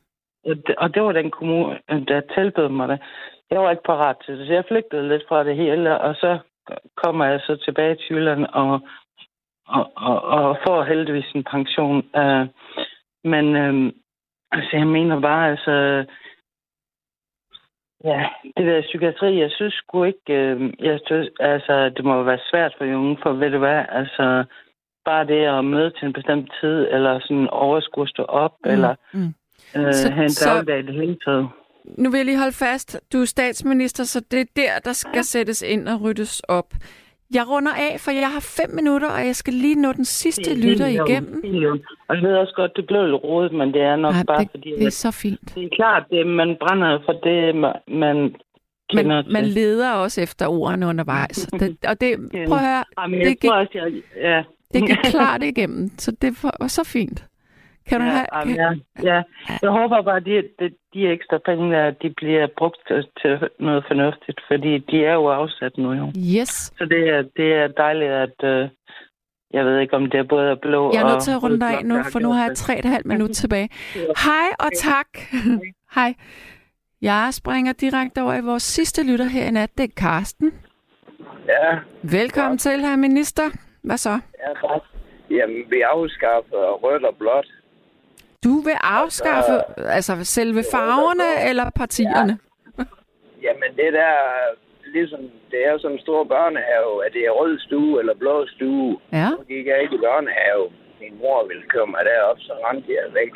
Og 0.77 0.93
det- 0.93 1.03
var 1.03 1.11
den 1.11 1.31
kommune, 1.31 1.79
der 2.07 2.21
tilbød 2.35 2.69
mig 2.69 2.87
det. 2.87 2.99
Jeg 3.51 3.59
var 3.59 3.71
ikke 3.71 3.83
parat 3.83 4.15
til 4.25 4.39
det, 4.39 4.47
så 4.47 4.53
jeg 4.53 4.65
flygtede 4.67 5.07
lidt 5.07 5.23
fra 5.27 5.43
det 5.43 5.55
hele, 5.55 5.99
og 6.01 6.15
så 6.15 6.39
kommer 6.95 7.25
jeg 7.25 7.39
så 7.39 7.55
tilbage 7.55 7.95
til 7.95 8.15
Jylland 8.15 8.45
og, 8.45 8.81
og, 9.67 9.91
og, 9.95 10.21
og 10.21 10.57
får 10.67 10.83
heldigvis 10.83 11.31
en 11.35 11.43
pension. 11.43 11.97
Uh, 11.97 12.47
men 13.23 13.45
uh, 13.55 13.91
altså, 14.51 14.69
jeg 14.77 14.87
mener 14.87 15.19
bare, 15.19 15.49
altså, 15.49 16.05
ja, 18.03 18.29
det 18.57 18.65
der 18.65 18.81
psykiatri, 18.81 19.39
jeg 19.39 19.51
synes 19.51 19.73
sgu 19.73 20.03
ikke, 20.03 20.55
uh, 20.55 20.85
jeg 20.85 20.99
synes, 21.05 21.29
altså, 21.39 21.89
det 21.89 22.05
må 22.05 22.23
være 22.23 22.39
svært 22.51 22.73
for 22.77 22.85
unge, 22.85 23.17
for 23.23 23.31
ved 23.33 23.49
du 23.51 23.57
hvad, 23.57 23.83
altså, 23.89 24.43
bare 25.05 25.27
det 25.27 25.45
at 25.45 25.65
møde 25.65 25.89
til 25.89 26.05
en 26.05 26.13
bestemt 26.13 26.51
tid, 26.61 26.87
eller 26.91 27.19
sådan 27.19 27.47
overskue 27.49 28.03
at 28.03 28.09
stå 28.09 28.23
op, 28.23 28.53
mm. 28.65 28.71
eller 28.71 28.95
Mm. 29.13 29.33
uh, 29.75 29.91
Så- 29.93 30.11
have 30.11 30.25
en 30.25 30.37
dagligdag 30.45 30.79
i 30.79 30.85
det 30.87 30.95
hele 30.95 31.17
taget. 31.25 31.47
Nu 31.97 32.09
vil 32.09 32.17
jeg 32.17 32.25
lige 32.25 32.37
holde 32.37 32.55
fast. 32.55 32.99
Du 33.13 33.21
er 33.21 33.25
statsminister, 33.25 34.03
så 34.03 34.19
det 34.31 34.39
er 34.41 34.45
der, 34.55 34.79
der 34.85 34.93
skal 34.93 35.23
sættes 35.23 35.61
ind 35.61 35.87
og 35.89 36.01
ryddes 36.01 36.39
op. 36.39 36.73
Jeg 37.33 37.49
runder 37.49 37.71
af, 37.73 37.99
for 37.99 38.11
jeg 38.11 38.31
har 38.31 38.39
fem 38.39 38.69
minutter, 38.75 39.09
og 39.09 39.25
jeg 39.25 39.35
skal 39.35 39.53
lige 39.53 39.81
nå 39.81 39.93
den 39.93 40.05
sidste 40.05 40.51
er 40.51 40.55
lytter 40.55 40.87
igennem. 40.87 41.43
Og 42.07 42.15
jeg 42.15 42.23
ved 42.23 42.35
også 42.35 42.53
godt, 42.55 42.71
det 42.75 42.87
blev 42.87 43.05
lidt 43.05 43.23
rodet, 43.23 43.53
men 43.53 43.73
det 43.73 43.81
er 43.81 43.95
nok 43.95 44.13
Nej, 44.13 44.23
bare 44.23 44.39
det, 44.39 44.49
fordi, 44.51 44.69
det 44.79 44.85
er 44.87 44.89
så 44.89 45.11
fint. 45.11 45.55
det 45.55 45.63
er 45.63 45.69
klart, 45.75 46.03
det 46.11 46.27
man 46.27 46.57
brænder 46.59 46.99
for 47.05 47.13
det, 47.13 47.55
man, 47.87 48.35
kender 48.89 49.23
man, 49.31 49.45
leder 49.45 49.91
også 49.91 50.21
efter 50.21 50.47
ordene 50.47 50.87
undervejs. 50.87 51.37
Det, 51.59 51.77
og 51.87 52.01
det, 52.01 52.17
prøv 52.47 52.57
at 52.57 52.65
høre, 52.65 52.83
Jamen, 53.01 53.19
det 53.19 53.39
gik, 53.39 53.49
tror 53.49 53.59
også, 53.59 53.71
jeg, 53.73 53.91
ja. 54.21 54.43
det 54.73 54.87
gik 54.89 54.97
klart 55.15 55.43
igennem, 55.43 55.89
så 55.97 56.11
det 56.21 56.43
var 56.59 56.67
så 56.67 56.83
fint. 56.83 57.26
Kan 57.89 57.99
du 58.01 58.05
ja, 58.05 58.11
have... 58.11 58.27
Kan, 58.43 58.55
ja, 58.55 58.69
ja. 59.09 59.21
Jeg 59.61 59.71
håber 59.71 60.01
bare, 60.01 60.17
at 60.17 60.25
de, 60.25 60.43
de, 60.59 60.71
de 60.93 61.07
ekstra 61.07 61.37
penge, 61.45 61.71
der, 61.75 61.91
de 61.91 62.09
bliver 62.17 62.47
brugt 62.57 62.91
til, 63.21 63.49
noget 63.59 63.83
fornuftigt, 63.87 64.39
fordi 64.47 64.77
de 64.77 65.05
er 65.05 65.13
jo 65.13 65.27
afsat 65.27 65.77
nu 65.77 65.93
jo. 65.93 66.07
yes. 66.39 66.49
Så 66.77 66.85
det 66.85 67.09
er, 67.09 67.21
det 67.37 67.53
er 67.53 67.67
dejligt, 67.67 68.11
at 68.11 68.43
øh, 68.43 68.69
jeg 69.53 69.65
ved 69.65 69.79
ikke, 69.79 69.95
om 69.95 70.05
det 70.09 70.19
er 70.19 70.23
både 70.23 70.55
blå 70.55 70.91
Jeg 70.93 70.99
er 70.99 71.05
og 71.05 71.11
nødt 71.11 71.23
til 71.23 71.31
at 71.31 71.43
runde 71.43 71.59
dig 71.59 71.77
af 71.77 71.85
nu, 71.85 72.03
for 72.11 72.19
nu 72.19 72.31
har 72.31 72.43
jeg 72.47 72.55
tre 72.55 72.73
og 72.73 72.79
et 72.79 72.85
halvt 72.85 73.05
minut 73.05 73.31
tilbage. 73.41 73.69
Hej 74.25 74.47
og 74.59 74.69
tak. 74.75 75.07
Hej. 75.95 76.13
Jeg 77.01 77.29
springer 77.31 77.73
direkte 77.73 78.21
over 78.21 78.33
i 78.33 78.41
vores 78.41 78.63
sidste 78.63 79.11
lytter 79.11 79.25
her 79.25 79.45
i 79.47 79.51
nat. 79.51 79.77
Det 79.77 79.83
er 79.83 79.93
Karsten. 79.97 80.53
Ja, 81.47 81.77
Velkommen 82.01 82.57
til, 82.57 82.79
herr 82.79 82.95
minister. 82.95 83.43
Hvad 83.83 83.97
så? 83.97 84.09
ja, 84.43 84.67
tak. 84.67 84.81
Jamen, 85.29 85.63
vi 85.69 85.81
afskaffer 85.81 86.63
rødt 86.83 87.05
og 87.05 87.15
blåt. 87.15 87.47
Du 88.47 88.55
vil 88.67 88.77
afskaffe 89.01 89.55
altså 89.97 90.13
selve 90.37 90.61
farverne 90.73 91.29
eller 91.49 91.65
partierne? 91.81 92.33
Jamen, 93.45 93.69
det 93.79 93.89
der, 93.99 94.15
ligesom, 94.95 95.21
det 95.51 95.59
er 95.67 95.77
som 95.77 95.91
en 95.91 96.01
stor 96.07 96.23
børnehave, 96.23 97.05
at 97.05 97.11
det 97.13 97.23
er 97.29 97.31
rød 97.39 97.59
stue 97.59 97.99
eller 97.99 98.15
blå 98.23 98.35
stue. 98.55 98.97
Ja. 99.13 99.29
Nu 99.29 99.43
gik 99.53 99.65
jeg 99.71 99.77
ikke 99.83 99.95
i 99.95 100.03
børnehave. 100.07 100.65
Min 101.01 101.13
mor 101.21 101.47
ville 101.47 101.63
køre 101.73 101.87
mig 101.87 102.01
derop, 102.09 102.39
så 102.39 102.53
rendte 102.65 102.91
jeg 102.99 103.13
væk. 103.21 103.33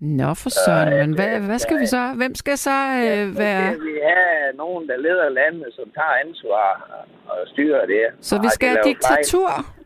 Nå 0.00 0.30
for 0.42 0.50
søren, 0.64 0.90
men 1.00 1.10
hvad, 1.18 1.40
hvad 1.48 1.58
skal 1.58 1.78
vi 1.80 1.86
så? 1.86 2.02
Hvem 2.20 2.34
skal 2.34 2.56
så 2.58 2.78
øh, 3.04 3.38
være... 3.42 3.64
Vi 3.88 3.94
have 4.10 4.56
nogen, 4.62 4.88
der 4.88 4.96
leder 4.96 5.28
landet, 5.28 5.68
som 5.78 5.86
tager 5.98 6.16
ansvar 6.26 6.68
og 7.28 7.38
styrer 7.52 7.86
det. 7.86 8.04
Så 8.20 8.34
vi 8.44 8.48
skal 8.48 8.68
have 8.68 8.84
diktatur? 8.84 9.50
fejl. 9.50 9.78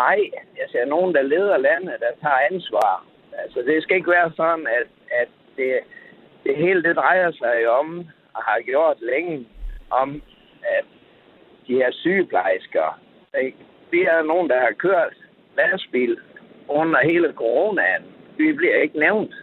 Nej, 0.00 0.20
jeg 0.60 0.66
siger 0.70 0.84
nogen, 0.84 1.14
der 1.14 1.22
leder 1.22 1.56
landet, 1.56 1.94
der 2.04 2.12
tager 2.22 2.40
ansvar. 2.50 2.92
Altså, 3.38 3.62
det 3.66 3.82
skal 3.82 3.96
ikke 3.96 4.10
være 4.10 4.32
sådan, 4.36 4.66
at, 4.66 4.88
at 5.10 5.28
det, 5.56 5.78
det 6.44 6.56
hele 6.56 6.82
det 6.82 6.96
drejer 6.96 7.30
sig 7.30 7.68
om, 7.68 8.06
og 8.34 8.42
har 8.42 8.60
gjort 8.60 8.96
længe, 9.00 9.46
om, 9.90 10.22
at 10.62 10.84
de 11.66 11.74
her 11.74 11.90
sygeplejersker, 11.92 13.00
ikke? 13.40 13.56
vi 13.90 14.02
er 14.02 14.22
nogen, 14.22 14.48
der 14.50 14.60
har 14.60 14.72
kørt 14.72 15.14
lastbil 15.56 16.18
under 16.68 17.00
hele 17.10 17.32
coronaen. 17.32 18.04
Vi 18.36 18.52
bliver 18.52 18.76
ikke 18.82 18.98
nævnt. 18.98 19.34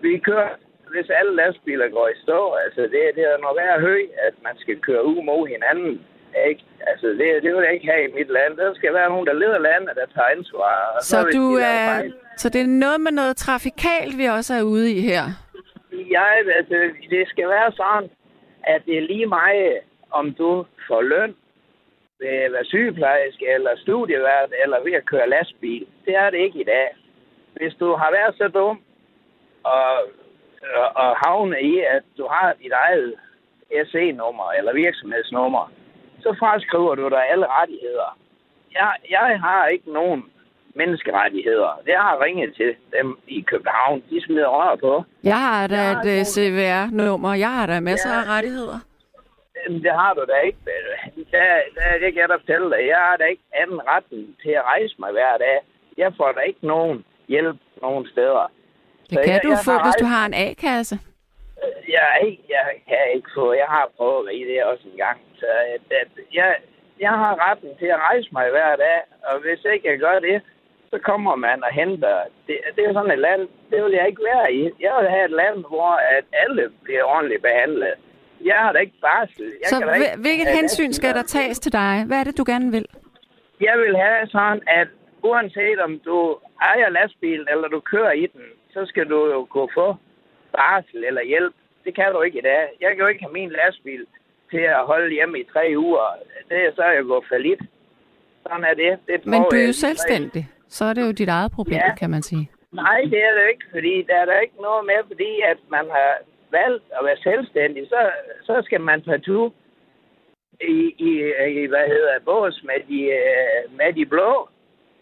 Vi 0.00 0.18
kører, 0.18 0.48
hvis 0.90 1.10
alle 1.10 1.36
lastbiler 1.36 1.88
går 1.88 2.08
i 2.08 2.22
stå, 2.22 2.52
altså 2.64 2.82
det, 2.82 3.02
det 3.16 3.24
er 3.24 3.38
noget 3.38 3.56
værd 3.56 3.80
høj, 3.80 4.02
at 4.26 4.34
man 4.42 4.56
skal 4.58 4.80
køre 4.80 5.04
ud 5.06 5.22
mod 5.22 5.48
hinanden. 5.48 6.06
Ikke? 6.48 6.64
Altså, 6.90 7.06
det, 7.06 7.42
det 7.42 7.54
vil 7.54 7.62
jeg 7.66 7.74
ikke 7.74 7.86
have 7.92 8.04
i 8.08 8.12
mit 8.18 8.30
land. 8.36 8.56
Der 8.56 8.74
skal 8.74 8.94
være 8.94 9.08
nogen, 9.08 9.26
der 9.26 9.32
leder 9.32 9.58
landet, 9.58 9.92
der 9.96 10.06
tager 10.14 10.28
ansvar. 10.36 10.96
Så 11.00 11.24
hvis 11.24 11.34
du 11.34 11.54
er... 11.54 11.86
fejl- 11.88 12.14
Så 12.36 12.48
det 12.48 12.60
er 12.60 12.66
noget 12.66 13.00
med 13.00 13.12
noget 13.12 13.36
trafikalt, 13.36 14.18
vi 14.18 14.24
også 14.24 14.54
er 14.54 14.62
ude 14.62 14.92
i 14.92 15.00
her. 15.00 15.24
Jeg, 16.10 16.28
altså, 16.56 16.74
det 17.10 17.28
skal 17.28 17.48
være 17.48 17.72
sådan, 17.72 18.10
at 18.64 18.80
det 18.86 18.96
er 18.98 19.02
lige 19.12 19.26
meget, 19.26 19.78
om 20.10 20.34
du 20.34 20.66
får 20.88 21.02
løn 21.02 21.34
ved 22.20 22.28
at 22.46 22.52
være 22.52 22.64
sygeplejerske, 22.64 23.44
eller 23.54 23.70
studievært, 23.76 24.50
eller 24.64 24.78
ved 24.84 24.92
at 24.92 25.04
køre 25.06 25.28
lastbil. 25.28 25.86
Det 26.06 26.14
er 26.16 26.30
det 26.30 26.38
ikke 26.38 26.60
i 26.60 26.64
dag. 26.64 26.88
Hvis 27.56 27.74
du 27.80 27.94
har 27.94 28.10
været 28.10 28.34
så 28.38 28.48
dum 28.48 28.80
og, 29.64 29.92
og, 30.80 30.88
og 30.94 31.16
havne 31.24 31.60
i, 31.62 31.78
at 31.96 32.02
du 32.18 32.26
har 32.30 32.54
dit 32.62 32.72
eget 32.72 33.14
SE-nummer 33.90 34.52
eller 34.58 34.72
virksomhedsnummer, 34.74 35.72
så 36.22 36.36
fraskriver 36.38 36.94
du 36.94 37.08
dig 37.08 37.22
alle 37.32 37.46
rettigheder. 37.58 38.18
Jeg, 38.78 38.92
jeg 39.10 39.40
har 39.40 39.66
ikke 39.66 39.92
nogen 39.92 40.24
menneskerettigheder. 40.74 41.80
Jeg 41.86 42.00
har 42.00 42.24
ringet 42.24 42.54
til 42.56 42.74
dem 42.96 43.18
i 43.28 43.40
København. 43.40 44.02
De 44.10 44.24
smider 44.24 44.48
rør 44.48 44.76
på. 44.76 45.04
Jeg 45.24 45.40
har 45.40 45.66
da 45.66 45.80
Jeg 45.82 45.92
et 45.92 46.18
øh, 46.18 46.24
CVR-nummer. 46.24 47.34
Jeg 47.34 47.50
har 47.52 47.66
da 47.66 47.80
masser 47.80 48.10
Ja. 48.10 48.20
af 48.20 48.24
rettigheder. 48.36 48.78
Jamen, 49.64 49.82
det 49.82 49.92
har 49.92 50.12
du 50.14 50.22
da 50.32 50.36
ikke. 50.46 50.58
Der, 51.30 51.44
der, 51.76 51.84
det 52.02 52.08
kan 52.12 52.20
jeg 52.22 52.28
da 52.28 52.34
fortælle 52.34 52.70
dig. 52.70 52.80
Jeg 52.94 52.96
har 53.08 53.16
da 53.16 53.24
ikke 53.24 53.42
anden 53.62 53.80
retten 53.92 54.36
til 54.42 54.50
at 54.50 54.62
rejse 54.64 54.94
mig 54.98 55.10
hver 55.12 55.36
dag. 55.38 55.58
Jeg 55.98 56.12
får 56.16 56.32
da 56.32 56.40
ikke 56.40 56.66
nogen 56.66 57.04
hjælp 57.28 57.56
nogen 57.82 58.06
steder. 58.12 58.50
Det 59.10 59.18
Så 59.18 59.20
kan 59.24 59.32
jeg- 59.34 59.40
du 59.44 59.48
jeg 59.50 59.58
få, 59.64 59.72
hvis 59.84 59.94
du 60.00 60.04
har 60.14 60.26
en 60.26 60.34
A-kasse. 60.34 60.98
Jeg, 61.96 62.08
ikke, 62.26 62.42
jeg 62.56 62.66
kan 62.88 63.04
ikke 63.16 63.30
få. 63.34 63.52
Jeg 63.52 63.68
har 63.76 63.86
prøvet 63.96 64.34
i 64.40 64.42
det 64.50 64.64
også 64.64 64.84
en 64.92 64.98
gang. 65.06 65.18
Så 65.40 65.46
at, 65.74 65.86
at 66.00 66.10
jeg, 66.34 66.56
jeg 67.00 67.10
har 67.22 67.32
retten 67.46 67.70
til 67.80 67.86
at 67.86 68.02
rejse 68.08 68.28
mig 68.32 68.50
hver 68.50 68.76
dag. 68.76 68.98
Og 69.28 69.40
hvis 69.40 69.60
ikke 69.74 69.88
jeg 69.90 69.98
gør 69.98 70.18
det, 70.18 70.42
så 70.90 70.98
kommer 70.98 71.34
man 71.36 71.64
og 71.64 71.72
henter. 71.80 72.16
Det, 72.46 72.56
det 72.76 72.82
er 72.84 72.92
sådan 72.92 73.10
et 73.10 73.18
land, 73.28 73.42
det 73.70 73.78
vil 73.84 73.92
jeg 73.92 74.06
ikke 74.10 74.24
være 74.32 74.52
i. 74.52 74.62
Jeg 74.86 74.92
vil 75.00 75.10
have 75.14 75.24
et 75.24 75.36
land, 75.42 75.58
hvor 75.72 75.92
at 76.16 76.24
alle 76.32 76.64
bliver 76.82 77.04
ordentligt 77.04 77.42
behandlet. 77.42 77.94
Jeg 78.44 78.56
har 78.62 78.72
da 78.72 78.78
ikke 78.78 78.98
barsel. 79.00 79.46
Jeg 79.60 79.68
Så 79.68 79.78
kan 79.78 79.88
da 79.88 79.94
ikke 79.94 80.22
hvilket 80.26 80.48
hensyn 80.58 80.92
skal 80.92 81.14
der 81.14 81.22
tages 81.22 81.58
til 81.58 81.72
dig? 81.72 82.04
Hvad 82.06 82.18
er 82.20 82.24
det, 82.24 82.38
du 82.38 82.44
gerne 82.46 82.70
vil? 82.70 82.86
Jeg 83.60 83.78
vil 83.78 83.96
have 83.96 84.26
sådan, 84.26 84.62
at 84.66 84.88
uanset 85.22 85.78
om 85.86 86.00
du 86.04 86.38
ejer 86.60 86.90
lastbilen, 86.90 87.46
eller 87.52 87.68
du 87.68 87.80
kører 87.80 88.12
i 88.12 88.26
den, 88.26 88.44
så 88.74 88.86
skal 88.86 89.06
du 89.12 89.18
jo 89.32 89.44
kunne 89.44 89.68
få 89.74 89.96
barsel 90.58 91.04
eller 91.04 91.22
hjælp. 91.32 91.54
Det 91.84 91.94
kan 91.94 92.12
du 92.14 92.20
ikke 92.22 92.38
i 92.38 92.42
dag. 92.42 92.62
Jeg 92.80 92.90
kan 92.90 92.98
jo 92.98 93.06
ikke 93.06 93.24
have 93.24 93.32
min 93.32 93.50
lastbil 93.50 94.06
til 94.50 94.64
at 94.76 94.86
holde 94.90 95.14
hjemme 95.14 95.38
i 95.40 95.44
tre 95.52 95.64
uger. 95.76 96.06
Det 96.48 96.58
er 96.66 96.72
så 96.74 96.84
jeg 96.84 97.04
gået 97.04 97.24
for 97.28 97.38
lidt. 97.38 97.62
Sådan 98.42 98.64
er 98.64 98.74
det. 98.74 98.92
det 99.08 99.26
Men 99.26 99.40
du 99.42 99.56
er 99.56 99.60
jo 99.62 99.66
tre- 99.66 99.72
selvstændig. 99.86 100.48
Så 100.68 100.84
er 100.84 100.92
det 100.94 101.02
jo 101.06 101.12
dit 101.12 101.28
eget 101.28 101.52
problem, 101.52 101.80
Ja. 101.88 101.94
kan 101.94 102.10
man 102.10 102.22
sige. 102.22 102.50
Nej, 102.72 103.00
det 103.12 103.20
er 103.28 103.32
det 103.38 103.44
ikke, 103.52 103.64
fordi 103.70 104.02
der 104.08 104.16
er 104.16 104.24
der 104.24 104.40
ikke 104.40 104.62
noget 104.62 104.86
med, 104.86 105.00
fordi 105.06 105.40
at 105.52 105.58
man 105.70 105.84
har 105.96 106.10
valgt 106.50 106.84
at 106.98 107.04
være 107.04 107.16
selvstændig, 107.16 107.88
så, 107.88 108.10
så 108.42 108.62
skal 108.64 108.80
man 108.80 109.02
partout 109.02 109.52
i, 110.60 110.94
i, 111.08 111.10
i, 111.62 111.66
hvad 111.66 111.86
hedder 111.86 112.18
bås 112.24 112.62
med 112.64 112.78
de, 112.88 113.00
øh, 113.04 113.76
med 113.78 113.92
de 113.92 114.06
blå. 114.06 114.48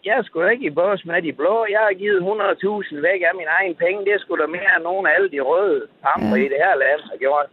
Jeg 0.05 0.17
er 0.17 0.23
sgu 0.23 0.43
ikke 0.43 0.65
i 0.65 0.69
bås 0.79 1.05
med 1.05 1.21
de 1.21 1.33
blå. 1.33 1.65
Jeg 1.69 1.79
har 1.79 1.93
givet 1.93 2.19
100.000 2.21 3.01
væk 3.07 3.21
af 3.29 3.33
min 3.35 3.49
egen 3.57 3.75
penge. 3.75 4.05
Det 4.05 4.13
er 4.13 4.19
sgu 4.19 4.35
da 4.35 4.45
mere 4.47 4.71
end 4.75 4.83
nogen 4.83 5.07
af 5.07 5.11
alle 5.15 5.31
de 5.31 5.39
røde 5.39 5.87
pamper 6.03 6.37
Ja. 6.37 6.43
i 6.45 6.47
det 6.53 6.59
her 6.65 6.75
land 6.75 7.01
har 7.11 7.17
gjort. 7.17 7.49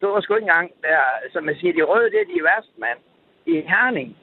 Det 0.00 0.08
var 0.08 0.20
sgu 0.20 0.34
ikke 0.34 0.44
engang 0.50 0.70
der, 0.82 1.00
som 1.32 1.44
man 1.44 1.56
siger, 1.60 1.72
de 1.72 1.82
røde, 1.82 2.10
det 2.10 2.20
er 2.20 2.34
de 2.34 2.44
værste, 2.48 2.72
mand. 2.84 2.98
I 3.46 3.54
Herning, 3.72 4.16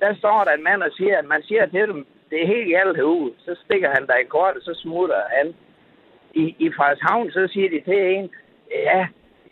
der 0.00 0.14
står 0.14 0.44
der 0.44 0.52
en 0.52 0.62
mand 0.64 0.82
og 0.82 0.92
siger, 0.98 1.18
at 1.18 1.24
man 1.24 1.42
siger 1.42 1.66
til 1.66 1.80
dem, 1.88 2.06
det 2.30 2.42
er 2.42 2.46
helt 2.46 2.70
galt 2.76 2.96
herude. 2.96 3.32
Så 3.38 3.56
stikker 3.64 3.90
han 3.90 4.06
dig 4.06 4.18
i 4.20 4.24
kort, 4.36 4.56
og 4.56 4.62
så 4.62 4.74
smutter 4.82 5.20
han. 5.36 5.54
I, 6.34 6.44
i 6.58 6.72
Frederikshavn, 6.76 7.30
så 7.30 7.48
siger 7.52 7.70
de 7.70 7.80
til 7.90 8.00
en, 8.14 8.30
ja, 8.70 9.06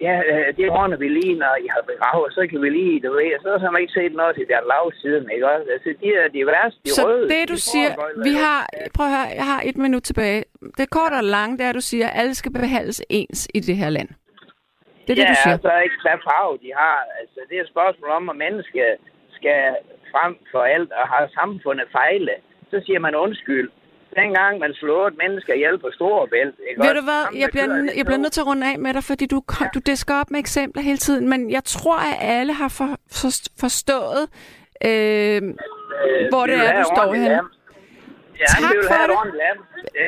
ja, 0.06 0.14
øh, 0.30 0.56
det 0.56 0.70
ordner 0.70 0.96
vi 0.96 1.08
lige, 1.08 1.34
når 1.44 1.54
I 1.64 1.66
har 1.74 1.82
begravet, 1.92 2.28
så 2.36 2.42
kan 2.50 2.62
vi 2.62 2.70
lige, 2.70 3.00
du 3.04 3.10
ved, 3.12 3.40
så 3.42 3.58
har 3.64 3.70
man 3.70 3.80
ikke 3.82 3.96
set 4.00 4.12
noget 4.20 4.34
til 4.36 4.46
der 4.52 4.60
lav 4.72 4.84
siden, 5.02 5.24
ikke 5.34 5.46
også? 5.52 5.66
Altså, 5.74 5.88
de 6.02 6.08
er 6.22 6.28
de 6.36 6.46
værste, 6.46 6.80
de 6.84 6.90
Så 6.90 7.06
røde. 7.06 7.28
det, 7.34 7.48
du 7.48 7.54
de 7.54 7.60
siger, 7.72 7.90
vi 8.28 8.32
har, 8.44 8.60
prøv 8.96 9.06
at 9.06 9.12
høre, 9.16 9.28
jeg 9.40 9.46
har 9.52 9.60
et 9.70 9.76
minut 9.84 10.02
tilbage. 10.10 10.44
Det 10.78 10.90
korte 10.96 11.14
og 11.22 11.24
lange, 11.36 11.52
det 11.58 11.64
er, 11.64 11.68
at 11.68 11.74
du 11.80 11.86
siger, 11.92 12.06
at 12.08 12.14
alle 12.20 12.34
skal 12.34 12.52
behandles 12.52 13.02
ens 13.18 13.40
i 13.54 13.60
det 13.60 13.76
her 13.82 13.90
land. 13.98 14.10
Det 15.04 15.10
er 15.12 15.18
det, 15.20 15.28
ja, 15.28 15.34
du 15.34 15.38
siger. 15.42 15.54
altså 15.58 15.72
ikke 15.86 15.98
hvad 16.04 16.18
farve 16.28 16.54
de 16.64 16.70
har. 16.82 16.98
Altså, 17.20 17.38
det 17.48 17.54
er 17.58 17.62
et 17.62 17.72
spørgsmål 17.74 18.10
om, 18.18 18.24
at 18.32 18.36
mennesker 18.46 18.86
skal 19.38 19.60
frem 20.12 20.32
for 20.52 20.62
alt 20.74 20.90
og 21.00 21.04
har 21.12 21.22
samfundet 21.40 21.86
fejle. 21.92 22.34
Så 22.70 22.76
siger 22.86 22.98
man 23.06 23.14
undskyld. 23.14 23.68
Dengang 24.16 24.58
man 24.58 24.74
slog 24.74 25.06
et 25.08 25.14
menneske 25.22 25.54
ihjel 25.54 25.78
på 25.78 25.88
Storebælt. 25.94 26.54
ikke 26.70 26.82
Ved 26.82 26.94
du 26.94 27.02
hvad, 27.04 27.24
Ham, 27.24 27.32
der 27.34 27.40
jeg 27.40 27.48
bliver, 27.52 27.66
det 27.66 27.96
jeg 27.96 28.06
bliver 28.06 28.18
nødt 28.18 28.32
til 28.32 28.40
at 28.40 28.46
runde 28.46 28.66
af 28.72 28.78
med 28.78 28.94
dig, 28.94 29.04
fordi 29.04 29.26
du, 29.26 29.40
kom- 29.40 29.68
du 29.74 29.78
disker 29.78 30.14
op 30.14 30.30
med 30.30 30.40
eksempler 30.40 30.82
hele 30.82 30.98
tiden, 30.98 31.28
men 31.28 31.50
jeg 31.50 31.64
tror, 31.64 31.98
at 31.98 32.16
alle 32.20 32.52
har 32.52 32.68
for, 32.68 32.88
for, 33.10 33.28
forstået, 33.60 34.22
øh, 34.84 35.42
hvor 36.30 36.46
Vi 36.46 36.52
det 36.52 36.58
er, 36.68 36.82
du 36.82 36.84
står 36.96 37.12
henne. 37.14 37.28
land. 37.28 37.46
Ja, 38.40 38.44
Tak 38.48 38.60
vi 38.72 38.76
vil 38.76 38.86
for 38.88 38.94
have 38.94 39.04
et 39.04 39.08
det. 39.10 39.16
ordentligt 39.16 39.42
land. 39.44 39.58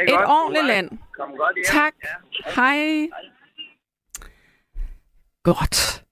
Det 0.06 0.14
Et 0.14 0.24
ordentligt 0.38 0.66
land. 0.66 0.88
Kom 1.18 1.30
godt 1.36 1.56
hjem. 1.56 1.64
Tak. 1.64 1.94
Ja. 2.04 2.62
Hej. 2.62 3.08
Godt. 5.44 6.04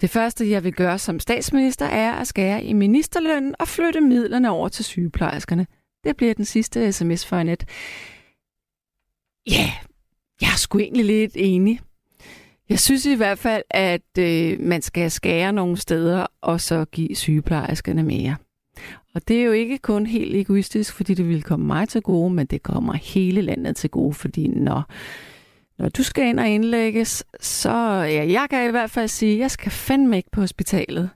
Det 0.00 0.10
første, 0.10 0.50
jeg 0.50 0.64
vil 0.64 0.74
gøre 0.74 0.98
som 0.98 1.20
statsminister, 1.20 1.86
er 1.86 2.12
at 2.12 2.26
skære 2.26 2.62
i 2.64 2.72
ministerlønnen 2.72 3.54
og 3.60 3.68
flytte 3.68 4.00
midlerne 4.00 4.50
over 4.50 4.68
til 4.68 4.84
sygeplejerskerne. 4.84 5.66
Det 6.04 6.16
bliver 6.16 6.34
den 6.34 6.44
sidste 6.44 6.92
sms 6.92 7.26
for 7.26 7.42
net. 7.42 7.64
Ja, 9.50 9.72
jeg 10.40 10.48
er 10.52 10.56
sgu 10.56 10.78
egentlig 10.78 11.04
lidt 11.04 11.32
enig. 11.34 11.80
Jeg 12.68 12.80
synes 12.80 13.06
i 13.06 13.14
hvert 13.14 13.38
fald, 13.38 13.62
at 13.70 14.18
øh, 14.18 14.60
man 14.60 14.82
skal 14.82 15.10
skære 15.10 15.52
nogle 15.52 15.76
steder, 15.76 16.26
og 16.40 16.60
så 16.60 16.84
give 16.84 17.16
sygeplejerskerne 17.16 18.02
mere. 18.02 18.36
Og 19.14 19.28
det 19.28 19.40
er 19.40 19.44
jo 19.44 19.52
ikke 19.52 19.78
kun 19.78 20.06
helt 20.06 20.34
egoistisk, 20.34 20.94
fordi 20.94 21.14
det 21.14 21.28
vil 21.28 21.42
komme 21.42 21.66
mig 21.66 21.88
til 21.88 22.02
gode, 22.02 22.34
men 22.34 22.46
det 22.46 22.62
kommer 22.62 22.92
hele 22.92 23.40
landet 23.40 23.76
til 23.76 23.90
gode, 23.90 24.14
fordi 24.14 24.48
når 24.48 24.82
når 25.78 25.88
du 25.88 26.02
skal 26.02 26.26
ind 26.26 26.40
og 26.40 26.48
indlægges, 26.48 27.24
så 27.40 27.70
ja, 28.02 28.26
jeg 28.32 28.46
kan 28.50 28.68
i 28.68 28.70
hvert 28.70 28.90
fald 28.90 29.08
sige, 29.08 29.32
at 29.32 29.38
jeg 29.38 29.50
skal 29.50 29.72
fandme 29.72 30.16
ikke 30.16 30.30
på 30.30 30.40
hospitalet. 30.40 31.10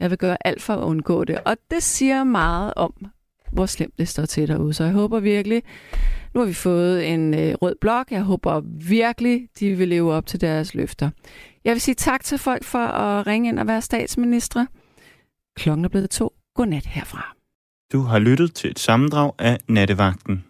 Jeg 0.00 0.10
vil 0.10 0.18
gøre 0.18 0.36
alt 0.44 0.62
for 0.62 0.74
at 0.74 0.82
undgå 0.82 1.24
det. 1.24 1.40
Og 1.44 1.56
det 1.70 1.82
siger 1.82 2.24
meget 2.24 2.72
om, 2.76 2.94
hvor 3.52 3.66
slemt 3.66 3.98
det 3.98 4.08
står 4.08 4.26
til 4.26 4.48
derude. 4.48 4.74
Så 4.74 4.84
jeg 4.84 4.92
håber 4.92 5.20
virkelig, 5.20 5.62
nu 6.34 6.40
har 6.40 6.46
vi 6.46 6.52
fået 6.54 7.12
en 7.12 7.34
øh, 7.34 7.54
rød 7.54 7.74
blok. 7.80 8.10
Jeg 8.10 8.22
håber 8.22 8.60
virkelig, 8.88 9.48
de 9.60 9.74
vil 9.74 9.88
leve 9.88 10.12
op 10.12 10.26
til 10.26 10.40
deres 10.40 10.74
løfter. 10.74 11.10
Jeg 11.64 11.72
vil 11.72 11.80
sige 11.80 11.94
tak 11.94 12.24
til 12.24 12.38
folk 12.38 12.64
for 12.64 12.78
at 12.78 13.26
ringe 13.26 13.48
ind 13.48 13.58
og 13.58 13.66
være 13.66 13.82
statsminister. 13.82 14.66
Klokken 15.56 15.84
er 15.84 15.88
blevet 15.88 16.10
to. 16.10 16.32
Godnat 16.54 16.86
herfra. 16.86 17.34
Du 17.92 18.00
har 18.00 18.18
lyttet 18.18 18.54
til 18.54 18.70
et 18.70 18.78
sammendrag 18.78 19.32
af 19.38 19.58
Nattevagten. 19.68 20.44